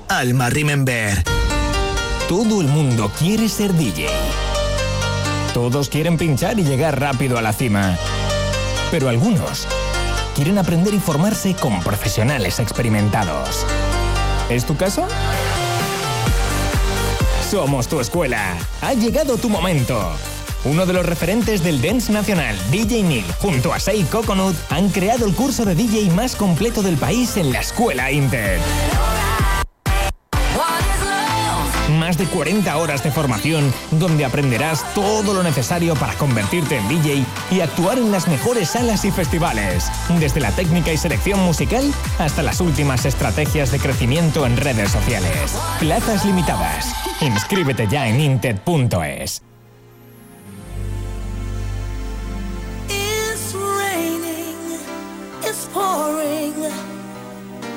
Alma 0.08 0.50
Remember. 0.50 1.24
Todo 2.30 2.62
el 2.62 2.68
mundo 2.68 3.12
quiere 3.18 3.50
ser 3.50 3.74
DJ. 3.74 4.06
Todos 5.52 5.90
quieren 5.90 6.16
pinchar 6.16 6.60
y 6.60 6.64
llegar 6.64 7.00
rápido 7.00 7.40
a 7.40 7.42
la 7.42 7.54
cima. 7.54 7.98
Pero 8.92 9.10
algunos 9.10 9.68
quieren 10.36 10.60
aprender 10.60 10.94
y 10.94 11.00
formarse 11.00 11.56
con 11.56 11.80
profesionales 11.80 12.60
experimentados. 12.60 13.66
¿Es 14.48 14.64
tu 14.64 14.78
caso? 14.78 15.08
Somos 17.50 17.88
tu 17.88 18.00
escuela. 18.00 18.56
Ha 18.82 18.94
llegado 18.94 19.38
tu 19.38 19.50
momento. 19.50 20.00
Uno 20.66 20.86
de 20.86 20.94
los 20.94 21.08
referentes 21.08 21.64
del 21.64 21.82
dance 21.82 22.14
nacional, 22.14 22.56
DJ 22.70 23.02
Neil, 23.02 23.26
junto 23.40 23.74
a 23.74 23.80
Sei 23.80 24.04
Coconut, 24.04 24.56
han 24.70 24.90
creado 24.90 25.26
el 25.26 25.34
curso 25.34 25.66
de 25.66 25.74
DJ 25.74 26.12
más 26.12 26.36
completo 26.36 26.84
del 26.84 26.98
país 26.98 27.38
en 27.38 27.52
la 27.52 27.62
escuela 27.62 28.12
Inter. 28.12 28.60
Más 32.10 32.18
de 32.18 32.26
40 32.26 32.76
horas 32.76 33.04
de 33.04 33.12
formación 33.12 33.72
donde 33.92 34.26
aprenderás 34.26 34.84
todo 34.96 35.32
lo 35.32 35.44
necesario 35.44 35.94
para 35.94 36.16
convertirte 36.16 36.76
en 36.76 36.90
DJ 36.90 37.24
y 37.52 37.62
actuar 37.62 38.00
en 38.00 38.12
las 38.12 38.28
mejores 38.28 38.72
salas 38.72 39.06
y 39.06 39.12
festivales. 39.12 39.92
Desde 40.20 40.40
la 40.40 40.50
técnica 40.50 40.92
y 40.92 40.98
selección 40.98 41.40
musical 41.42 41.84
hasta 42.18 42.42
las 42.42 42.62
últimas 42.62 43.06
estrategias 43.06 43.72
de 43.72 43.78
crecimiento 43.78 44.48
en 44.48 44.58
redes 44.58 44.90
sociales. 44.90 45.56
Plazas 45.80 46.26
limitadas. 46.26 46.96
Inscríbete 47.22 47.88
ya 47.88 48.08
en 48.08 48.20
inted.es. 48.20 49.44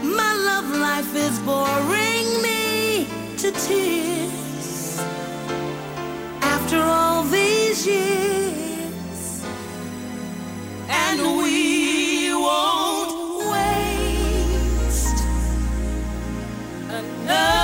My 0.03 0.35
love 0.35 0.81
life 0.81 1.15
is 1.15 1.39
boring 1.41 2.32
to 3.43 3.51
tears. 3.51 5.01
After 6.43 6.81
all 6.81 7.25
these 7.25 7.85
years, 7.85 9.43
and 10.89 11.21
we 11.39 12.33
won't 12.33 13.51
waste 13.51 15.25
another. 16.89 17.62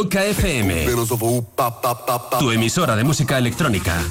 Loca 0.00 0.24
FM. 0.24 0.86
Tu 2.38 2.50
emisora 2.52 2.96
de 2.96 3.04
música 3.04 3.36
electrónica. 3.36 4.02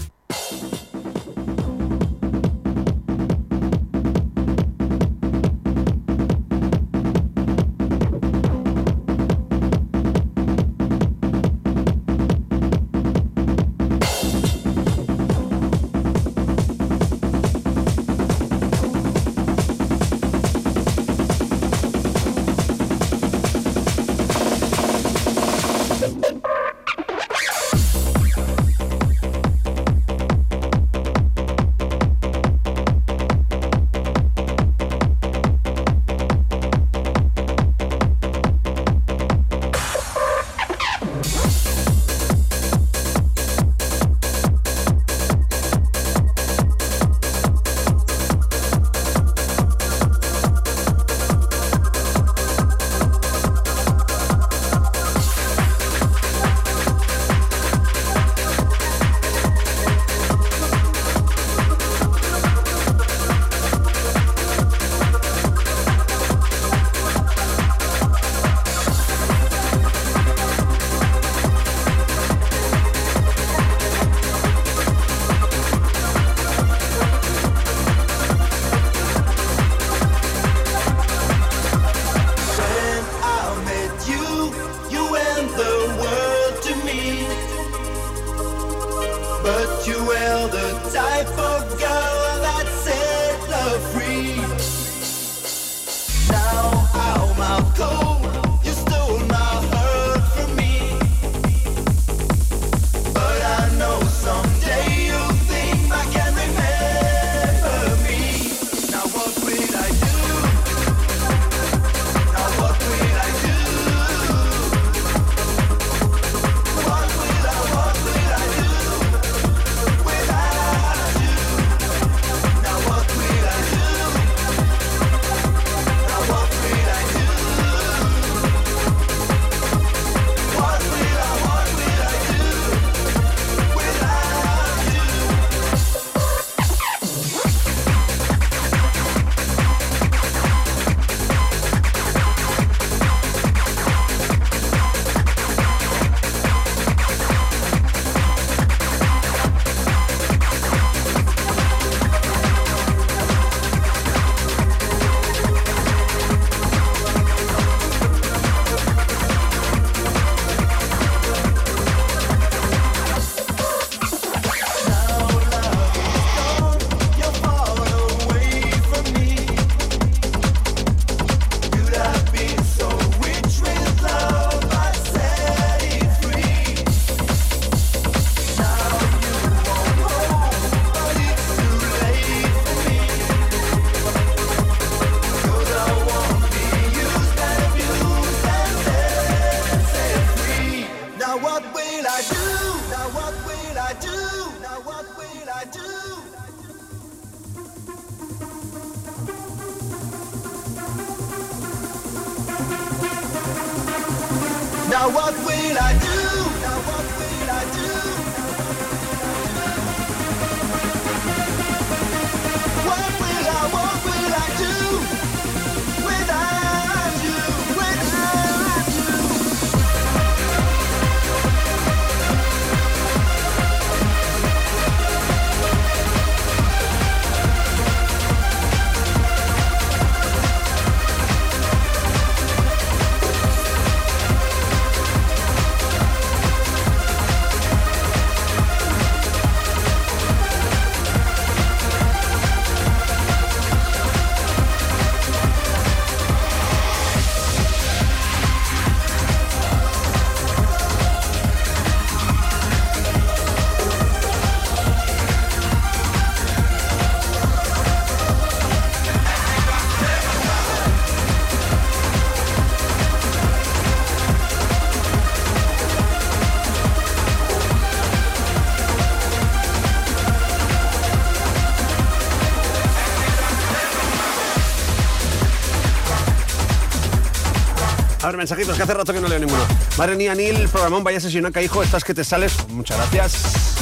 A 278.21 278.27
ver, 278.27 278.37
mensajitos, 278.37 278.75
que 278.75 278.83
hace 278.83 278.93
rato 278.93 279.13
que 279.13 279.21
no 279.21 279.27
leo 279.29 279.39
ninguno. 279.39 279.63
Madre 279.97 280.15
mía, 280.17 280.35
Neil, 280.35 280.67
programón, 280.67 281.03
vaya 281.03 281.21
sesionaca, 281.21 281.61
hijo, 281.61 281.81
estás 281.81 282.03
que 282.03 282.13
te 282.13 282.23
sales. 282.23 282.53
Muchas 282.69 282.97
gracias. 282.97 283.75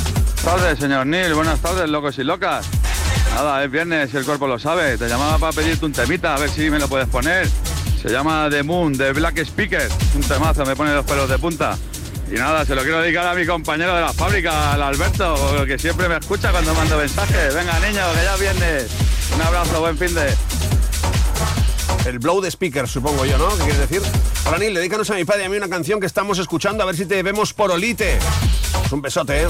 tardes, 0.44 0.78
señor 0.80 1.08
Neil. 1.08 1.34
Buenas 1.34 1.60
tardes, 1.60 1.90
locos 1.90 2.20
y 2.20 2.24
locas. 2.24 2.68
Nada, 3.34 3.64
es 3.64 3.72
viernes 3.72 4.14
y 4.14 4.18
el 4.18 4.26
cuerpo 4.26 4.48
lo 4.48 4.60
sabe. 4.60 4.98
Te 4.98 5.08
llamaba 5.08 5.40
para 5.40 5.54
pedirte 5.54 5.86
un 5.86 5.92
temita, 5.92 6.36
a 6.36 6.40
ver 6.40 6.50
si 6.50 6.70
me 6.70 6.78
lo 6.78 6.88
puedes 6.88 7.08
poner. 7.08 7.48
Se 8.02 8.10
llama 8.10 8.48
The 8.50 8.62
Moon, 8.62 8.94
de 8.94 9.12
Black 9.12 9.40
Speaker. 9.40 9.90
Un 10.16 10.22
temazo, 10.22 10.66
me 10.66 10.76
pone 10.76 10.94
los 10.94 11.06
pelos 11.06 11.28
de 11.30 11.40
punta. 11.40 11.76
Y 12.32 12.36
nada, 12.36 12.64
se 12.64 12.76
lo 12.76 12.84
quiero 12.84 13.02
dedicar 13.02 13.26
a 13.26 13.34
mi 13.34 13.46
compañero 13.46 13.96
de 13.96 14.02
la 14.02 14.14
fábrica, 14.14 14.74
al 14.74 14.84
Alberto, 14.84 15.66
que 15.66 15.80
siempre 15.80 16.08
me 16.08 16.18
escucha 16.18 16.52
cuando 16.52 16.74
mando 16.76 16.98
mensajes. 16.98 17.56
Venga, 17.56 17.80
niño, 17.80 18.02
que 18.14 18.24
ya 18.24 18.34
es 18.36 18.40
viernes. 18.40 18.88
Un 19.34 19.42
abrazo, 19.42 19.80
buen 19.80 19.98
fin 19.98 20.14
de. 20.14 20.57
El 22.08 22.20
blow 22.20 22.40
de 22.40 22.50
speaker, 22.50 22.88
supongo 22.88 23.26
yo, 23.26 23.38
¿no? 23.38 23.50
¿Qué 23.50 23.64
quieres 23.64 23.80
decir? 23.80 24.02
Hola, 24.46 24.58
Neil, 24.60 24.74
dedícanos 24.74 25.10
a 25.10 25.16
mi 25.16 25.26
padre 25.26 25.44
y 25.44 25.46
a 25.48 25.50
mí 25.50 25.58
una 25.58 25.68
canción 25.68 26.00
que 26.00 26.06
estamos 26.06 26.40
escuchando, 26.40 26.82
a 26.82 26.86
ver 26.86 26.96
si 26.96 27.06
te 27.06 27.22
vemos 27.22 27.54
por 27.54 27.70
Olite. 27.70 28.18
Un 28.92 29.02
besote, 29.02 29.44
¿eh? 29.44 29.48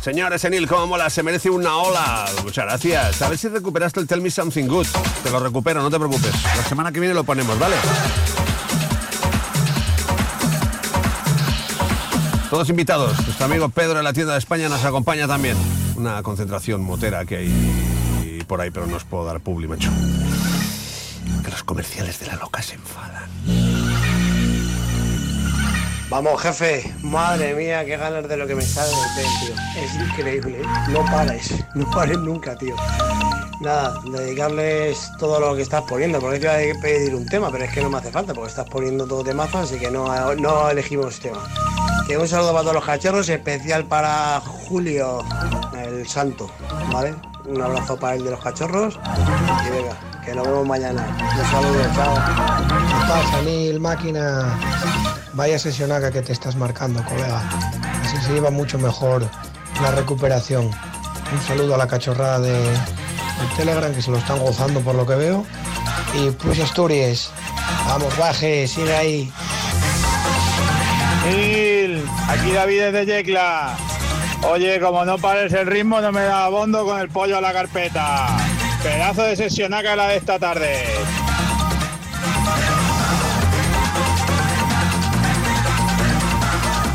Señores, 0.00 0.44
Enil, 0.44 0.68
cómo 0.68 0.86
mola, 0.86 1.10
se 1.10 1.24
merece 1.24 1.50
una 1.50 1.78
ola. 1.78 2.26
Muchas 2.44 2.64
gracias. 2.64 3.22
A 3.22 3.28
ver 3.28 3.36
si 3.36 3.48
recuperaste 3.48 3.98
el 3.98 4.06
Tell 4.06 4.20
Me 4.20 4.30
Something 4.30 4.68
Good. 4.68 4.86
Te 5.24 5.30
lo 5.32 5.40
recupero, 5.40 5.82
no 5.82 5.90
te 5.90 5.96
preocupes. 5.96 6.32
La 6.56 6.62
semana 6.62 6.92
que 6.92 7.00
viene 7.00 7.12
lo 7.12 7.24
ponemos, 7.24 7.58
¿vale? 7.58 7.74
Todos 12.50 12.68
invitados. 12.70 13.18
Nuestro 13.24 13.46
amigo 13.46 13.68
Pedro 13.68 13.94
de 13.94 14.04
la 14.04 14.12
tienda 14.12 14.34
de 14.34 14.38
España 14.38 14.68
nos 14.68 14.84
acompaña 14.84 15.26
también. 15.26 15.56
Una 15.96 16.22
concentración 16.22 16.82
motera 16.82 17.24
que 17.24 17.36
hay 17.38 18.44
por 18.46 18.60
ahí, 18.60 18.70
pero 18.70 18.86
no 18.86 18.94
os 18.94 19.04
puedo 19.04 19.24
dar 19.24 19.40
publi, 19.40 19.66
macho. 19.66 19.90
Que 21.44 21.50
los 21.50 21.62
comerciales 21.64 22.20
de 22.20 22.26
la 22.26 22.36
loca 22.36 22.62
se 22.62 22.74
enfadan. 22.74 23.30
Vamos, 26.08 26.42
jefe. 26.42 26.94
Madre 27.02 27.54
mía, 27.54 27.84
qué 27.86 27.96
ganas 27.96 28.28
de 28.28 28.36
lo 28.36 28.46
que 28.46 28.54
me 28.54 28.62
sale 28.62 28.90
del 29.16 29.26
tío. 29.40 29.82
Es 29.82 29.94
increíble. 29.94 30.60
¿eh? 30.60 30.64
No 30.90 31.04
pares. 31.06 31.54
No 31.74 31.90
pares 31.90 32.18
nunca, 32.18 32.54
tío. 32.54 32.76
Nada, 33.62 33.94
dedicarles 34.04 35.10
todo 35.18 35.40
lo 35.40 35.56
que 35.56 35.62
estás 35.62 35.82
poniendo, 35.88 36.20
porque 36.20 36.38
te 36.38 36.44
iba 36.44 36.78
a 36.78 36.82
pedir 36.82 37.14
un 37.14 37.24
tema, 37.26 37.50
pero 37.50 37.64
es 37.64 37.72
que 37.72 37.80
no 37.80 37.88
me 37.88 37.98
hace 37.98 38.10
falta, 38.10 38.34
porque 38.34 38.50
estás 38.50 38.68
poniendo 38.68 39.06
todo 39.06 39.24
temazo, 39.24 39.58
así 39.58 39.78
que 39.78 39.90
no, 39.90 40.34
no 40.34 40.68
elegimos 40.68 41.18
tema. 41.18 41.38
Que 42.06 42.18
un 42.18 42.28
saludo 42.28 42.50
para 42.52 42.62
todos 42.62 42.74
los 42.74 42.84
cachorros, 42.84 43.28
especial 43.28 43.84
para 43.86 44.40
Julio, 44.40 45.24
el 45.78 46.06
santo, 46.06 46.50
¿vale? 46.92 47.14
Un 47.46 47.62
abrazo 47.62 47.96
para 47.98 48.16
el 48.16 48.24
de 48.24 48.32
los 48.32 48.40
cachorros 48.40 48.98
y 49.66 49.70
venga, 49.70 49.96
que 50.24 50.34
nos 50.34 50.46
vemos 50.46 50.66
mañana. 50.66 51.04
Un 51.18 51.50
saludo, 51.50 51.82
chao. 51.94 52.14
¿Qué 52.68 53.06
pasa, 53.08 53.42
Neil, 53.44 53.80
máquina? 53.80 54.56
Vaya 55.32 55.58
sesionaca 55.58 56.10
que 56.10 56.22
te 56.22 56.32
estás 56.32 56.56
marcando, 56.56 57.02
colega. 57.04 57.42
Así 58.04 58.16
se 58.18 58.32
lleva 58.32 58.50
mucho 58.50 58.78
mejor 58.78 59.28
la 59.80 59.90
recuperación. 59.92 60.66
Un 60.66 61.40
saludo 61.46 61.74
a 61.74 61.78
la 61.78 61.86
cachorrada 61.86 62.40
de, 62.40 62.52
de 62.52 62.76
Telegram 63.56 63.92
que 63.94 64.02
se 64.02 64.10
lo 64.10 64.18
están 64.18 64.38
gozando 64.38 64.80
por 64.80 64.94
lo 64.94 65.06
que 65.06 65.14
veo. 65.14 65.44
Y 66.14 66.30
Plus 66.30 66.60
Asturias. 66.60 67.30
Vamos, 67.86 68.16
baje, 68.16 68.68
sigue 68.68 68.94
ahí. 68.94 69.32
Gil, 71.24 72.04
aquí 72.28 72.52
David 72.52 72.80
desde 72.92 73.06
Yecla. 73.06 73.76
Oye, 74.50 74.80
como 74.80 75.04
no 75.04 75.18
pares 75.18 75.52
el 75.52 75.66
ritmo, 75.66 76.00
no 76.00 76.12
me 76.12 76.22
da 76.22 76.44
abondo 76.44 76.84
con 76.84 77.00
el 77.00 77.08
pollo 77.08 77.38
a 77.38 77.40
la 77.40 77.52
carpeta. 77.52 78.36
Pedazo 78.82 79.22
de 79.22 79.36
sesionaca 79.36 79.94
la 79.94 80.08
de 80.08 80.16
esta 80.16 80.40
tarde. 80.40 80.84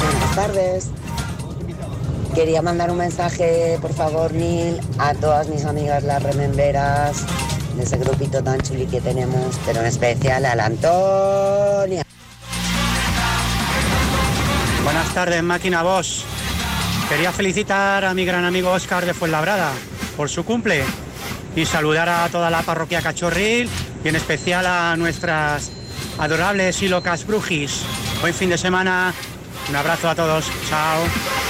Buenas 0.02 0.36
tardes. 0.36 0.90
Quería 2.36 2.62
mandar 2.62 2.92
un 2.92 2.98
mensaje, 2.98 3.80
por 3.82 3.94
favor, 3.94 4.34
Neil, 4.34 4.82
a 4.98 5.14
todas 5.14 5.48
mis 5.48 5.64
amigas 5.64 6.04
las 6.04 6.22
rememberas 6.22 7.26
de 7.78 7.84
ese 7.84 7.98
grupito 7.98 8.44
tan 8.44 8.60
chuli 8.60 8.86
que 8.86 9.00
tenemos, 9.00 9.58
pero 9.66 9.80
en 9.80 9.86
especial 9.86 10.46
a 10.46 10.56
la 10.56 10.66
Antonia. 10.66 12.04
Buenas 14.84 15.14
tardes, 15.14 15.42
máquina 15.42 15.84
Boss. 15.84 16.26
Quería 17.08 17.32
felicitar 17.32 18.04
a 18.04 18.14
mi 18.14 18.26
gran 18.26 18.44
amigo 18.44 18.72
Oscar 18.72 19.06
de 19.06 19.14
Fuenlabrada 19.14 19.72
por 20.18 20.28
su 20.28 20.44
cumple 20.44 20.84
y 21.58 21.66
saludar 21.66 22.08
a 22.08 22.30
toda 22.30 22.52
la 22.52 22.62
parroquia 22.62 23.02
Cachorril 23.02 23.68
y 24.04 24.08
en 24.08 24.16
especial 24.16 24.68
a 24.68 24.96
nuestras 24.96 25.72
adorables 26.20 26.84
y 26.84 26.88
locas 26.88 27.26
brujis. 27.26 27.82
Buen 28.22 28.34
fin 28.34 28.50
de 28.52 28.60
semana. 28.60 29.12
Un 29.68 29.76
abrazo 29.76 30.08
a 30.08 30.16
todos. 30.16 30.46
Chao. 30.70 31.47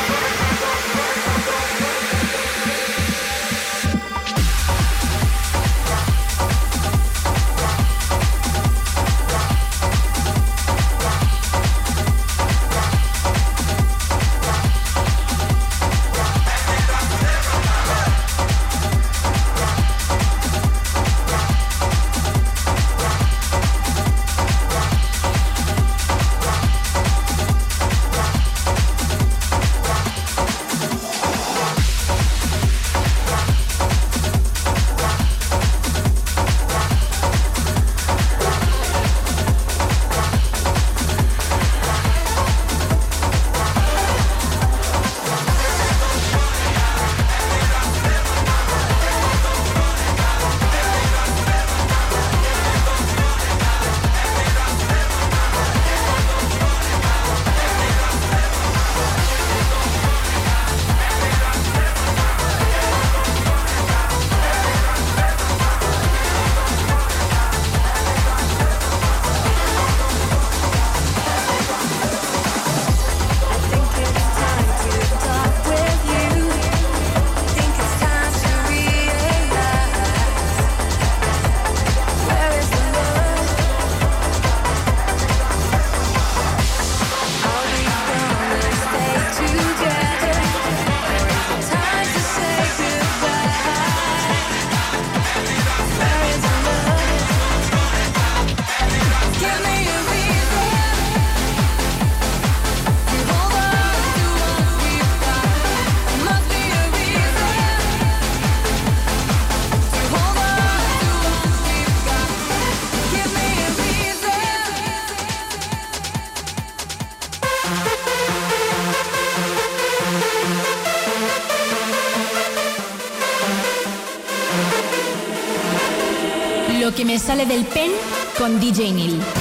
Del 127.47 127.65
pen 127.65 127.91
con 128.37 128.59
DJ 128.59 128.91
Neil. 128.91 129.36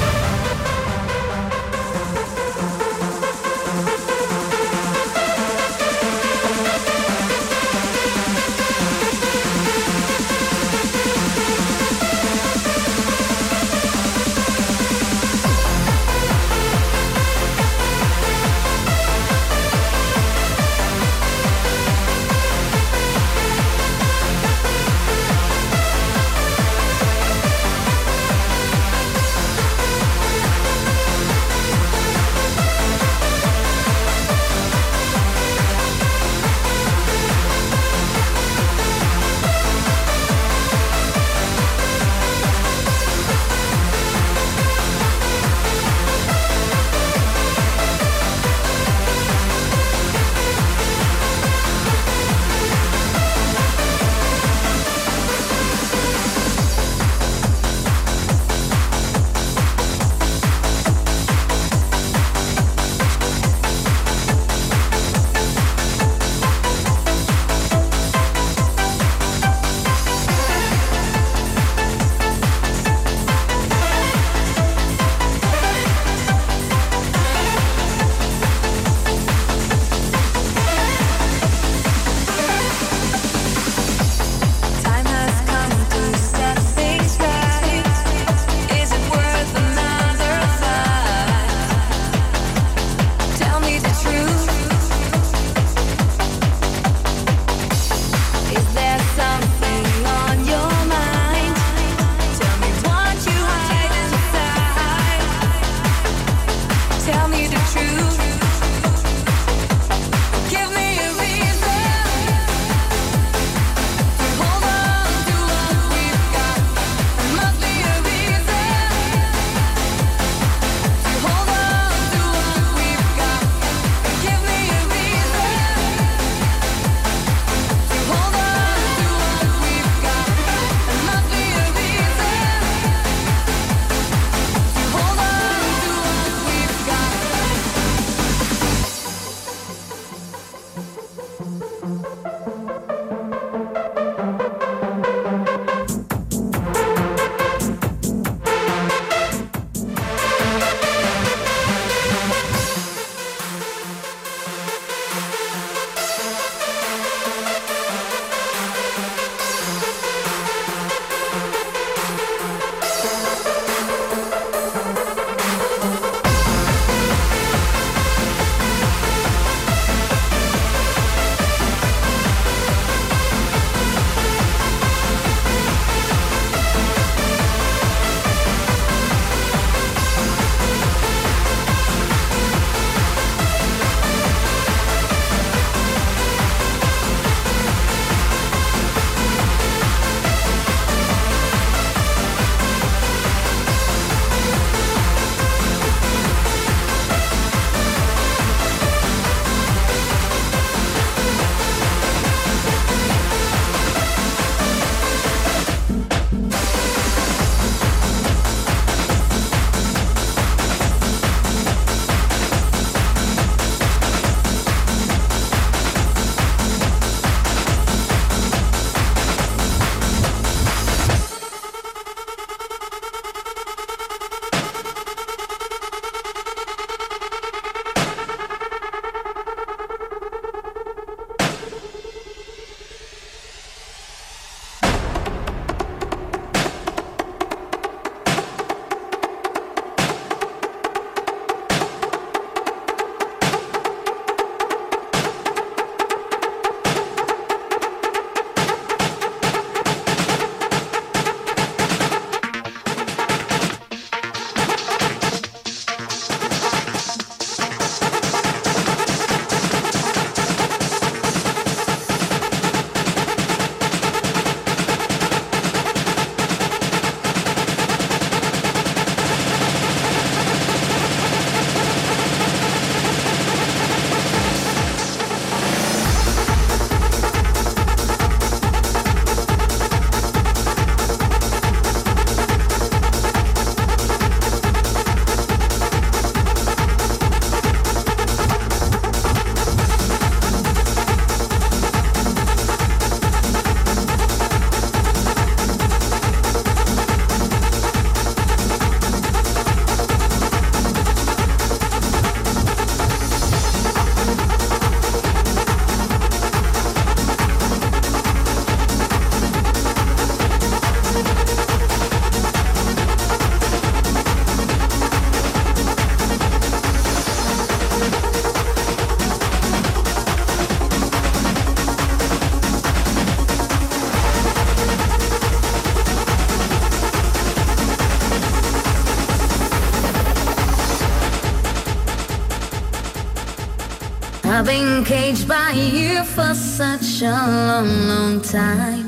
I've 334.67 334.73
been 334.73 335.05
caged 335.05 335.47
by 335.47 335.70
you 335.70 336.25
for 336.25 336.53
such 336.53 337.23
a 337.23 337.31
long, 337.31 338.09
long 338.09 338.41
time. 338.41 339.07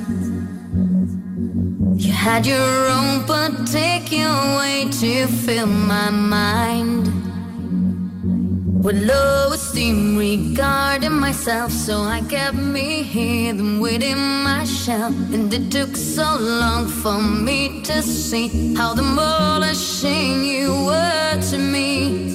You 1.96 2.12
had 2.12 2.46
your 2.46 2.88
own 2.88 3.24
particular 3.24 4.56
way 4.56 4.86
to 5.00 5.26
fill 5.26 5.66
my 5.66 6.10
mind. 6.10 7.06
With 8.84 9.02
low 9.02 9.50
esteem 9.52 10.16
regarding 10.16 11.18
myself, 11.18 11.72
so 11.72 12.02
I 12.02 12.20
kept 12.28 12.54
me 12.54 13.02
hidden 13.02 13.80
within 13.80 14.44
my 14.44 14.64
shell. 14.64 15.12
And 15.34 15.52
it 15.52 15.72
took 15.72 15.96
so 15.96 16.36
long 16.38 16.86
for 16.86 17.20
me 17.20 17.82
to 17.82 18.00
see 18.00 18.76
how 18.76 18.94
demolishing 18.94 20.44
you 20.44 20.70
were 20.84 21.40
to 21.50 21.58
me. 21.58 22.27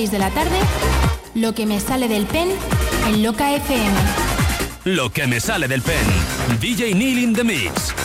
6 0.00 0.12
de 0.12 0.18
la 0.18 0.30
tarde, 0.30 0.58
lo 1.34 1.52
que 1.52 1.66
me 1.66 1.78
sale 1.78 2.08
del 2.08 2.24
pen 2.24 2.48
en 3.06 3.22
Loca 3.22 3.54
FM. 3.54 3.94
Lo 4.84 5.12
que 5.12 5.26
me 5.26 5.40
sale 5.40 5.68
del 5.68 5.82
pen. 5.82 6.58
DJ 6.58 6.94
Neil 6.94 7.18
in 7.18 7.34
the 7.34 7.44
Mix. 7.44 7.99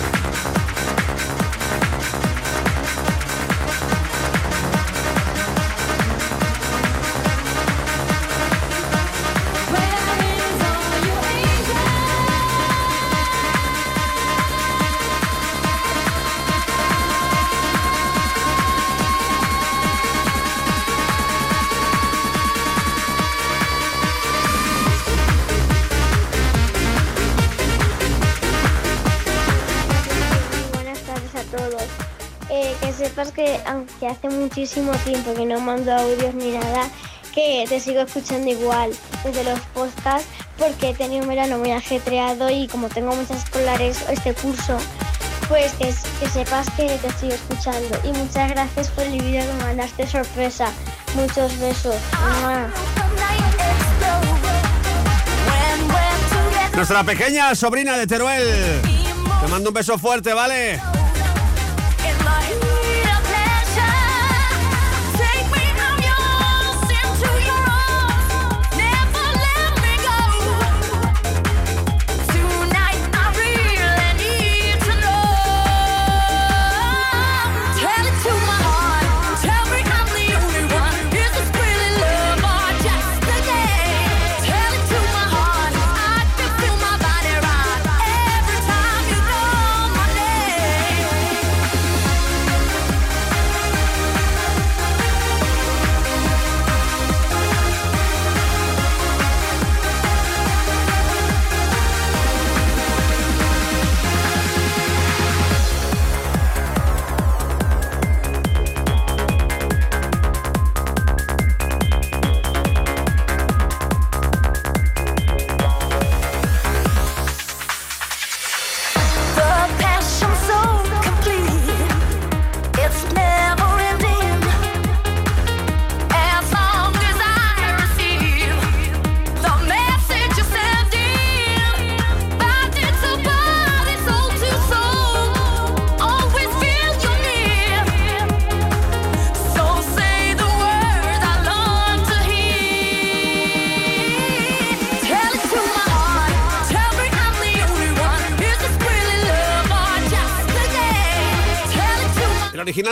Hace 34.08 34.30
muchísimo 34.30 34.92
tiempo 35.04 35.34
que 35.34 35.46
no 35.46 35.60
mando 35.60 35.94
audios 35.94 36.34
ni 36.36 36.52
nada, 36.52 36.90
que 37.34 37.66
te 37.68 37.80
sigo 37.80 38.02
escuchando 38.02 38.50
igual 38.50 38.92
desde 39.24 39.44
los 39.44 39.60
podcasts 39.74 40.28
porque 40.58 40.90
he 40.90 40.94
tenido 40.94 41.24
un 41.24 41.30
verano 41.30 41.58
muy 41.58 41.72
ajetreado 41.72 42.50
y 42.50 42.68
como 42.68 42.90
tengo 42.90 43.16
muchas 43.16 43.44
escolares 43.44 44.04
este 44.10 44.34
curso, 44.34 44.78
pues 45.50 45.74
que, 45.74 45.94
sepas 46.30 46.70
que 46.72 46.98
te 46.98 47.12
sigo 47.20 47.34
escuchando. 47.34 48.00
Y 48.04 48.12
muchas 48.14 48.50
gracias 48.50 48.90
por 48.90 49.04
el 49.04 49.22
vídeo 49.22 49.44
que 49.46 49.64
mandaste 49.64 50.08
sorpresa. 50.08 50.72
Muchos 51.16 51.58
besos. 51.60 51.96
Nuestra 56.74 57.04
pequeña 57.04 57.56
sobrina 57.56 57.98
de 57.98 58.08
Teruel. 58.08 58.82
Te 59.42 59.48
mando 59.48 59.70
un 59.70 59.74
beso 59.74 59.98
fuerte, 59.98 60.34
¿vale? 60.34 60.80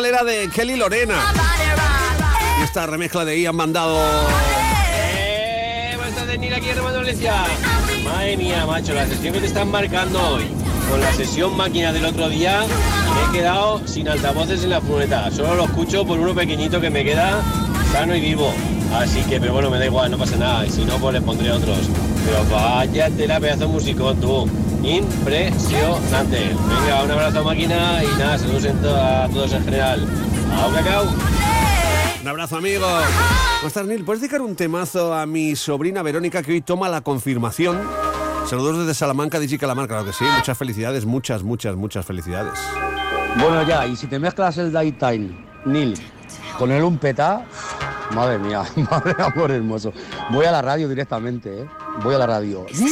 Era 0.02 0.24
de 0.24 0.50
Kelly 0.50 0.76
Lorena. 0.76 1.16
Y 2.60 2.64
esta 2.64 2.86
remezcla 2.88 3.24
de 3.26 3.40
Ian 3.40 3.56
Mandado. 3.56 4.02
¡Eh! 4.92 5.96
Madre 8.04 8.38
mía, 8.38 8.66
macho, 8.66 8.94
la 8.94 9.08
sesión 9.08 9.34
que 9.34 9.40
te 9.40 9.46
están 9.46 9.70
marcando 9.70 10.20
hoy. 10.30 10.46
Con 10.90 11.00
la 11.00 11.14
sesión 11.14 11.56
máquina 11.56 11.94
del 11.94 12.06
otro 12.06 12.28
día, 12.28 12.62
me 12.62 13.30
he 13.30 13.40
quedado 13.40 13.88
sin 13.88 14.10
altavoces 14.10 14.64
en 14.64 14.72
la 14.72 14.82
furgoneta. 14.82 15.32
Solo 15.32 15.56
lo 15.56 15.66
escucho 15.66 16.06
por 16.06 16.20
uno 16.20 16.34
pequeñito 16.34 16.82
que 16.82 16.90
me 16.90 17.04
queda 17.04 17.42
sano 17.92 18.16
y 18.16 18.22
vivo. 18.22 18.54
Así 18.96 19.22
que, 19.24 19.40
pero 19.40 19.54
bueno, 19.54 19.70
me 19.70 19.80
da 19.80 19.86
igual, 19.86 20.12
no 20.12 20.18
pasa 20.18 20.36
nada. 20.36 20.66
Y 20.66 20.72
si 20.72 20.84
no, 20.86 20.98
pues 20.98 21.14
les 21.14 21.24
pondré 21.24 21.52
otros. 21.52 21.80
Pero 22.26 22.46
vaya 22.52 23.10
tela, 23.12 23.40
pedazo 23.40 23.68
musicón, 23.68 24.20
tú. 24.20 24.50
Impresionante. 24.84 26.56
Venga, 26.68 27.04
un 27.04 27.12
abrazo, 27.12 27.44
máquina, 27.44 28.04
y 28.04 28.08
nada, 28.20 28.38
saludos 28.38 28.66
en 28.66 28.82
to- 28.82 28.96
a 28.96 29.30
todos 29.30 29.54
en 29.54 29.64
general. 29.64 30.08
¡Au, 30.62 30.74
cacao! 30.74 31.06
Un 32.22 32.28
abrazo, 32.28 32.58
amigo. 32.58 32.86
Buenas 32.86 33.74
tardes, 33.74 33.90
Neil. 33.90 34.04
¿Puedes 34.06 34.22
dedicar 34.22 34.42
un 34.42 34.56
temazo 34.56 35.14
a 35.14 35.26
mi 35.26 35.56
sobrina 35.56 36.02
Verónica 36.02 36.44
que 36.44 36.52
hoy 36.52 36.62
toma 36.62 36.90
la 36.90 37.02
confirmación? 37.02 37.82
Saludos 38.46 38.80
desde 38.80 38.94
Salamanca, 38.94 39.40
Digi 39.40 39.58
Calamar, 39.58 39.88
claro 39.88 40.06
que 40.06 40.14
sí. 40.14 40.26
Muchas 40.38 40.58
felicidades, 40.58 41.06
muchas, 41.06 41.44
muchas, 41.44 41.76
muchas 41.76 42.06
felicidades. 42.06 42.54
Bueno, 43.38 43.64
ya, 43.64 43.88
y 43.88 43.96
si 43.96 44.08
te 44.08 44.20
mezclas 44.20 44.58
el 44.58 44.72
Daytime, 44.72 45.30
Neil, 45.66 45.98
con 46.60 46.72
el 46.72 46.84
un 46.84 46.98
petá, 46.98 47.46
madre 48.14 48.38
mía, 48.38 48.64
madre 48.92 49.16
amor 49.18 49.52
hermoso. 49.52 49.94
Voy 50.30 50.46
a 50.46 50.52
la 50.52 50.62
radio 50.62 50.88
directamente, 50.90 51.62
¿eh? 51.62 51.66
Voy 52.04 52.16
a 52.16 52.18
la 52.20 52.28
radio. 52.28 52.66
Somos 52.74 52.92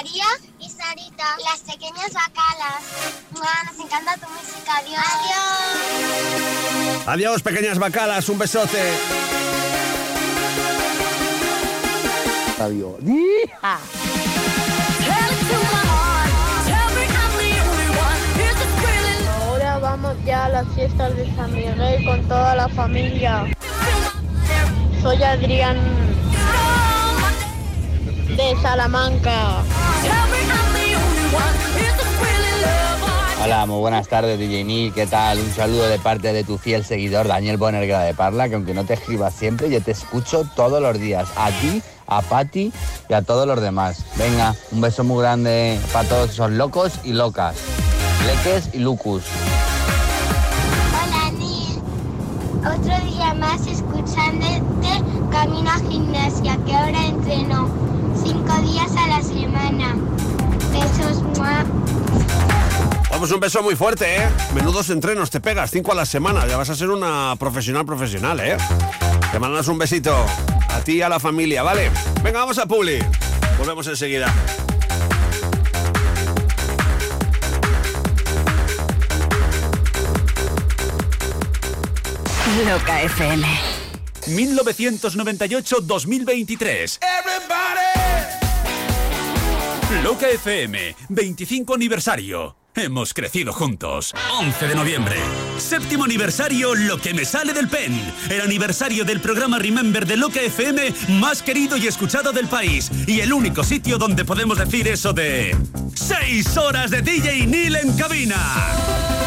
María 0.00 0.24
y 0.58 0.66
Sarita, 0.66 1.36
las 1.44 1.60
pequeñas 1.60 2.10
bacalas. 2.14 2.82
Nos 3.34 3.84
encanta 3.84 4.14
tu 4.14 4.26
música. 4.30 4.78
Adiós. 4.78 5.04
Adiós. 5.84 7.06
Adiós, 7.06 7.42
pequeñas 7.42 7.78
bacalas, 7.78 8.26
un 8.30 8.38
besote. 8.38 8.78
Radio. 12.58 12.96
Ahora 19.42 19.78
vamos 19.80 20.16
ya 20.24 20.46
a 20.46 20.48
las 20.48 20.66
fiestas 20.74 21.14
de 21.14 21.36
San 21.36 21.52
Miguel 21.52 22.06
con 22.06 22.26
toda 22.26 22.54
la 22.54 22.68
familia. 22.70 23.44
Soy 25.02 25.22
Adrián 25.22 25.76
de 28.28 28.56
Salamanca. 28.62 29.62
Hola, 33.42 33.66
muy 33.66 33.80
buenas 33.80 34.06
tardes, 34.06 34.38
DJ. 34.38 34.92
¿Qué 34.94 35.06
tal? 35.06 35.38
Un 35.38 35.50
saludo 35.52 35.88
de 35.88 35.98
parte 35.98 36.32
de 36.32 36.44
tu 36.44 36.56
fiel 36.56 36.84
seguidor, 36.84 37.26
Daniel 37.26 37.56
Bonerga 37.56 38.00
de 38.02 38.14
Parla, 38.14 38.48
que 38.48 38.54
aunque 38.54 38.74
no 38.74 38.84
te 38.84 38.94
escribas 38.94 39.34
siempre, 39.34 39.70
yo 39.70 39.82
te 39.82 39.90
escucho 39.90 40.44
todos 40.54 40.80
los 40.80 40.98
días. 41.00 41.28
A 41.36 41.50
ti, 41.50 41.82
a 42.06 42.22
Patti 42.22 42.72
y 43.08 43.12
a 43.12 43.22
todos 43.22 43.46
los 43.46 43.60
demás. 43.60 44.04
Venga, 44.16 44.54
un 44.70 44.80
beso 44.80 45.04
muy 45.04 45.22
grande 45.22 45.80
para 45.92 46.08
todos 46.08 46.30
esos 46.30 46.50
locos 46.52 47.00
y 47.02 47.12
locas. 47.12 47.56
Leques 48.26 48.70
y 48.72 48.78
Lucus. 48.78 49.24
Hola, 50.92 51.30
Neil. 51.32 51.80
Otro 52.58 53.06
día 53.06 53.34
más 53.34 53.66
escuchándote 53.66 55.02
camino 55.30 55.70
a 55.70 55.78
gimnasia, 55.90 56.58
que 56.66 56.74
ahora 56.74 57.06
entreno 57.06 57.68
días 58.62 58.90
a 58.96 59.06
la 59.08 59.22
semana. 59.22 59.96
Besos. 60.72 61.22
Vamos, 63.10 63.30
un 63.32 63.40
beso 63.40 63.62
muy 63.62 63.76
fuerte, 63.76 64.16
¿eh? 64.16 64.28
Menudos 64.54 64.88
entrenos 64.90 65.30
te 65.30 65.40
pegas, 65.40 65.70
cinco 65.70 65.92
a 65.92 65.94
la 65.94 66.06
semana. 66.06 66.46
Ya 66.46 66.56
vas 66.56 66.70
a 66.70 66.74
ser 66.74 66.88
una 66.90 67.34
profesional 67.38 67.84
profesional, 67.84 68.40
¿eh? 68.40 68.56
Te 69.30 69.38
mandas 69.38 69.68
un 69.68 69.78
besito 69.78 70.16
a 70.68 70.80
ti 70.80 70.94
y 70.94 71.02
a 71.02 71.08
la 71.08 71.20
familia, 71.20 71.62
¿vale? 71.62 71.90
Venga, 72.22 72.40
vamos 72.40 72.58
a 72.58 72.66
Publi. 72.66 72.98
Volvemos 73.58 73.86
enseguida. 73.86 74.32
Loca 82.66 83.02
FM. 83.02 83.46
1998-2023. 84.26 86.98
Loca 90.02 90.26
FM, 90.28 90.94
25 91.10 91.74
aniversario. 91.74 92.59
Hemos 92.76 93.14
crecido 93.14 93.52
juntos. 93.52 94.14
11 94.38 94.68
de 94.68 94.74
noviembre. 94.74 95.16
Séptimo 95.58 96.04
aniversario 96.04 96.74
Lo 96.74 96.98
que 96.98 97.12
me 97.12 97.24
sale 97.24 97.52
del 97.52 97.68
pen. 97.68 98.00
El 98.30 98.40
aniversario 98.40 99.04
del 99.04 99.20
programa 99.20 99.58
Remember 99.58 100.06
de 100.06 100.16
Loca 100.16 100.40
FM 100.40 100.92
más 101.20 101.42
querido 101.42 101.76
y 101.76 101.88
escuchado 101.88 102.32
del 102.32 102.46
país. 102.46 102.90
Y 103.06 103.20
el 103.20 103.32
único 103.32 103.64
sitio 103.64 103.98
donde 103.98 104.24
podemos 104.24 104.58
decir 104.58 104.86
eso 104.88 105.12
de... 105.12 105.56
6 105.94 106.56
horas 106.56 106.90
de 106.90 107.02
DJ 107.02 107.46
Neil 107.46 107.76
en 107.76 107.92
cabina. 107.96 108.36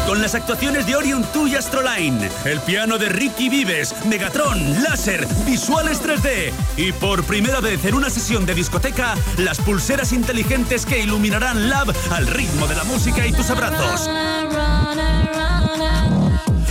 Con 0.06 0.20
las 0.20 0.34
actuaciones 0.34 0.86
de 0.86 0.96
Orion 0.96 1.24
2 1.32 1.48
y 1.48 1.56
Astroline, 1.56 2.28
el 2.44 2.60
piano 2.60 2.98
de 2.98 3.08
Ricky 3.08 3.48
Vives, 3.48 3.94
Megatron, 4.04 4.82
láser, 4.82 5.26
visuales 5.46 6.02
3D 6.02 6.52
y 6.76 6.92
por 6.92 7.24
primera 7.24 7.60
vez 7.60 7.82
en 7.86 7.94
una 7.94 8.10
sesión 8.10 8.44
de 8.44 8.54
discoteca, 8.54 9.14
las 9.38 9.58
pulseras 9.60 10.12
inteligentes 10.12 10.84
que 10.84 11.00
iluminarán 11.00 11.70
Lab 11.70 11.94
al 12.10 12.26
ritmo 12.26 12.66
de 12.66 12.76
la 12.76 12.84
música 12.84 13.26
y 13.26 13.32
tus 13.34 13.50
abrazos. 13.50 14.08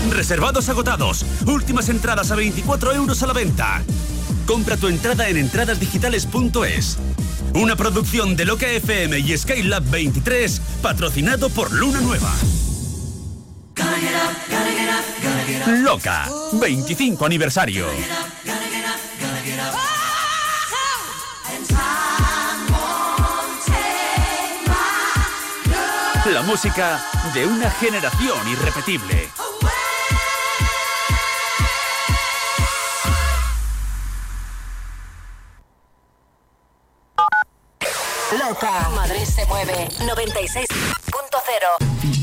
Reservados 0.09 0.69
agotados, 0.69 1.25
últimas 1.45 1.89
entradas 1.89 2.31
a 2.31 2.35
24 2.35 2.93
euros 2.93 3.21
a 3.23 3.27
la 3.27 3.33
venta. 3.33 3.83
Compra 4.45 4.77
tu 4.77 4.87
entrada 4.87 5.27
en 5.29 5.37
entradasdigitales.es. 5.37 6.97
Una 7.55 7.75
producción 7.75 8.35
de 8.35 8.45
Loca 8.45 8.67
FM 8.67 9.19
y 9.19 9.37
Skylab 9.37 9.83
23, 9.89 10.61
patrocinado 10.81 11.49
por 11.49 11.71
Luna 11.71 12.01
Nueva. 12.01 12.33
Loca, 15.81 16.29
25 16.53 17.25
aniversario. 17.25 17.85
La 26.25 26.41
música 26.41 27.03
de 27.33 27.45
una 27.45 27.69
generación 27.69 28.47
irrepetible. 28.47 29.29
Loca. 38.39 38.89
Madrid 38.95 39.25
se 39.25 39.45
mueve. 39.47 39.89
96.0. 39.99 42.22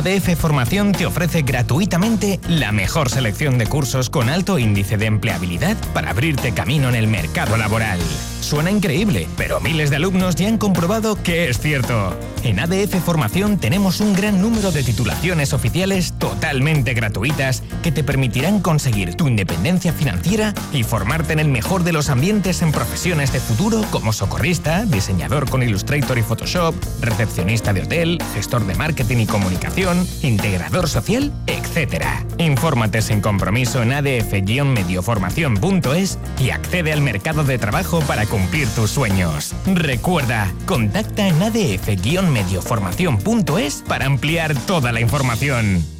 ADF 0.00 0.34
Formación 0.34 0.92
te 0.92 1.04
ofrece 1.04 1.42
gratuitamente 1.42 2.40
la 2.48 2.72
mejor 2.72 3.10
selección 3.10 3.58
de 3.58 3.66
cursos 3.66 4.08
con 4.08 4.30
alto 4.30 4.58
índice 4.58 4.96
de 4.96 5.04
empleabilidad 5.04 5.76
para 5.92 6.08
abrirte 6.08 6.54
camino 6.54 6.88
en 6.88 6.94
el 6.94 7.06
mercado 7.06 7.58
laboral. 7.58 8.00
Suena 8.50 8.70
increíble, 8.72 9.28
pero 9.36 9.60
miles 9.60 9.90
de 9.90 9.96
alumnos 9.96 10.34
ya 10.34 10.48
han 10.48 10.58
comprobado 10.58 11.14
que 11.22 11.48
es 11.48 11.60
cierto. 11.60 12.18
En 12.42 12.58
ADF 12.58 12.96
Formación 13.04 13.58
tenemos 13.58 14.00
un 14.00 14.12
gran 14.12 14.42
número 14.42 14.72
de 14.72 14.82
titulaciones 14.82 15.52
oficiales 15.52 16.14
totalmente 16.18 16.92
gratuitas 16.92 17.62
que 17.84 17.92
te 17.92 18.02
permitirán 18.02 18.58
conseguir 18.58 19.14
tu 19.14 19.28
independencia 19.28 19.92
financiera 19.92 20.52
y 20.72 20.82
formarte 20.82 21.32
en 21.32 21.38
el 21.38 21.46
mejor 21.46 21.84
de 21.84 21.92
los 21.92 22.10
ambientes 22.10 22.60
en 22.62 22.72
profesiones 22.72 23.32
de 23.32 23.38
futuro 23.38 23.84
como 23.92 24.12
socorrista, 24.12 24.84
diseñador 24.84 25.48
con 25.48 25.62
Illustrator 25.62 26.18
y 26.18 26.22
Photoshop, 26.22 26.74
recepcionista 27.02 27.72
de 27.72 27.82
hotel, 27.82 28.18
gestor 28.34 28.66
de 28.66 28.74
marketing 28.74 29.18
y 29.18 29.26
comunicación, 29.26 30.04
integrador 30.22 30.88
social, 30.88 31.30
etc. 31.46 32.04
Infórmate 32.38 33.00
sin 33.00 33.20
compromiso 33.20 33.80
en 33.80 33.92
adf-medioformación.es 33.92 36.18
y 36.40 36.50
accede 36.50 36.92
al 36.92 37.00
mercado 37.00 37.44
de 37.44 37.56
trabajo 37.56 38.00
para 38.00 38.26
cumplir 38.26 38.39
tus 38.74 38.90
sueños. 38.90 39.54
Recuerda, 39.66 40.52
contacta 40.66 41.26
en 41.26 41.42
adf-medioformación.es 41.42 43.84
para 43.86 44.06
ampliar 44.06 44.54
toda 44.66 44.92
la 44.92 45.00
información. 45.00 45.99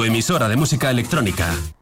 Tu 0.00 0.04
emisora 0.04 0.48
de 0.48 0.56
música 0.56 0.90
electrónica. 0.90 1.79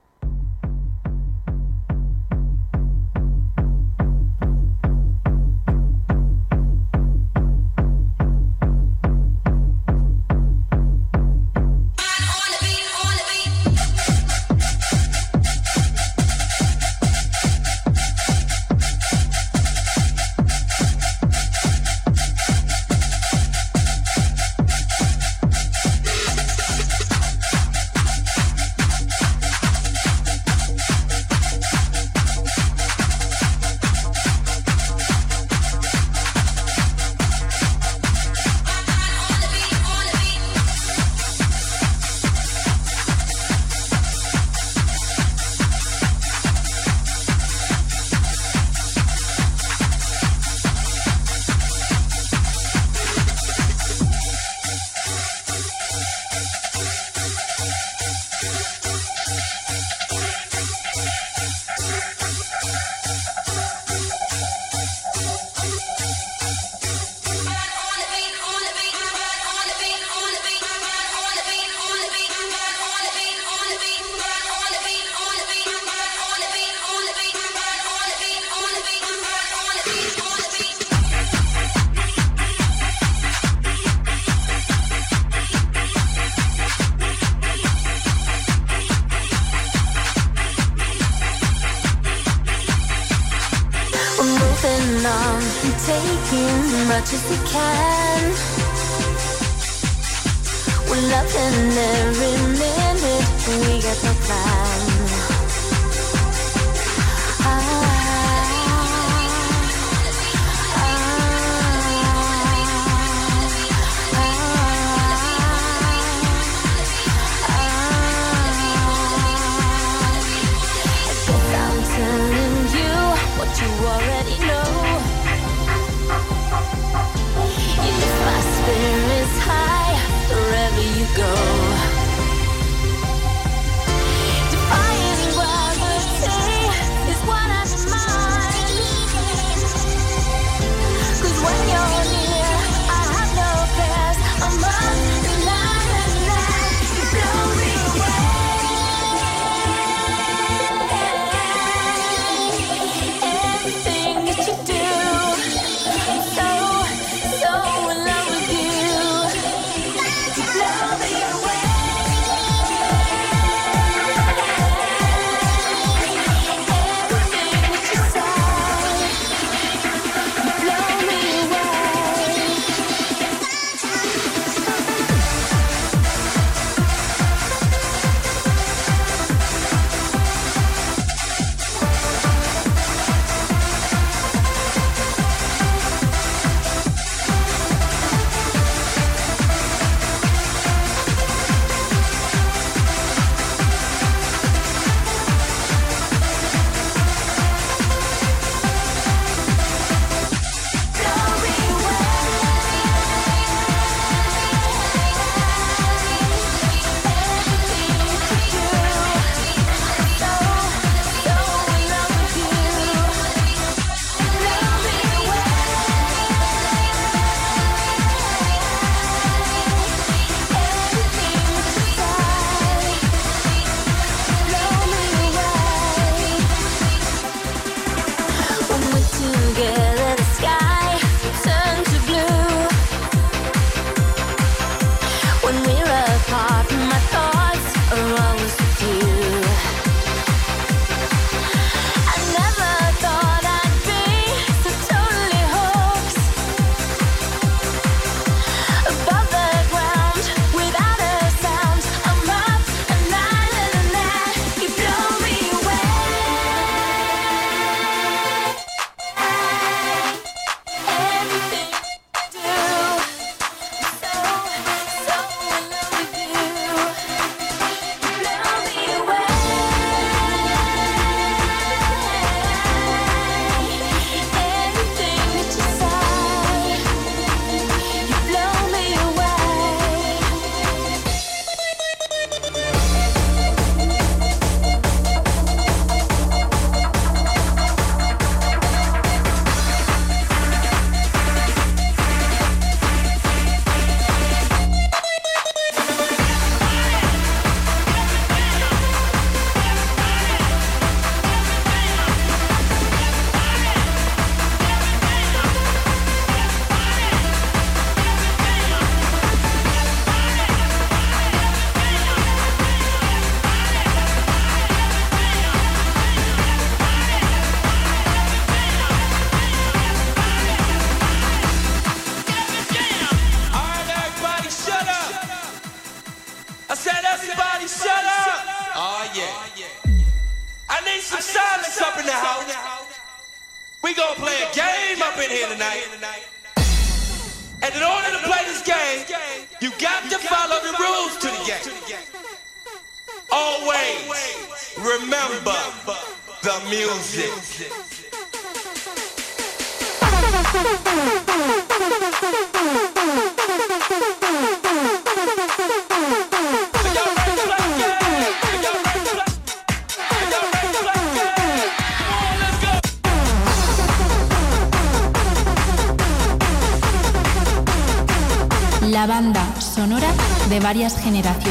Varias 370.68 370.98
generaciones. 370.98 371.47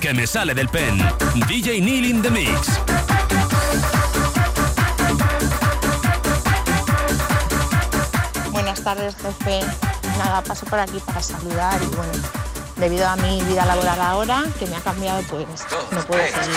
Que 0.00 0.14
me 0.14 0.26
sale 0.26 0.54
del 0.54 0.68
pen. 0.68 0.98
DJ 1.46 1.80
Neil 1.80 2.06
in 2.06 2.22
the 2.22 2.30
Mix. 2.30 2.80
Buenas 8.50 8.82
tardes, 8.82 9.14
jefe. 9.16 9.60
Nada, 10.16 10.42
paso 10.42 10.64
por 10.66 10.78
aquí 10.78 10.98
para 11.04 11.22
saludar 11.22 11.80
y 11.82 11.94
bueno, 11.94 12.12
debido 12.76 13.06
a 13.06 13.16
mi 13.16 13.42
vida 13.42 13.66
laboral 13.66 14.00
ahora, 14.00 14.44
que 14.58 14.66
me 14.66 14.76
ha 14.76 14.80
cambiado, 14.80 15.22
pues 15.28 15.46
no 15.90 16.00
puedo 16.00 16.22
seguir. 16.22 16.56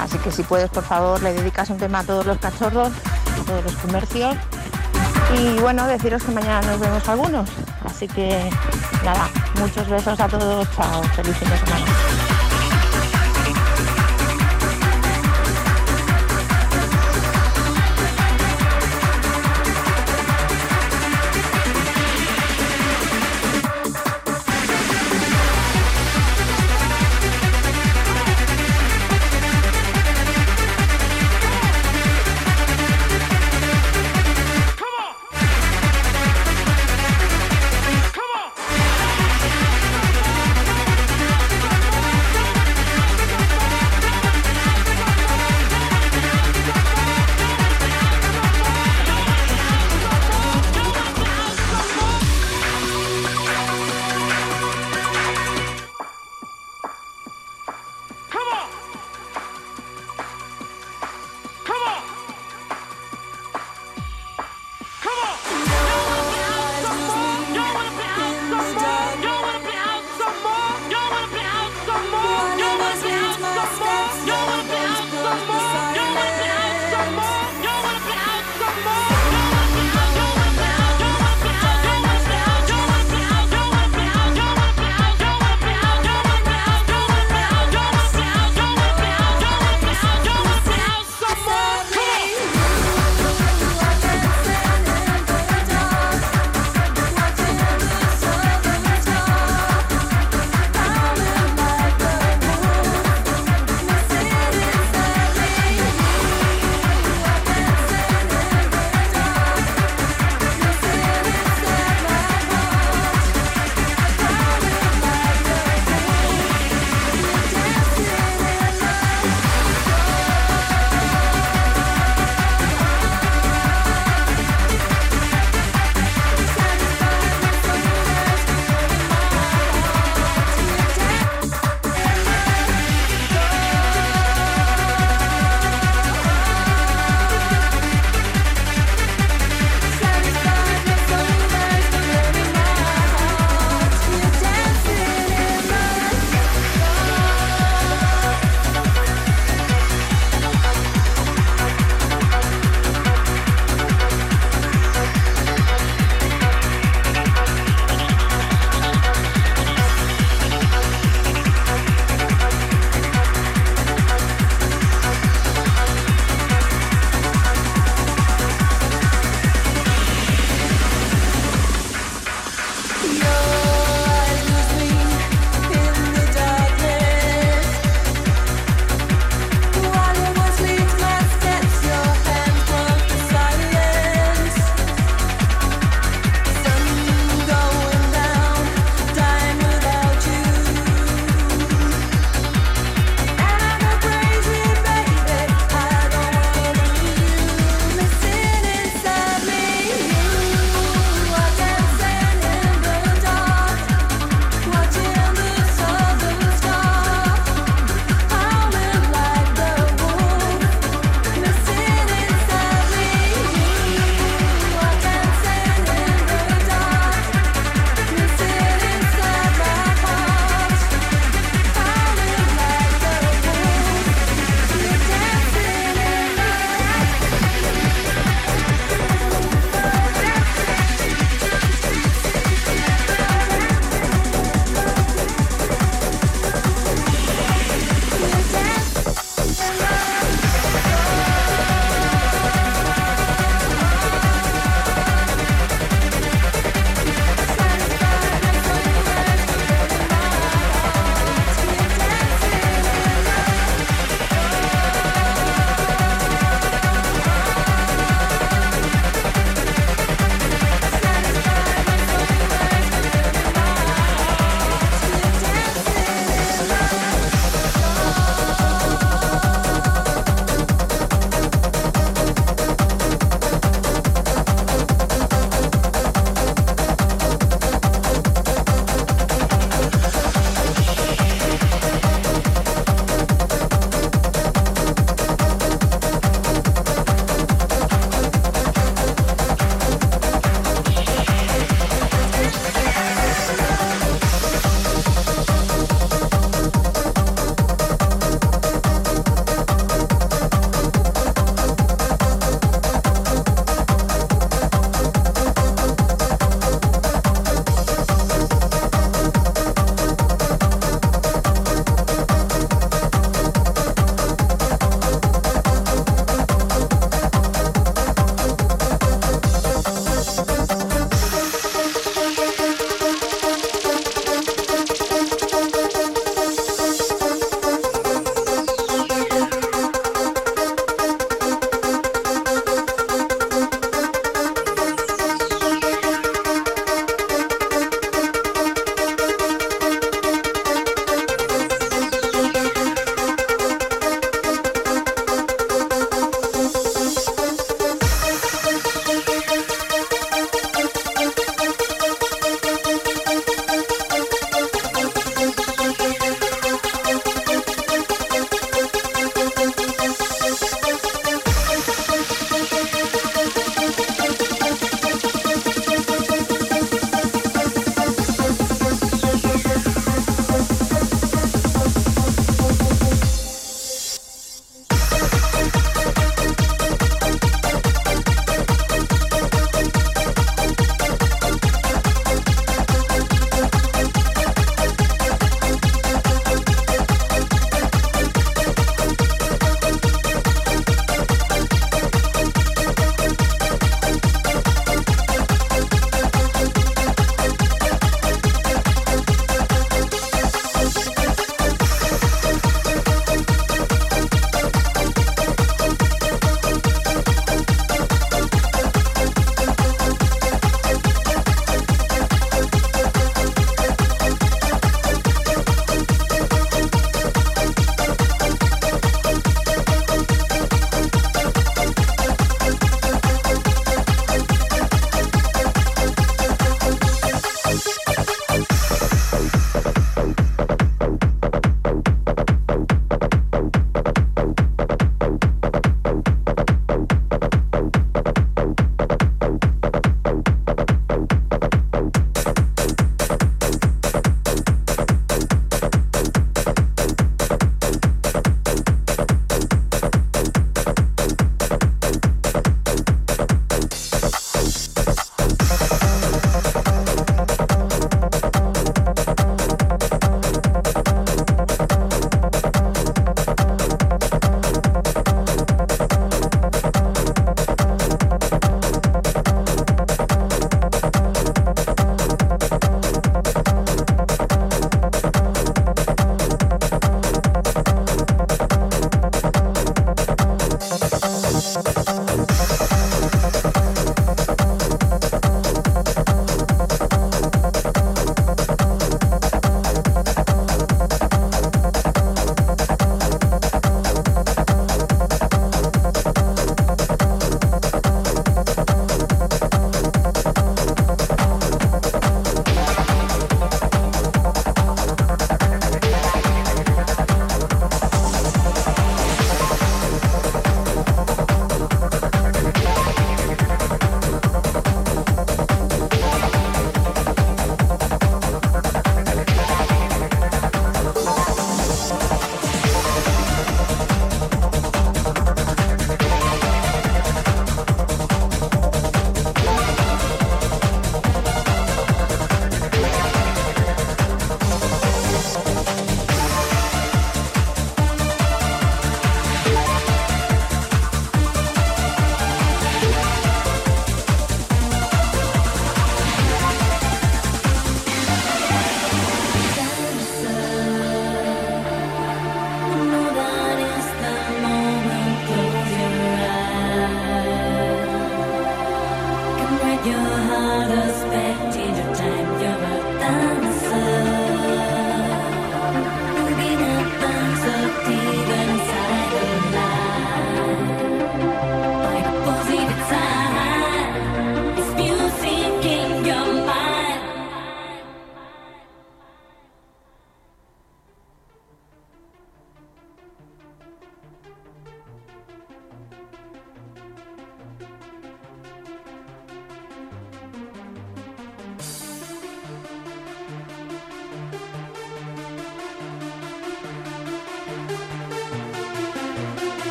Así 0.00 0.18
que 0.18 0.32
si 0.32 0.42
puedes, 0.42 0.68
por 0.68 0.84
favor, 0.84 1.22
le 1.22 1.32
dedicas 1.32 1.70
un 1.70 1.78
tema 1.78 2.00
a 2.00 2.04
todos 2.04 2.26
los 2.26 2.38
cachorros, 2.38 2.88
a 2.88 3.44
todos 3.44 3.64
los 3.64 3.74
comercios. 3.74 4.36
Y 5.38 5.60
bueno, 5.60 5.86
deciros 5.86 6.24
que 6.24 6.32
mañana 6.32 6.60
nos 6.62 6.80
vemos 6.80 7.08
algunos. 7.08 7.48
Así 7.84 8.08
que 8.08 8.50
muchos 9.58 9.88
besos 9.88 10.20
a 10.20 10.28
todos. 10.28 10.68
Chao, 10.74 11.02
feliz 11.14 11.36
fin. 11.36 12.25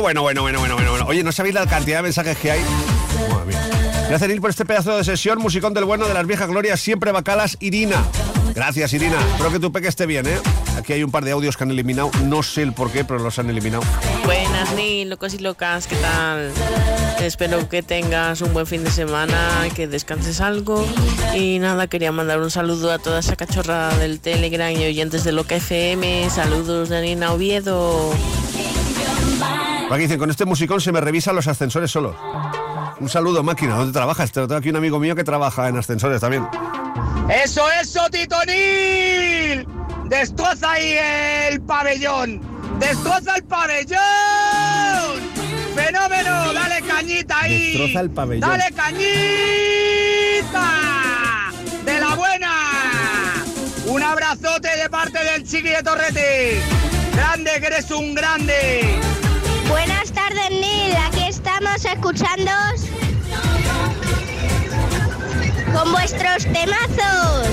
Bueno, 0.00 0.22
bueno, 0.22 0.40
bueno, 0.40 0.58
bueno, 0.60 0.74
bueno, 0.76 0.90
bueno. 0.92 1.06
Oye, 1.08 1.22
¿no 1.22 1.30
sabéis 1.30 1.54
la 1.54 1.66
cantidad 1.66 1.98
de 1.98 2.04
mensajes 2.04 2.38
que 2.38 2.50
hay? 2.50 2.60
Madre 3.30 3.44
mía. 3.46 3.60
Gracias, 4.08 4.30
Ir, 4.30 4.40
por 4.40 4.48
este 4.50 4.64
pedazo 4.64 4.96
de 4.96 5.04
sesión. 5.04 5.38
Musicón 5.38 5.74
del 5.74 5.84
bueno 5.84 6.08
de 6.08 6.14
las 6.14 6.26
viejas 6.26 6.48
glorias, 6.48 6.80
siempre 6.80 7.12
bacalas, 7.12 7.58
Irina. 7.60 8.02
Gracias, 8.54 8.94
Irina. 8.94 9.18
Espero 9.32 9.52
que 9.52 9.60
tu 9.60 9.70
peque 9.70 9.88
esté 9.88 10.06
bien, 10.06 10.26
¿eh? 10.26 10.38
Aquí 10.76 10.94
hay 10.94 11.04
un 11.04 11.10
par 11.10 11.24
de 11.24 11.32
audios 11.32 11.56
que 11.56 11.64
han 11.64 11.70
eliminado. 11.70 12.10
No 12.24 12.42
sé 12.42 12.62
el 12.62 12.72
por 12.72 12.90
qué, 12.90 13.04
pero 13.04 13.20
los 13.20 13.38
han 13.38 13.50
eliminado. 13.50 13.82
Buenas, 14.24 14.72
Ni, 14.74 15.04
locos 15.04 15.34
y 15.34 15.38
locas, 15.38 15.86
¿qué 15.86 15.96
tal? 15.96 16.50
Espero 17.20 17.68
que 17.68 17.82
tengas 17.82 18.40
un 18.40 18.54
buen 18.54 18.66
fin 18.66 18.82
de 18.82 18.90
semana, 18.90 19.68
que 19.76 19.86
descanses 19.86 20.40
algo. 20.40 20.86
Y 21.36 21.58
nada, 21.58 21.88
quería 21.88 22.10
mandar 22.10 22.40
un 22.40 22.50
saludo 22.50 22.90
a 22.90 22.98
toda 22.98 23.20
esa 23.20 23.36
cachorra 23.36 23.94
del 23.98 24.18
Telegram 24.18 24.72
y 24.72 24.82
oyentes 24.82 25.24
de 25.24 25.32
Loca 25.32 25.56
FM. 25.56 26.30
Saludos 26.30 26.88
de 26.88 27.02
Nina 27.02 27.32
Oviedo. 27.32 28.12
Aquí 29.90 30.02
dicen, 30.02 30.18
con 30.20 30.30
este 30.30 30.44
musicón 30.44 30.80
se 30.80 30.92
me 30.92 31.00
revisan 31.00 31.34
los 31.34 31.48
ascensores 31.48 31.90
solos. 31.90 32.14
Un 33.00 33.08
saludo, 33.08 33.42
máquina. 33.42 33.74
¿Dónde 33.74 33.92
trabajas? 33.92 34.30
Tengo 34.30 34.54
aquí 34.54 34.70
un 34.70 34.76
amigo 34.76 35.00
mío 35.00 35.16
que 35.16 35.24
trabaja 35.24 35.68
en 35.68 35.76
ascensores 35.76 36.20
también. 36.20 36.46
¡Eso, 37.28 37.62
eso, 37.80 38.08
Titonil! 38.08 39.66
¡Destroza 40.04 40.72
ahí 40.72 40.96
el 41.48 41.60
pabellón! 41.62 42.40
¡Destroza 42.78 43.34
el 43.36 43.44
pabellón! 43.44 43.98
¡Fenómeno! 45.74 46.52
¡Dale 46.52 46.82
cañita 46.82 47.40
ahí! 47.40 47.72
Destroza 47.72 48.00
el 48.00 48.10
pabellón. 48.10 48.48
¡Dale 48.48 48.72
cañita! 48.72 49.10
¡De 51.84 52.00
la 52.00 52.14
buena! 52.14 52.52
Un 53.86 54.02
abrazote 54.02 54.68
de 54.76 54.88
parte 54.88 55.18
del 55.24 55.42
Chiqui 55.44 55.70
de 55.70 55.82
Torrete. 55.82 56.60
¡Grande, 57.14 57.50
que 57.60 57.66
eres 57.66 57.90
un 57.90 58.14
grande! 58.14 59.00
Tardes. 60.30 60.96
Aquí 61.08 61.22
estamos 61.28 61.84
escuchando 61.84 62.50
con 65.72 65.92
vuestros 65.92 66.44
temazos. 66.44 67.48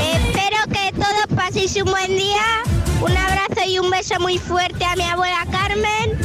Espero 0.00 0.56
que 0.72 0.92
todos 0.92 1.26
paséis 1.36 1.76
un 1.76 1.90
buen 1.90 2.16
día. 2.16 2.62
Un 3.00 3.16
abrazo 3.16 3.68
y 3.68 3.78
un 3.78 3.90
beso 3.90 4.18
muy 4.20 4.38
fuerte 4.38 4.84
a 4.84 4.96
mi 4.96 5.04
abuela 5.04 5.46
Carmen 5.52 6.18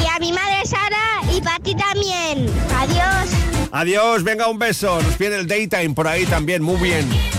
y 0.00 0.06
a 0.06 0.18
mi 0.20 0.32
madre 0.32 0.64
Sara 0.64 1.34
y 1.34 1.40
para 1.40 1.58
ti 1.58 1.74
también. 1.74 2.46
Adiós. 2.78 3.30
Adiós, 3.72 4.22
venga, 4.22 4.48
un 4.48 4.58
beso. 4.58 5.02
Nos 5.02 5.18
viene 5.18 5.36
el 5.36 5.46
daytime 5.46 5.90
por 5.90 6.08
ahí 6.08 6.24
también, 6.24 6.62
muy 6.62 6.76
bien. 6.76 7.33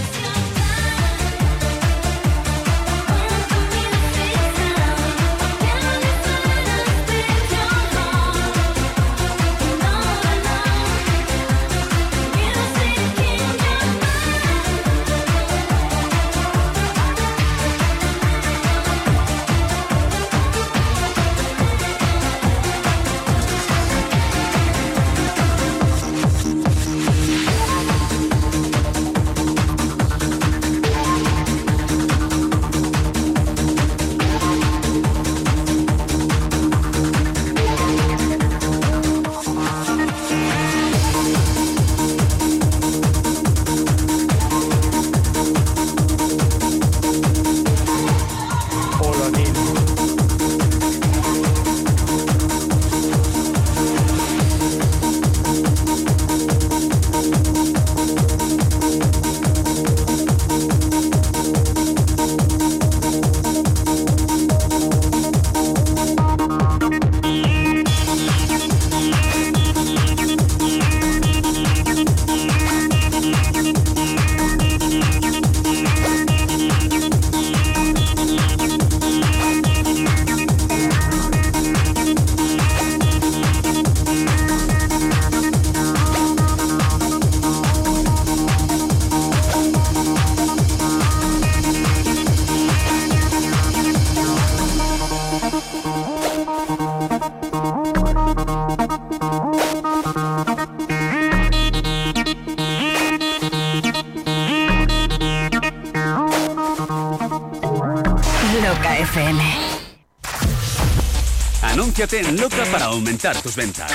Aumentar 112.95 113.41
tus 113.41 113.56
ventas. 113.56 113.91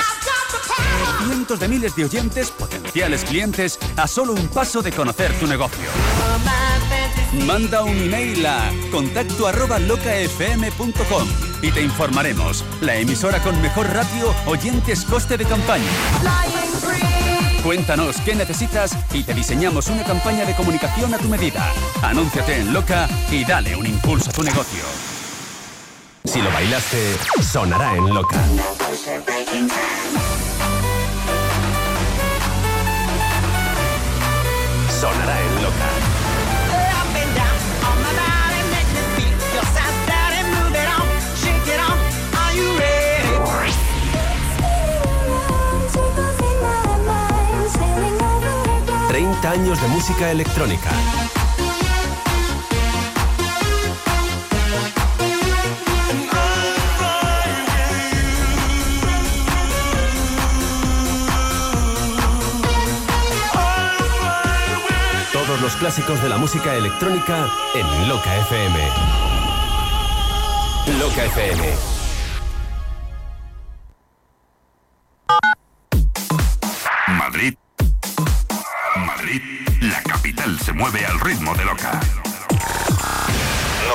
Cientos 1.25 1.59
de 1.59 1.67
miles 1.67 1.95
de 1.95 2.05
oyentes, 2.05 2.51
potenciales 2.51 3.23
clientes, 3.23 3.79
a 3.97 4.07
solo 4.07 4.33
un 4.33 4.47
paso 4.47 4.81
de 4.81 4.91
conocer 4.91 5.33
tu 5.39 5.47
negocio. 5.47 5.89
Manda 7.45 7.83
un 7.83 7.97
email 7.97 8.45
a 8.45 8.71
contacto 8.91 9.47
arroba 9.47 9.79
locafm.com 9.79 11.27
y 11.61 11.71
te 11.71 11.81
informaremos. 11.81 12.63
La 12.81 12.95
emisora 12.95 13.39
con 13.39 13.59
mejor 13.61 13.87
ratio, 13.87 14.33
oyentes, 14.45 15.03
coste 15.05 15.37
de 15.37 15.45
campaña. 15.45 15.89
Cuéntanos 17.63 18.17
qué 18.25 18.35
necesitas 18.35 18.97
y 19.13 19.23
te 19.23 19.33
diseñamos 19.33 19.87
una 19.87 20.03
campaña 20.03 20.45
de 20.45 20.55
comunicación 20.55 21.13
a 21.13 21.17
tu 21.17 21.27
medida. 21.27 21.71
Anúnciate 22.01 22.57
en 22.57 22.73
Loca 22.73 23.07
y 23.31 23.45
dale 23.45 23.75
un 23.75 23.85
impulso 23.85 24.29
a 24.29 24.33
tu 24.33 24.43
negocio. 24.43 24.83
Si 26.25 26.41
lo 26.41 26.51
bailaste, 26.51 27.17
sonará 27.41 27.95
en 27.95 28.13
Loca. 28.13 28.39
Sonará 34.99 35.41
en 35.41 35.63
Loca. 35.63 35.89
30 49.09 49.51
años 49.51 49.81
de 49.81 49.87
música 49.89 50.31
electrónica. 50.31 50.89
Los 65.71 65.79
clásicos 65.79 66.21
de 66.21 66.29
la 66.29 66.37
música 66.37 66.73
electrónica 66.75 67.47
en 67.75 68.09
Loca 68.09 68.35
FM. 68.37 68.79
Loca 70.99 71.25
FM. 71.25 71.73
Madrid. 77.09 77.53
Madrid, 78.95 79.41
la 79.81 80.01
capital 80.03 80.59
se 80.59 80.73
mueve 80.73 81.05
al 81.05 81.19
ritmo 81.19 81.53
de 81.55 81.65
Loca. 81.65 81.99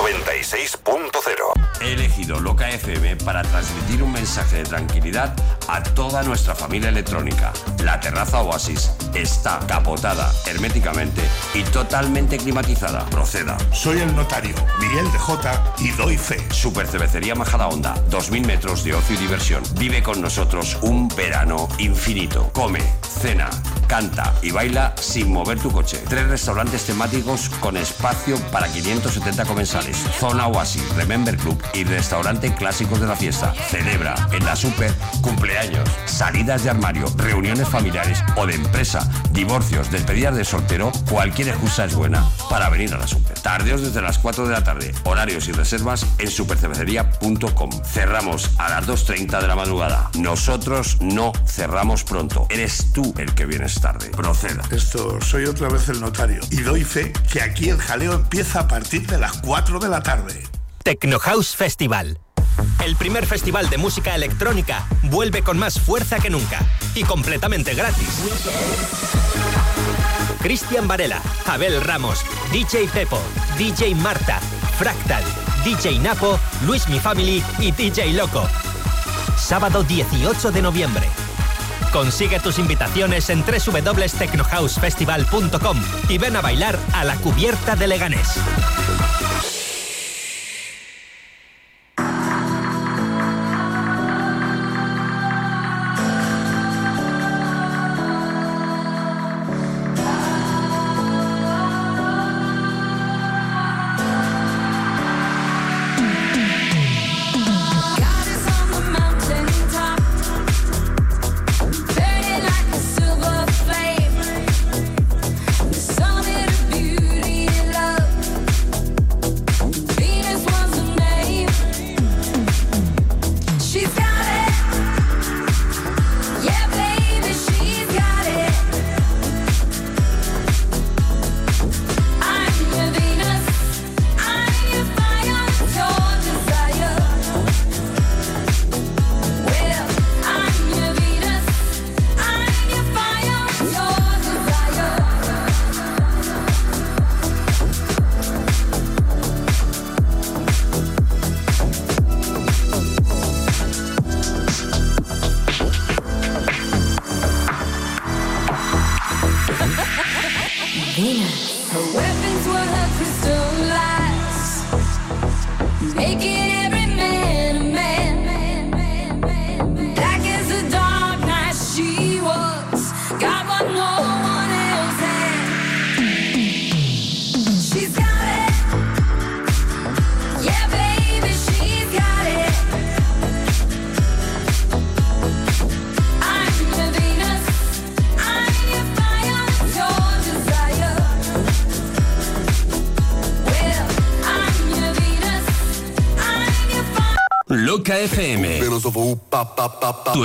96.0 0.03 1.57
He 1.81 1.93
elegido 1.93 2.41
Loca 2.41 2.71
FM 2.71 3.17
para 3.17 3.43
transmitir 3.43 4.03
un 4.03 4.13
mensaje 4.13 4.59
de 4.59 4.65
tranquilidad 4.65 5.35
a 5.69 5.83
toda 5.83 6.23
nuestra 6.23 6.55
familia 6.55 6.89
electrónica. 6.91 7.53
La 7.83 8.01
terraza 8.01 8.41
Oasis 8.43 8.93
está 9.17 9.59
capotada 9.67 10.33
herméticamente 10.47 11.23
y 11.55 11.63
totalmente 11.65 12.37
climatizada. 12.37 13.05
Proceda. 13.07 13.57
Soy 13.73 13.99
el 14.01 14.15
notario, 14.15 14.55
Miguel 14.81 15.11
de 15.13 15.19
J 15.19 15.75
y 15.79 15.91
doy 15.91 16.17
fe. 16.17 16.39
Super 16.51 16.87
Cervecería 16.87 17.35
Majada 17.35 17.69
Honda, 17.69 17.95
2000 18.11 18.47
metros 18.47 18.85
de 18.85 18.95
ocio 18.95 19.17
y 19.17 19.19
diversión. 19.19 19.63
Vive 19.79 20.03
con 20.03 20.21
nosotros 20.21 20.79
un 20.83 21.09
verano 21.09 21.69
infinito. 21.79 22.51
Come, 22.53 22.81
cena, 23.21 23.51
canta 23.87 24.35
y 24.43 24.51
baila 24.51 24.95
sin 25.01 25.33
mover 25.33 25.59
tu 25.59 25.71
coche. 25.71 26.03
Tres 26.09 26.29
restaurantes 26.29 26.85
temáticos 26.85 27.49
con 27.61 27.77
espacio 27.77 28.39
para 28.53 28.69
570 28.69 29.45
comensales. 29.45 29.97
Zona 30.19 30.47
Oasis, 30.49 30.89
Remember 30.97 31.37
Club 31.37 31.63
y 31.75 31.85
restaurante 31.85 32.55
clásicos 32.55 33.01
de 33.01 33.07
la 33.07 33.17
fiesta. 33.17 33.55
Celebra 33.69 34.15
en 34.33 34.45
la 34.45 34.57
Super 34.57 34.93
cumpleaños, 35.23 35.89
salidas 36.07 36.65
de 36.65 36.71
armario, 36.71 37.07
reuniones 37.17 37.69
familiares 37.69 38.23
o 38.37 38.47
de 38.47 38.55
empresa, 38.55 39.09
divorcios, 39.31 39.91
despedidas 39.91 40.37
de 40.37 40.45
soltero. 40.45 40.93
Cualquier 41.11 41.49
excusa 41.49 41.85
es 41.85 41.95
buena 41.95 42.29
para 42.49 42.69
venir 42.69 42.95
a 42.95 42.99
la 42.99 43.07
Super. 43.07 43.39
Tardeos 43.41 43.83
desde 43.83 44.03
las 44.03 44.19
4 44.19 44.47
de 44.47 44.53
la 44.53 44.65
tarde. 44.65 44.93
Horarios 45.05 45.49
y 45.49 45.53
reservas 45.53 46.07
en 46.19 46.31
supercervecería.com. 46.31 47.71
Cerramos 47.85 48.51
a 48.59 48.71
las 48.71 48.87
2.30 48.87 49.41
de 49.41 49.49
la 49.49 49.57
madrugada. 49.57 50.11
Nosotros 50.19 50.99
no 51.01 51.33
cerramos 51.47 52.05
pronto. 52.05 52.47
Eres 52.51 52.93
tú 52.93 53.15
el 53.19 53.35
que 53.35 53.47
vienes 53.47 53.76
tarde. 53.81 54.11
Proceda. 54.11 54.63
Esto, 54.71 55.21
soy 55.21 55.47
otra 55.47 55.69
vez 55.69 55.89
el 55.89 56.01
notario 56.01 56.41
y 56.51 56.63
doy 56.63 56.85
fe 56.85 57.13
que 57.33 57.43
aquí 57.43 57.69
el 57.69 57.79
jaleo 57.79 58.15
empieza 58.15 58.61
a 58.61 58.69
partir 58.69 59.07
de 59.07 59.19
las 59.19 59.33
4 59.39 59.79
de 59.79 59.89
la 59.89 60.03
tarde. 60.03 60.43
Techno 60.83 61.19
House 61.19 61.55
Festival. 61.57 62.19
El 62.85 62.97
primer 62.97 63.27
festival 63.27 63.69
de 63.69 63.79
música 63.79 64.15
electrónica 64.15 64.87
vuelve 65.05 65.43
con 65.43 65.59
más 65.59 65.81
fuerza 65.81 66.19
que 66.19 66.31
nunca 66.31 66.61
y 66.95 67.03
completamente 67.03 67.75
gratis. 67.75 68.09
Cristian 70.41 70.87
Varela, 70.87 71.21
Abel 71.47 71.81
Ramos, 71.81 72.25
DJ 72.53 72.89
Pepo, 72.89 73.21
DJ 73.59 73.95
Marta, 73.97 74.39
Fractal, 74.79 75.25
DJ 75.65 75.99
Napo, 75.99 76.39
Luis 76.65 76.89
Mi 76.89 77.01
Family 77.01 77.43
y 77.59 77.73
DJ 77.73 78.13
Loco. 78.13 78.49
Sábado 79.37 79.83
18 79.83 80.53
de 80.53 80.63
noviembre. 80.63 81.26
Consigue 81.97 82.39
tus 82.41 82.59
invitaciones 82.59 83.31
en 83.31 83.43
www.technohousefestival.com 83.43 85.81
y 86.11 86.19
ven 86.19 86.37
a 86.37 86.43
bailar 86.43 86.79
a 86.93 87.05
la 87.05 87.17
cubierta 87.17 87.75
de 87.75 87.87
Leganés. 87.87 88.39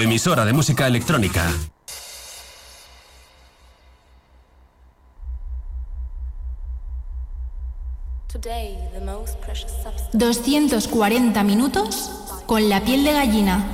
Emisora 0.01 0.45
de 0.45 0.53
música 0.53 0.87
electrónica. 0.87 1.47
to 8.27 8.39
Today, 8.39 8.77
the 8.93 9.01
most 9.01 9.39
precious 9.41 9.71
substance. 9.71 10.17
240 10.17 11.43
minutos 11.43 12.09
con 12.47 12.67
la 12.69 12.81
piel 12.81 13.03
de 13.03 13.13
gallina. 13.13 13.70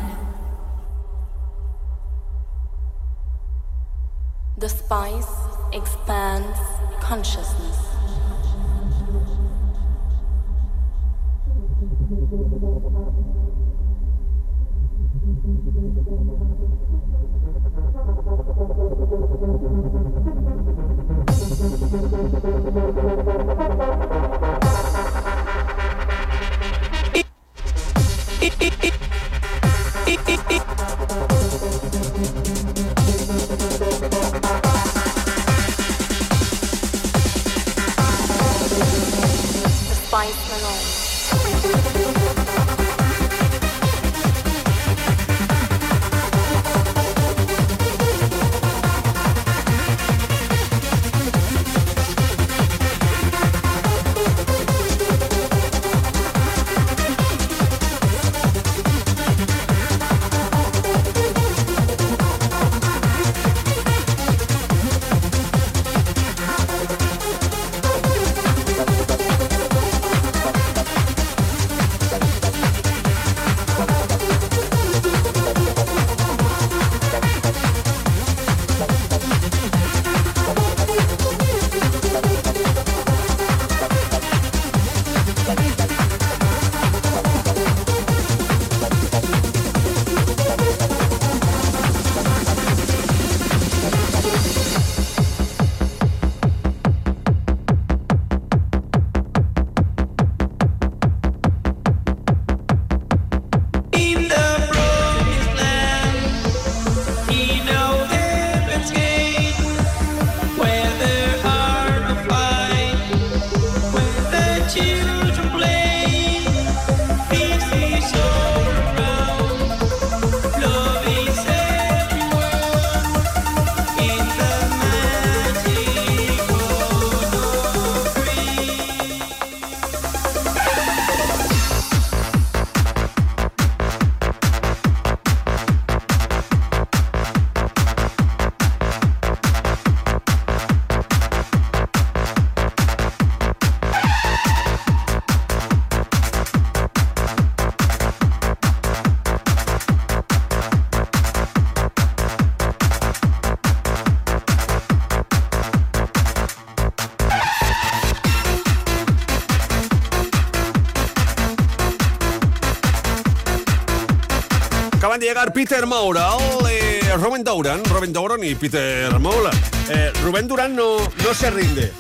Acaban 165.17 165.19
de 165.19 165.27
llegar 165.27 165.53
Peter 165.53 165.87
Maural, 165.87 166.37
eh, 166.69 167.01
Rubén 167.15 167.43
Douran, 167.43 167.83
Rubén 167.85 168.13
Douran 168.13 168.43
y 168.43 168.53
Peter 168.53 169.17
Maural. 169.19 169.57
Eh, 169.89 170.11
Rubén 170.21 170.47
Durán 170.47 170.75
no, 170.75 170.97
no 170.99 171.33
se 171.33 171.49
rinde. 171.49 171.91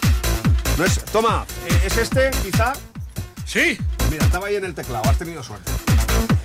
No 0.77 0.85
es, 0.85 1.03
toma, 1.05 1.43
eh, 1.67 1.81
¿es 1.87 1.97
este 1.97 2.29
quizá? 2.43 2.73
Sí. 3.43 3.77
Mira, 4.11 4.23
estaba 4.25 4.47
ahí 4.47 4.55
en 4.57 4.65
el 4.65 4.75
teclado, 4.75 5.09
has 5.09 5.17
tenido 5.17 5.41
suerte. 5.41 5.71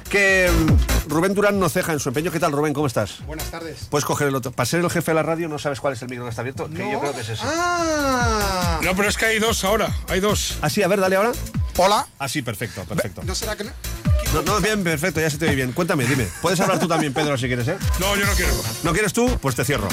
Que 0.09 0.51
mm, 0.51 1.11
Rubén 1.11 1.35
Durán 1.35 1.61
no 1.61 1.69
ceja 1.69 1.93
en 1.93 2.01
su 2.01 2.09
empeño. 2.09 2.31
¿Qué 2.31 2.41
tal, 2.41 2.53
Rubén? 2.53 2.73
¿Cómo 2.73 2.87
estás? 2.87 3.25
Buenas 3.27 3.51
tardes. 3.51 3.89
Puedes 3.91 4.07
coger 4.07 4.29
el 4.29 4.35
otro. 4.35 4.53
Para 4.53 4.65
ser 4.67 4.81
el 4.81 4.89
jefe 4.89 5.11
de 5.11 5.15
la 5.15 5.23
radio 5.23 5.49
no 5.49 5.59
sabes 5.59 5.79
cuál 5.79 5.93
es 5.93 6.01
el 6.01 6.09
micro 6.09 6.25
que 6.25 6.31
está 6.31 6.41
abierto, 6.41 6.71
que 6.71 6.91
yo 6.91 7.01
creo 7.01 7.13
que 7.13 7.21
es 7.21 7.29
ese. 7.29 7.43
Ah. 7.45 8.81
No, 8.83 8.97
pero 8.97 9.11
es 9.11 9.19
que 9.19 9.27
hay 9.27 9.39
dos 9.39 9.63
ahora. 9.65 9.95
Hay 10.09 10.21
dos. 10.21 10.57
Ah, 10.63 10.71
sí, 10.71 10.83
a 10.83 10.89
ver, 10.89 11.01
dale 11.01 11.17
ahora. 11.17 11.33
Hola. 11.77 12.07
Ah, 12.19 12.29
sí, 12.29 12.41
perfecto, 12.41 12.85
perfecto. 12.85 13.23
¿No 13.25 13.35
será 13.35 13.57
que 13.57 13.65
no? 13.65 13.73
No, 14.33 14.41
no, 14.43 14.61
bien, 14.61 14.83
perfecto, 14.83 15.21
ya 15.21 15.29
se 15.29 15.37
te 15.37 15.45
oye 15.47 15.55
bien. 15.57 15.73
Cuéntame, 15.73 16.07
dime. 16.07 16.27
Puedes 16.41 16.59
hablar 16.61 16.79
tú 16.79 16.89
también, 16.89 17.13
Pedro, 17.13 17.37
si 17.37 17.47
quieres, 17.49 17.69
¿eh? 17.69 17.77
No, 18.01 18.17
yo 18.17 18.25
no 18.25 18.33
quiero. 18.33 18.53
¿No 18.83 18.93
quieres 18.93 19.13
tú? 19.13 19.39
Pues 19.43 19.55
te 19.55 19.65
cierro. 19.65 19.89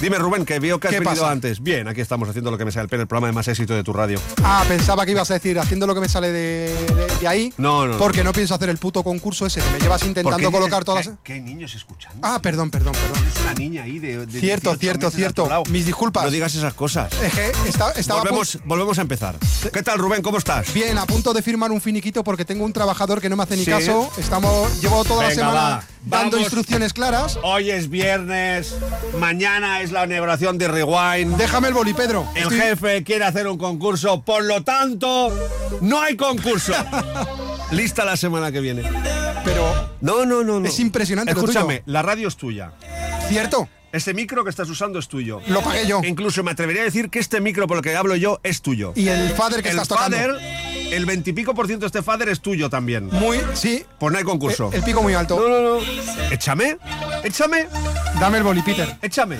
Dime, 0.00 0.16
Rubén, 0.18 0.44
que 0.44 0.58
veo 0.60 0.78
que 0.80 0.88
has 0.88 0.94
¿Qué 0.94 1.00
venido 1.00 1.22
pasa? 1.22 1.30
antes. 1.32 1.60
Bien, 1.62 1.86
aquí 1.88 2.00
estamos 2.00 2.28
haciendo 2.28 2.50
lo 2.50 2.58
que 2.58 2.64
me 2.64 2.70
sale 2.72 2.84
el 2.84 2.88
pelo, 2.88 3.02
el 3.02 3.08
programa 3.08 3.28
de 3.28 3.32
más 3.32 3.46
éxito 3.48 3.74
de 3.74 3.82
tu 3.84 3.92
radio. 3.92 4.20
Ah, 4.44 4.64
pensaba 4.68 5.04
que 5.04 5.12
ibas 5.12 5.30
a 5.30 5.34
decir 5.34 5.58
haciendo 5.58 5.86
lo 5.86 5.94
que 5.94 6.00
me 6.00 6.08
sale 6.08 6.30
de, 6.32 6.72
de- 6.94 7.16
de 7.20 7.28
ahí. 7.28 7.52
No, 7.56 7.84
no, 7.86 7.92
no. 7.94 7.98
Porque 7.98 8.22
no 8.24 8.32
pienso 8.32 8.54
hacer 8.54 8.68
el 8.68 8.78
puto 8.78 9.02
concurso 9.02 9.46
ese 9.46 9.60
que 9.60 9.70
me 9.70 9.78
llevas 9.80 10.00
¿Por 10.00 10.08
intentando 10.08 10.38
qué 10.50 10.52
colocar 10.56 10.84
todas 10.84 11.06
las. 11.06 11.16
hay 11.28 11.40
niños 11.40 11.74
escuchando? 11.74 11.97
Ah, 12.22 12.40
perdón, 12.42 12.70
perdón, 12.70 12.92
perdón. 12.94 13.28
Es 13.34 13.40
una 13.42 13.54
niña 13.54 13.82
ahí 13.84 13.98
de. 13.98 14.26
de 14.26 14.40
Cierto, 14.40 14.70
18 14.76 14.78
cierto, 15.10 15.10
cierto. 15.10 15.62
Mis 15.70 15.86
disculpas. 15.86 16.24
No 16.24 16.30
digas 16.30 16.54
esas 16.54 16.74
cosas. 16.74 17.12
Es 17.22 17.32
que 17.32 17.52
esta- 17.68 17.92
estaba 17.92 18.20
a 18.20 18.24
Volvemos, 18.64 18.98
a 18.98 19.02
empezar. 19.02 19.36
¿Qué 19.72 19.82
tal, 19.82 19.98
Rubén? 19.98 20.22
¿Cómo 20.22 20.38
estás? 20.38 20.72
Bien, 20.72 20.98
a 20.98 21.06
punto 21.06 21.32
de 21.32 21.42
firmar 21.42 21.70
un 21.70 21.80
finiquito 21.80 22.24
porque 22.24 22.44
tengo 22.44 22.64
un 22.64 22.72
trabajador 22.72 23.20
que 23.20 23.28
no 23.28 23.36
me 23.36 23.42
hace 23.44 23.56
ni 23.56 23.64
Sí. 23.64 23.70
caso. 23.70 24.10
Estamos, 24.18 24.80
llevo 24.80 25.04
toda 25.04 25.24
la 25.24 25.30
semana 25.34 25.52
va. 25.52 25.84
dando 26.04 26.30
Vamos. 26.32 26.40
instrucciones 26.40 26.92
claras. 26.92 27.38
Hoy 27.42 27.70
es 27.70 27.88
viernes, 27.90 28.74
mañana 29.18 29.80
es 29.80 29.92
la 29.92 30.04
inauguración 30.04 30.58
de 30.58 30.68
Rewind. 30.68 31.36
Déjame 31.36 31.68
el 31.68 31.74
boli, 31.74 31.94
Pedro. 31.94 32.26
El 32.34 32.44
Estoy- 32.44 32.60
jefe 32.60 33.04
quiere 33.04 33.24
hacer 33.24 33.46
un 33.48 33.58
concurso, 33.58 34.22
por 34.22 34.44
lo 34.44 34.62
tanto, 34.64 35.32
no 35.80 36.00
hay 36.00 36.16
concurso. 36.16 36.72
Lista 37.70 38.04
la 38.04 38.16
semana 38.16 38.50
que 38.50 38.60
viene. 38.60 38.82
Pero 39.48 39.90
No, 40.00 40.24
no, 40.26 40.44
no, 40.44 40.60
no. 40.60 40.66
Es 40.68 40.78
impresionante 40.78 41.32
lo 41.32 41.40
Escúchame, 41.40 41.78
tuyo. 41.80 41.92
la 41.92 42.02
radio 42.02 42.28
es 42.28 42.36
tuya. 42.36 42.72
¿Cierto? 43.28 43.68
Este 43.90 44.12
micro 44.12 44.44
que 44.44 44.50
estás 44.50 44.68
usando 44.68 44.98
es 44.98 45.08
tuyo. 45.08 45.40
Lo 45.46 45.62
pagué 45.62 45.86
yo. 45.86 46.02
Incluso 46.04 46.42
me 46.44 46.50
atrevería 46.50 46.82
a 46.82 46.84
decir 46.84 47.08
que 47.08 47.18
este 47.18 47.40
micro 47.40 47.66
por 47.66 47.78
el 47.78 47.82
que 47.82 47.96
hablo 47.96 48.14
yo 48.16 48.38
es 48.42 48.60
tuyo. 48.60 48.92
Y 48.94 49.08
el 49.08 49.30
fader 49.30 49.62
que 49.62 49.70
el 49.70 49.76
estás 49.78 49.88
tocando. 49.88 50.14
fader, 50.16 50.36
el 50.92 51.06
veintipico 51.06 51.54
por 51.54 51.66
ciento 51.66 51.84
de 51.84 51.86
este 51.88 52.02
fader 52.02 52.28
es 52.28 52.40
tuyo 52.40 52.68
también. 52.68 53.06
Muy, 53.06 53.40
sí. 53.54 53.84
Pues 53.98 54.12
no 54.12 54.18
hay 54.18 54.24
concurso. 54.24 54.68
El, 54.68 54.80
el 54.80 54.82
pico 54.84 55.02
muy 55.02 55.14
alto. 55.14 55.40
No, 55.40 55.48
no, 55.48 55.80
no. 55.80 56.30
Échame, 56.30 56.76
échame, 57.24 57.66
Dame 58.20 58.38
el 58.38 58.44
boli, 58.44 58.60
Peter. 58.60 58.96
échame. 59.00 59.38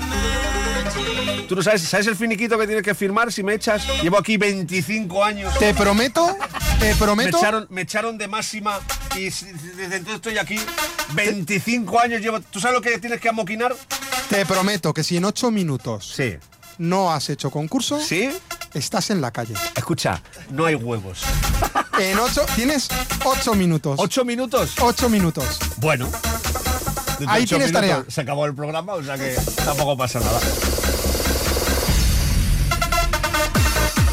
Tú 1.49 1.57
no 1.57 1.63
sabes, 1.63 1.81
¿sabes 1.83 2.07
el 2.07 2.15
finiquito 2.17 2.59
que 2.59 2.67
tienes 2.67 2.85
que 2.85 2.95
firmar 2.95 3.33
si 3.33 3.43
me 3.43 3.55
echas? 3.55 3.83
Llevo 4.03 4.19
aquí 4.19 4.37
25 4.37 5.25
años. 5.25 5.59
Te 5.59 5.73
prometo, 5.73 6.37
te 6.79 6.89
Me 6.91 6.95
prometo. 6.97 7.39
echaron, 7.39 7.67
me 7.71 7.81
echaron 7.83 8.19
de 8.19 8.29
máxima 8.29 8.79
y 9.17 9.25
desde 9.25 9.97
entonces 9.97 10.17
estoy 10.17 10.37
aquí. 10.39 10.61
25 11.15 11.99
años 11.99 12.21
llevo. 12.21 12.41
¿Tú 12.41 12.61
sabes 12.61 12.75
lo 12.77 12.83
que 12.83 12.99
tienes 12.99 13.19
que 13.21 13.31
amoquinar? 13.31 13.75
Te 14.29 14.45
prometo 14.45 14.93
que 14.93 15.03
si 15.03 15.17
en 15.17 15.25
ocho 15.25 15.51
minutos 15.51 16.13
Sí. 16.15 16.37
no 16.77 17.11
has 17.13 17.31
hecho 17.31 17.51
concurso, 17.51 17.99
¿Sí? 17.99 18.29
estás 18.75 19.09
en 19.09 19.23
la 19.23 19.31
calle. 19.31 19.55
Escucha, 19.75 20.21
no 20.51 20.67
hay 20.67 20.75
huevos. 20.75 21.21
En 21.99 22.19
ocho, 22.19 22.45
tienes 22.57 22.89
ocho 23.25 23.55
minutos. 23.55 23.99
¿Ocho 23.99 24.23
minutos? 24.27 24.75
Ocho 24.81 25.09
minutos. 25.09 25.59
Bueno. 25.79 26.11
Ahí 27.27 27.47
tienes 27.47 27.69
minutos 27.69 27.73
tarea. 27.73 28.05
Se 28.09 28.21
acabó 28.21 28.45
el 28.45 28.55
programa, 28.55 28.93
o 28.93 29.03
sea 29.03 29.17
que 29.17 29.35
tampoco 29.65 29.97
pasa 29.97 30.21
nada. 30.21 30.41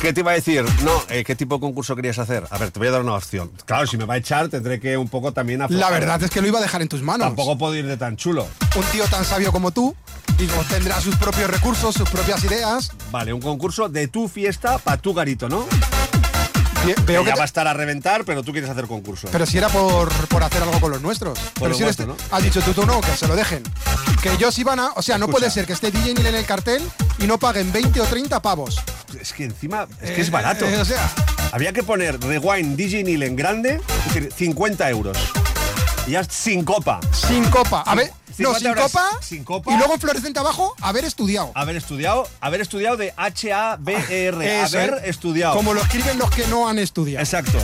¿Qué 0.06 0.14
te 0.14 0.20
iba 0.20 0.34
a 0.34 0.36
decir? 0.36 0.64
No, 0.84 1.02
eh, 1.10 1.24
¿qué 1.24 1.36
tipo 1.36 1.56
de 1.56 1.62
concurso 1.62 1.96
querías 1.96 2.20
hacer? 2.20 2.44
A 2.52 2.60
ver, 2.60 2.70
te 2.70 2.78
voy 2.78 2.90
a 2.90 2.92
dar 2.92 3.02
una 3.02 3.16
opción. 3.16 3.52
Claro, 3.66 3.88
si 3.88 3.98
me 3.98 4.06
va 4.06 4.14
a 4.14 4.18
echar, 4.18 4.50
tendré 4.50 4.80
que 4.80 4.96
un 4.98 5.08
poco 5.10 5.32
también 5.34 5.58
La 5.58 5.66
aflojar. 5.66 5.94
verdad 5.94 6.22
es 6.22 6.30
que 6.30 6.42
lo 6.42 6.48
iba 6.48 6.60
a 6.60 6.62
dejar 6.62 6.84
en 6.84 6.88
tus 6.90 7.02
manos. 7.02 7.26
Tampoco 7.26 7.58
puedo 7.58 7.74
ir 7.74 7.88
de 7.88 7.98
tan 7.98 8.16
chulo. 8.16 8.48
Un 8.76 8.84
tío 8.92 9.04
tan 9.08 9.26
sabio 9.26 9.52
como 9.52 9.72
tú, 9.72 9.96
digo, 10.38 10.54
tendrá 10.70 11.02
sus 11.02 11.16
propios 11.16 11.50
recursos, 11.50 11.96
sus 11.96 12.08
propias 12.08 12.44
ideas. 12.44 12.92
Vale, 13.10 13.34
un 13.34 13.42
concurso 13.42 13.90
de 13.90 14.08
tu 14.08 14.28
fiesta 14.28 14.78
para 14.78 15.02
tu 15.02 15.12
garito, 15.16 15.50
¿no? 15.50 15.66
Veo 17.06 17.24
que 17.24 17.26
que 17.26 17.30
ya 17.32 17.36
va 17.36 17.42
a 17.42 17.46
estar 17.46 17.68
a 17.68 17.74
reventar, 17.74 18.24
pero 18.26 18.44
tú 18.44 18.52
quieres 18.52 18.70
hacer 18.70 18.86
concurso. 18.86 19.28
Pero 19.32 19.46
si 19.46 19.58
era 19.58 19.70
por, 19.70 20.10
por 20.28 20.44
hacer 20.44 20.62
algo 20.64 20.80
con 20.80 20.92
los 20.92 21.02
nuestros. 21.02 21.40
Pero 21.56 21.70
los 21.70 21.78
si 21.78 21.84
eres- 21.84 21.98
has 22.32 22.44
dicho 22.44 22.62
tú, 22.62 22.74
tú 22.74 22.86
no, 22.86 23.02
que 23.02 23.16
se 23.18 23.28
lo 23.28 23.36
dejen. 23.36 23.64
Que 24.22 24.32
ellos 24.34 24.58
iban 24.60 24.80
a. 24.80 24.92
O 24.96 25.02
sea, 25.02 25.18
no 25.18 25.26
Escucha. 25.26 25.40
puede 25.40 25.52
ser 25.52 25.66
que 25.66 25.74
esté 25.74 25.92
DJ 25.92 26.14
Neil 26.14 26.28
en 26.28 26.36
el 26.36 26.46
cartel 26.46 26.82
y 27.20 27.28
no 27.28 27.38
paguen 27.38 27.72
20 27.72 28.02
o 28.02 28.06
30 28.06 28.42
pavos. 28.42 28.78
Es 29.20 29.34
que 29.34 29.46
encima, 29.46 29.88
es 30.02 30.12
que 30.12 30.18
Eh, 30.18 30.22
es 30.22 30.32
barato. 30.32 30.66
eh, 30.68 30.78
o 30.78 30.86
sea. 30.86 31.10
Había 31.52 31.72
que 31.74 31.84
poner 31.84 32.20
Rewind 32.20 32.76
DJ 32.76 33.04
Neil 33.04 33.24
en 33.24 33.36
grande, 33.36 33.80
es 34.08 34.14
decir, 34.14 34.34
50 34.36 34.90
euros. 34.90 35.18
Y 36.08 36.12
ya 36.12 36.24
sin 36.24 36.64
copa. 36.64 37.00
Sin 37.12 37.44
copa. 37.50 37.82
A 37.82 37.96
ver, 37.96 38.12
no, 38.38 38.54
50 38.54 38.60
sin 38.60 38.74
copa, 38.76 39.10
sin 39.22 39.44
copa. 39.44 39.74
Y 39.74 39.78
luego 39.78 39.94
en 39.96 40.00
fluorescente 40.00 40.40
abajo, 40.40 40.76
haber 40.82 41.04
estudiado. 41.06 41.52
Haber 41.56 41.76
estudiado, 41.78 42.28
haber 42.42 42.62
estudiado 42.62 42.98
de 42.98 43.14
H-A-B-E-R. 43.18 44.62
Eso, 44.64 44.78
haber 44.78 44.94
¿eh? 44.96 45.10
estudiado. 45.10 45.56
Como 45.56 45.74
lo 45.74 45.82
escriben 45.82 46.18
los 46.20 46.30
que 46.30 46.46
no 46.48 46.68
han 46.68 46.78
estudiado. 46.80 47.24
Exacto. 47.24 47.58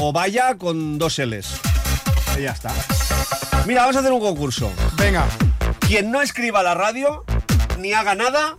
O 0.00 0.12
vaya 0.12 0.56
con 0.56 0.98
dos 0.98 1.18
L's. 1.18 1.46
Y 2.38 2.42
ya 2.42 2.52
está. 2.52 2.72
Mira, 3.66 3.82
vamos 3.82 3.96
a 3.96 4.00
hacer 4.00 4.12
un 4.12 4.20
concurso. 4.20 4.70
Venga. 4.96 5.26
Quien 5.80 6.10
no 6.10 6.20
escriba 6.20 6.60
a 6.60 6.62
la 6.62 6.74
radio 6.74 7.24
ni 7.78 7.92
haga 7.92 8.14
nada, 8.14 8.56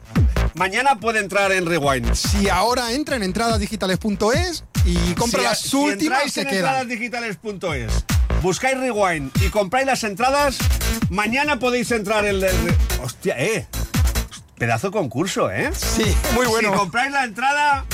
mañana 0.56 1.00
puede 1.00 1.20
entrar 1.20 1.52
en 1.52 1.66
Rewind. 1.66 2.14
Si 2.16 2.50
ahora 2.50 2.92
entra 2.94 3.16
en 3.16 3.24
entradasdigitales.es 3.24 4.64
y 4.86 5.14
compra 5.14 5.40
Si- 5.40 5.46
las 5.46 5.60
si 5.60 5.76
últimas, 5.76 6.32
se 6.32 6.42
en 6.42 6.48
entradasdigitales.es, 6.50 8.06
buscáis 8.44 8.78
Rewind 8.78 9.32
y 9.42 9.50
compráis 9.50 9.88
las 9.88 10.04
entradas, 10.04 10.58
mañana 11.10 11.58
podéis 11.60 11.90
entrar 11.92 12.26
en 12.26 12.44
el... 12.44 12.76
Hostia, 13.02 13.36
eh. 13.40 13.66
Pedazo 14.58 14.92
concurso, 14.92 15.50
¿eh? 15.50 15.72
Sí, 15.74 16.14
muy 16.36 16.46
bueno. 16.46 16.72
Si 16.72 16.78
compráis 16.78 17.12
la 17.12 17.24
entrada... 17.24 17.86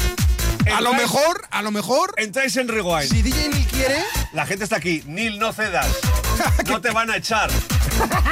A 0.75 0.81
lo 0.81 0.93
mejor, 0.93 1.47
a 1.51 1.61
lo 1.61 1.71
mejor, 1.71 2.13
Entráis 2.17 2.57
en 2.57 2.67
Rewind. 2.67 3.09
si 3.09 3.21
DJ 3.21 3.49
Neil 3.49 3.67
quiere, 3.67 4.03
La 4.33 4.45
gente 4.45 4.63
está 4.65 4.75
aquí. 4.75 5.03
Nil, 5.07 5.39
no 5.39 5.53
cedas. 5.53 5.87
No 6.67 6.79
te 6.81 6.91
van 6.91 7.09
a 7.09 7.17
echar. 7.17 7.49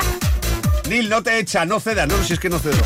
Nil, 0.90 1.10
no 1.10 1.22
te 1.24 1.40
echa, 1.40 1.66
no 1.66 1.80
cedas. 1.80 2.08
No, 2.08 2.22
si 2.24 2.34
es 2.34 2.40
que 2.40 2.50
no 2.50 2.60
cedo. 2.60 2.78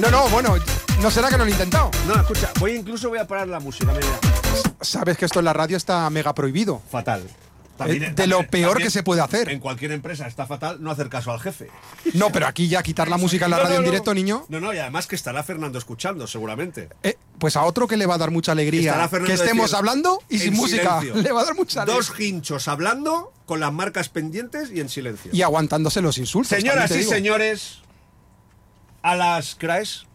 No, 0.00 0.10
no, 0.10 0.28
bueno, 0.28 0.56
no 1.00 1.10
será 1.10 1.28
que 1.28 1.36
no 1.38 1.44
lo 1.44 1.50
he 1.50 1.52
intentado. 1.52 1.90
No, 2.06 2.14
escucha, 2.14 2.50
voy 2.58 2.72
incluso 2.72 3.08
voy 3.08 3.18
a 3.18 3.26
parar 3.26 3.48
la 3.48 3.60
música. 3.60 3.92
mira. 3.92 4.06
Sabes 4.80 5.16
que 5.18 5.24
esto 5.24 5.38
en 5.40 5.44
la 5.46 5.52
radio 5.52 5.76
está 5.76 6.08
mega 6.10 6.34
prohibido. 6.34 6.80
Fatal. 6.90 7.22
Eh, 7.78 8.12
de 8.14 8.26
lo 8.26 8.38
peor 8.46 8.70
también 8.72 8.86
que 8.86 8.90
se 8.90 9.02
puede 9.02 9.20
hacer. 9.20 9.48
En 9.50 9.60
cualquier 9.60 9.92
empresa 9.92 10.26
está 10.26 10.46
fatal 10.46 10.78
no 10.80 10.90
hacer 10.90 11.08
caso 11.08 11.30
al 11.32 11.40
jefe. 11.40 11.68
No, 12.14 12.30
pero 12.30 12.46
aquí 12.46 12.68
ya 12.68 12.82
quitar 12.82 13.08
la 13.08 13.16
música 13.18 13.44
en 13.46 13.50
la 13.52 13.58
No, 13.58 13.62
radio 13.64 13.76
no, 13.76 13.80
en 13.80 13.90
directo, 13.90 14.14
niño. 14.14 14.44
No, 14.48 14.60
no, 14.60 14.72
y 14.72 14.78
además 14.78 15.06
que 15.06 15.14
estará 15.16 15.42
Fernando 15.42 15.78
escuchando, 15.78 16.26
seguramente. 16.26 16.88
eh, 17.02 17.16
pues 17.38 17.56
a 17.56 17.64
otro 17.64 17.86
que 17.86 17.96
le 17.96 18.06
va 18.06 18.14
a 18.14 18.18
dar 18.18 18.30
mucha 18.30 18.52
alegría 18.52 19.08
que 19.24 19.32
estemos 19.34 19.64
decir, 19.66 19.76
hablando 19.76 20.22
y 20.30 20.38
sin 20.38 20.54
música. 20.54 21.00
silencio. 21.00 21.22
Le 21.22 21.32
va 21.32 21.42
a 21.42 21.44
dar 21.44 21.54
mucha 21.54 21.82
alegría. 21.82 21.96
Dos 22.02 22.18
hinchos 22.20 22.66
hablando 22.68 23.32
con 23.44 23.60
las 23.60 23.72
marcas 23.72 24.08
pendientes 24.08 24.70
y 24.72 24.80
en 24.80 24.88
silencio. 24.88 25.30
Y 25.34 25.42
aguantándose 25.42 26.00
los 26.00 26.16
insultos. 26.18 26.56
Señoras 26.58 26.90
y 26.92 26.98
digo. 26.98 27.10
señores, 27.10 27.80
a 29.02 29.14
las 29.16 29.54
¿crees? 29.54 30.06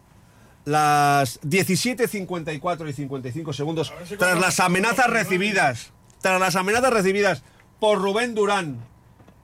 las 0.64 1.40
17.54 1.42 2.88
y 2.88 2.92
55 2.92 3.52
segundos, 3.52 3.92
tras 4.18 4.38
las 4.38 4.60
amenazas 4.60 5.08
recibidas, 5.08 5.90
tras 6.20 6.40
las 6.40 6.56
amenazas 6.56 6.92
recibidas 6.92 7.42
por 7.82 8.00
Rubén 8.00 8.36
Durán, 8.36 8.78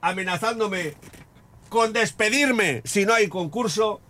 amenazándome 0.00 0.94
con 1.68 1.92
despedirme 1.92 2.82
si 2.84 3.04
no 3.04 3.12
hay 3.12 3.26
concurso, 3.26 4.00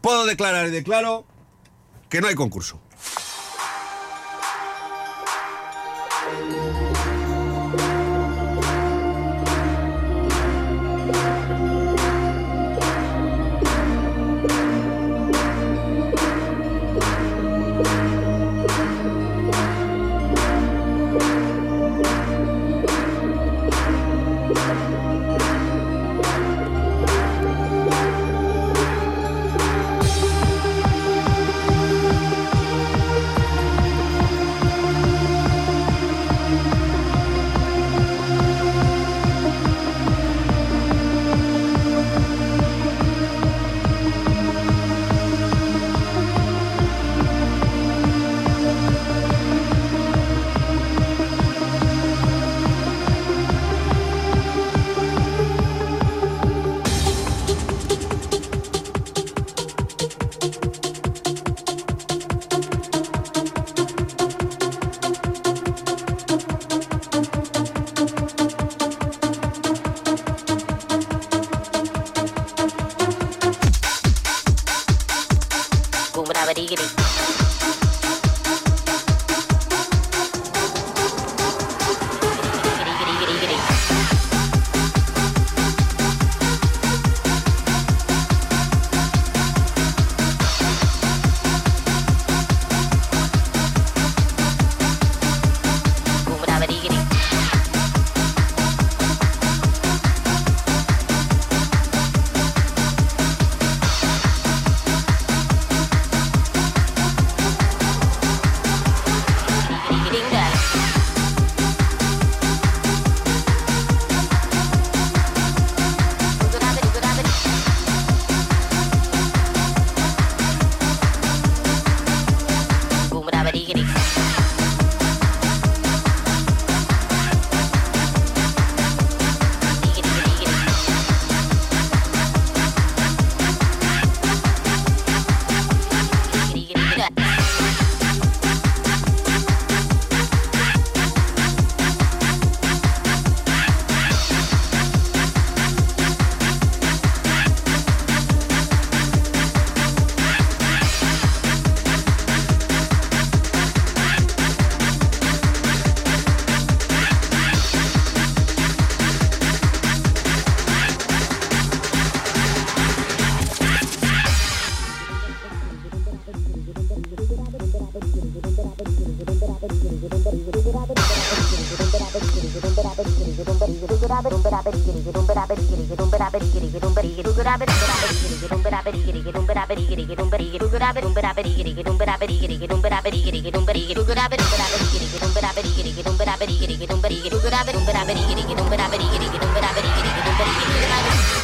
puedo 0.00 0.24
declarar 0.24 0.68
y 0.68 0.70
declaro 0.70 1.26
que 2.08 2.22
no 2.22 2.28
hay 2.28 2.34
concurso. 2.34 2.80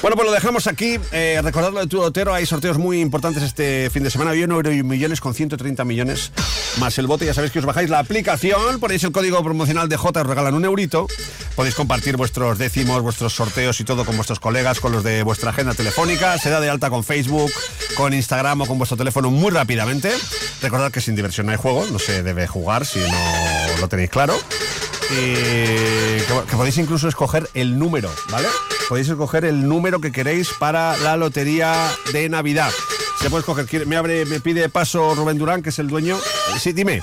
Bueno, 0.02 0.16
pues 0.16 0.26
lo 0.26 0.32
dejamos 0.32 0.66
aquí. 0.66 0.98
Eh, 1.12 1.40
recordadlo 1.42 1.80
de 1.80 1.86
tu 1.86 2.00
Otero, 2.00 2.32
hay 2.32 2.46
sorteos 2.46 2.78
muy 2.78 3.00
importantes 3.00 3.42
este 3.42 3.90
fin 3.90 4.02
de 4.02 4.10
semana. 4.10 4.30
Hoy 4.30 4.42
en 4.42 4.50
euro 4.50 4.72
y 4.72 4.82
millones 4.82 5.20
con 5.20 5.34
130 5.34 5.84
millones 5.84 6.32
más 6.78 6.96
el 6.98 7.06
bote. 7.06 7.26
Ya 7.26 7.34
sabéis 7.34 7.52
que 7.52 7.58
os 7.58 7.66
bajáis 7.66 7.90
la 7.90 7.98
aplicación, 7.98 8.80
ponéis 8.80 9.04
el 9.04 9.12
código 9.12 9.42
promocional 9.42 9.88
de 9.88 9.96
J, 9.96 10.20
os 10.20 10.26
regalan 10.26 10.54
un 10.54 10.64
eurito. 10.64 11.06
Podéis 11.54 11.74
compartir 11.74 12.16
vuestros 12.16 12.56
décimos, 12.56 13.02
vuestros 13.02 13.34
sorteos 13.34 13.78
y 13.80 13.84
todo 13.84 14.06
con 14.06 14.16
vuestros 14.16 14.40
colegas, 14.40 14.80
con 14.80 14.92
los 14.92 15.04
de 15.04 15.22
vuestra 15.22 15.50
agenda 15.50 15.74
telefónica. 15.74 16.38
Se 16.38 16.48
da 16.48 16.60
de 16.60 16.70
alta 16.70 16.88
con 16.88 17.04
Facebook, 17.04 17.50
con 18.00 18.14
Instagram 18.14 18.62
o 18.62 18.66
con 18.66 18.78
vuestro 18.78 18.96
teléfono 18.96 19.30
muy 19.30 19.50
rápidamente. 19.50 20.10
Recordad 20.62 20.90
que 20.90 21.02
sin 21.02 21.14
diversión 21.16 21.44
no 21.44 21.52
hay 21.52 21.58
juego, 21.58 21.84
no 21.92 21.98
se 21.98 22.22
debe 22.22 22.46
jugar 22.46 22.86
si 22.86 22.98
no 22.98 23.78
lo 23.78 23.88
tenéis 23.88 24.08
claro. 24.08 24.34
Y 25.10 25.34
que, 25.34 26.24
que 26.48 26.56
podéis 26.56 26.78
incluso 26.78 27.08
escoger 27.08 27.50
el 27.52 27.78
número, 27.78 28.10
¿vale? 28.30 28.48
Podéis 28.88 29.08
escoger 29.10 29.44
el 29.44 29.68
número 29.68 30.00
que 30.00 30.12
queréis 30.12 30.48
para 30.58 30.96
la 30.96 31.18
lotería 31.18 31.90
de 32.12 32.28
Navidad. 32.30 32.72
Se 33.20 33.28
puede 33.28 33.40
escoger, 33.40 33.86
me, 33.86 33.96
abre, 33.98 34.24
me 34.24 34.40
pide 34.40 34.70
paso 34.70 35.14
Rubén 35.14 35.36
Durán, 35.36 35.62
que 35.62 35.68
es 35.68 35.78
el 35.78 35.88
dueño. 35.88 36.16
Eh, 36.16 36.58
Sí, 36.58 36.72
dime. 36.72 37.02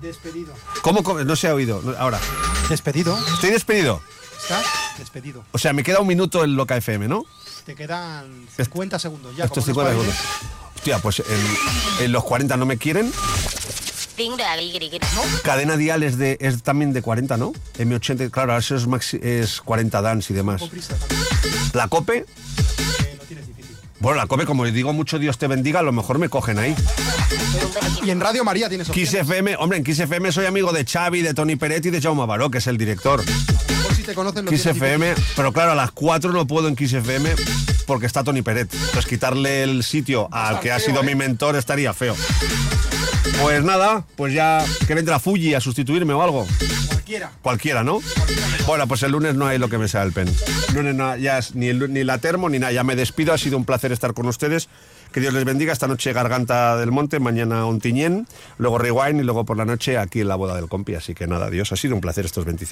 Despedido. 0.00 0.54
¿Cómo? 0.80 1.02
co- 1.02 1.22
No 1.24 1.36
se 1.36 1.48
ha 1.48 1.54
oído. 1.54 1.82
Ahora. 1.98 2.18
Despedido. 2.70 3.18
Estoy 3.34 3.50
despedido. 3.50 4.00
¿Estás? 4.40 4.64
Despedido. 4.96 5.44
O 5.52 5.58
sea, 5.58 5.72
me 5.74 5.82
queda 5.82 6.00
un 6.00 6.06
minuto 6.06 6.42
en 6.42 6.56
Loca 6.56 6.76
FM, 6.76 7.06
¿no? 7.08 7.24
Te 7.68 7.74
quedan 7.74 8.46
50 8.56 8.98
segundos 8.98 9.36
ya. 9.36 9.44
Estos 9.44 9.66
como 9.66 9.82
no 9.82 9.88
50 9.90 10.08
espabiles. 10.08 10.16
segundos. 10.16 10.74
Hostia, 10.76 10.98
pues 11.00 11.18
en, 11.98 12.04
en 12.06 12.12
los 12.12 12.24
40 12.24 12.56
no 12.56 12.64
me 12.64 12.78
quieren. 12.78 13.12
Cadena 15.44 15.76
dial 15.76 16.02
es, 16.02 16.16
de, 16.16 16.38
es 16.40 16.62
también 16.62 16.94
de 16.94 17.02
40, 17.02 17.36
¿no? 17.36 17.52
M80, 17.78 18.30
claro, 18.30 18.52
ahora 18.52 18.60
eso 18.60 18.74
es, 18.74 18.88
maxi- 18.88 19.22
es 19.22 19.60
40 19.60 20.00
dance 20.00 20.32
y 20.32 20.36
demás. 20.36 20.62
La 21.74 21.88
COPE. 21.88 22.24
Bueno, 24.00 24.16
la 24.16 24.26
COPE, 24.26 24.46
como 24.46 24.64
digo 24.64 24.94
mucho 24.94 25.18
Dios 25.18 25.36
te 25.36 25.46
bendiga, 25.46 25.80
a 25.80 25.82
lo 25.82 25.92
mejor 25.92 26.18
me 26.18 26.30
cogen 26.30 26.58
ahí. 26.58 26.74
Y 28.02 28.08
en 28.08 28.20
Radio 28.20 28.44
María 28.44 28.70
tienes 28.70 28.88
Kiss. 28.88 29.12
FM, 29.12 29.56
hombre, 29.56 29.76
en 29.76 29.84
Kiss 29.84 29.98
FM 30.00 30.32
soy 30.32 30.46
amigo 30.46 30.72
de 30.72 30.86
Xavi, 30.86 31.20
de 31.20 31.34
Tony 31.34 31.56
Peretti 31.56 31.88
y 31.88 31.90
de 31.90 32.00
Jaume 32.00 32.24
Baró, 32.24 32.50
que 32.50 32.58
es 32.58 32.66
el 32.66 32.78
director. 32.78 33.22
Te 34.08 34.14
conocen 34.14 34.46
lo 34.46 34.50
Kiss 34.50 34.64
FM, 34.64 35.14
pero 35.36 35.52
claro, 35.52 35.72
a 35.72 35.74
las 35.74 35.90
4 35.90 36.32
no 36.32 36.46
puedo 36.46 36.66
en 36.66 36.74
Kiss 36.76 36.94
FM 36.94 37.28
porque 37.86 38.06
está 38.06 38.24
Tony 38.24 38.40
Peret. 38.40 38.72
Entonces 38.72 39.04
quitarle 39.04 39.62
el 39.64 39.82
sitio 39.82 40.28
al 40.32 40.60
que 40.60 40.72
ha 40.72 40.78
sido 40.80 41.02
mi 41.02 41.14
mentor 41.14 41.56
estaría 41.56 41.92
feo. 41.92 42.16
Pues 43.42 43.62
nada, 43.62 44.06
pues 44.16 44.32
ya 44.32 44.64
que 44.86 44.94
vendrá 44.94 45.18
Fuji 45.18 45.52
a 45.54 45.60
sustituirme 45.60 46.14
o 46.14 46.22
algo. 46.22 46.46
Cualquiera. 46.88 47.32
Cualquiera, 47.42 47.84
¿no? 47.84 48.00
Bueno, 48.66 48.88
pues 48.88 49.02
el 49.02 49.12
lunes 49.12 49.34
no 49.34 49.46
hay 49.46 49.58
lo 49.58 49.68
que 49.68 49.76
me 49.76 49.88
sea 49.88 50.02
el 50.04 50.12
pen. 50.12 50.34
Lunes 50.74 50.94
no, 50.94 51.14
ya 51.16 51.36
es 51.38 51.54
ni, 51.54 51.68
el 51.68 51.78
lu- 51.78 51.88
ni 51.88 52.02
la 52.02 52.16
termo 52.16 52.48
ni 52.48 52.58
nada. 52.58 52.72
Ya 52.72 52.84
me 52.84 52.96
despido. 52.96 53.34
Ha 53.34 53.38
sido 53.38 53.58
un 53.58 53.66
placer 53.66 53.92
estar 53.92 54.14
con 54.14 54.26
ustedes. 54.26 54.70
Que 55.12 55.20
Dios 55.20 55.32
les 55.32 55.44
bendiga. 55.46 55.72
Esta 55.72 55.86
noche 55.86 56.12
Garganta 56.12 56.76
del 56.76 56.90
Monte, 56.90 57.18
mañana 57.18 57.64
Ontiñén, 57.64 58.26
luego 58.58 58.76
Rewind 58.78 59.20
y 59.20 59.22
luego 59.22 59.44
por 59.46 59.56
la 59.56 59.64
noche 59.64 59.96
aquí 59.96 60.20
en 60.20 60.28
la 60.28 60.36
boda 60.36 60.54
del 60.54 60.68
compi. 60.68 60.94
Así 60.96 61.14
que 61.14 61.26
nada, 61.26 61.48
Dios, 61.48 61.72
ha 61.72 61.76
sido 61.76 61.94
un 61.94 62.02
placer 62.02 62.26
estos 62.26 62.44
25. 62.44 62.66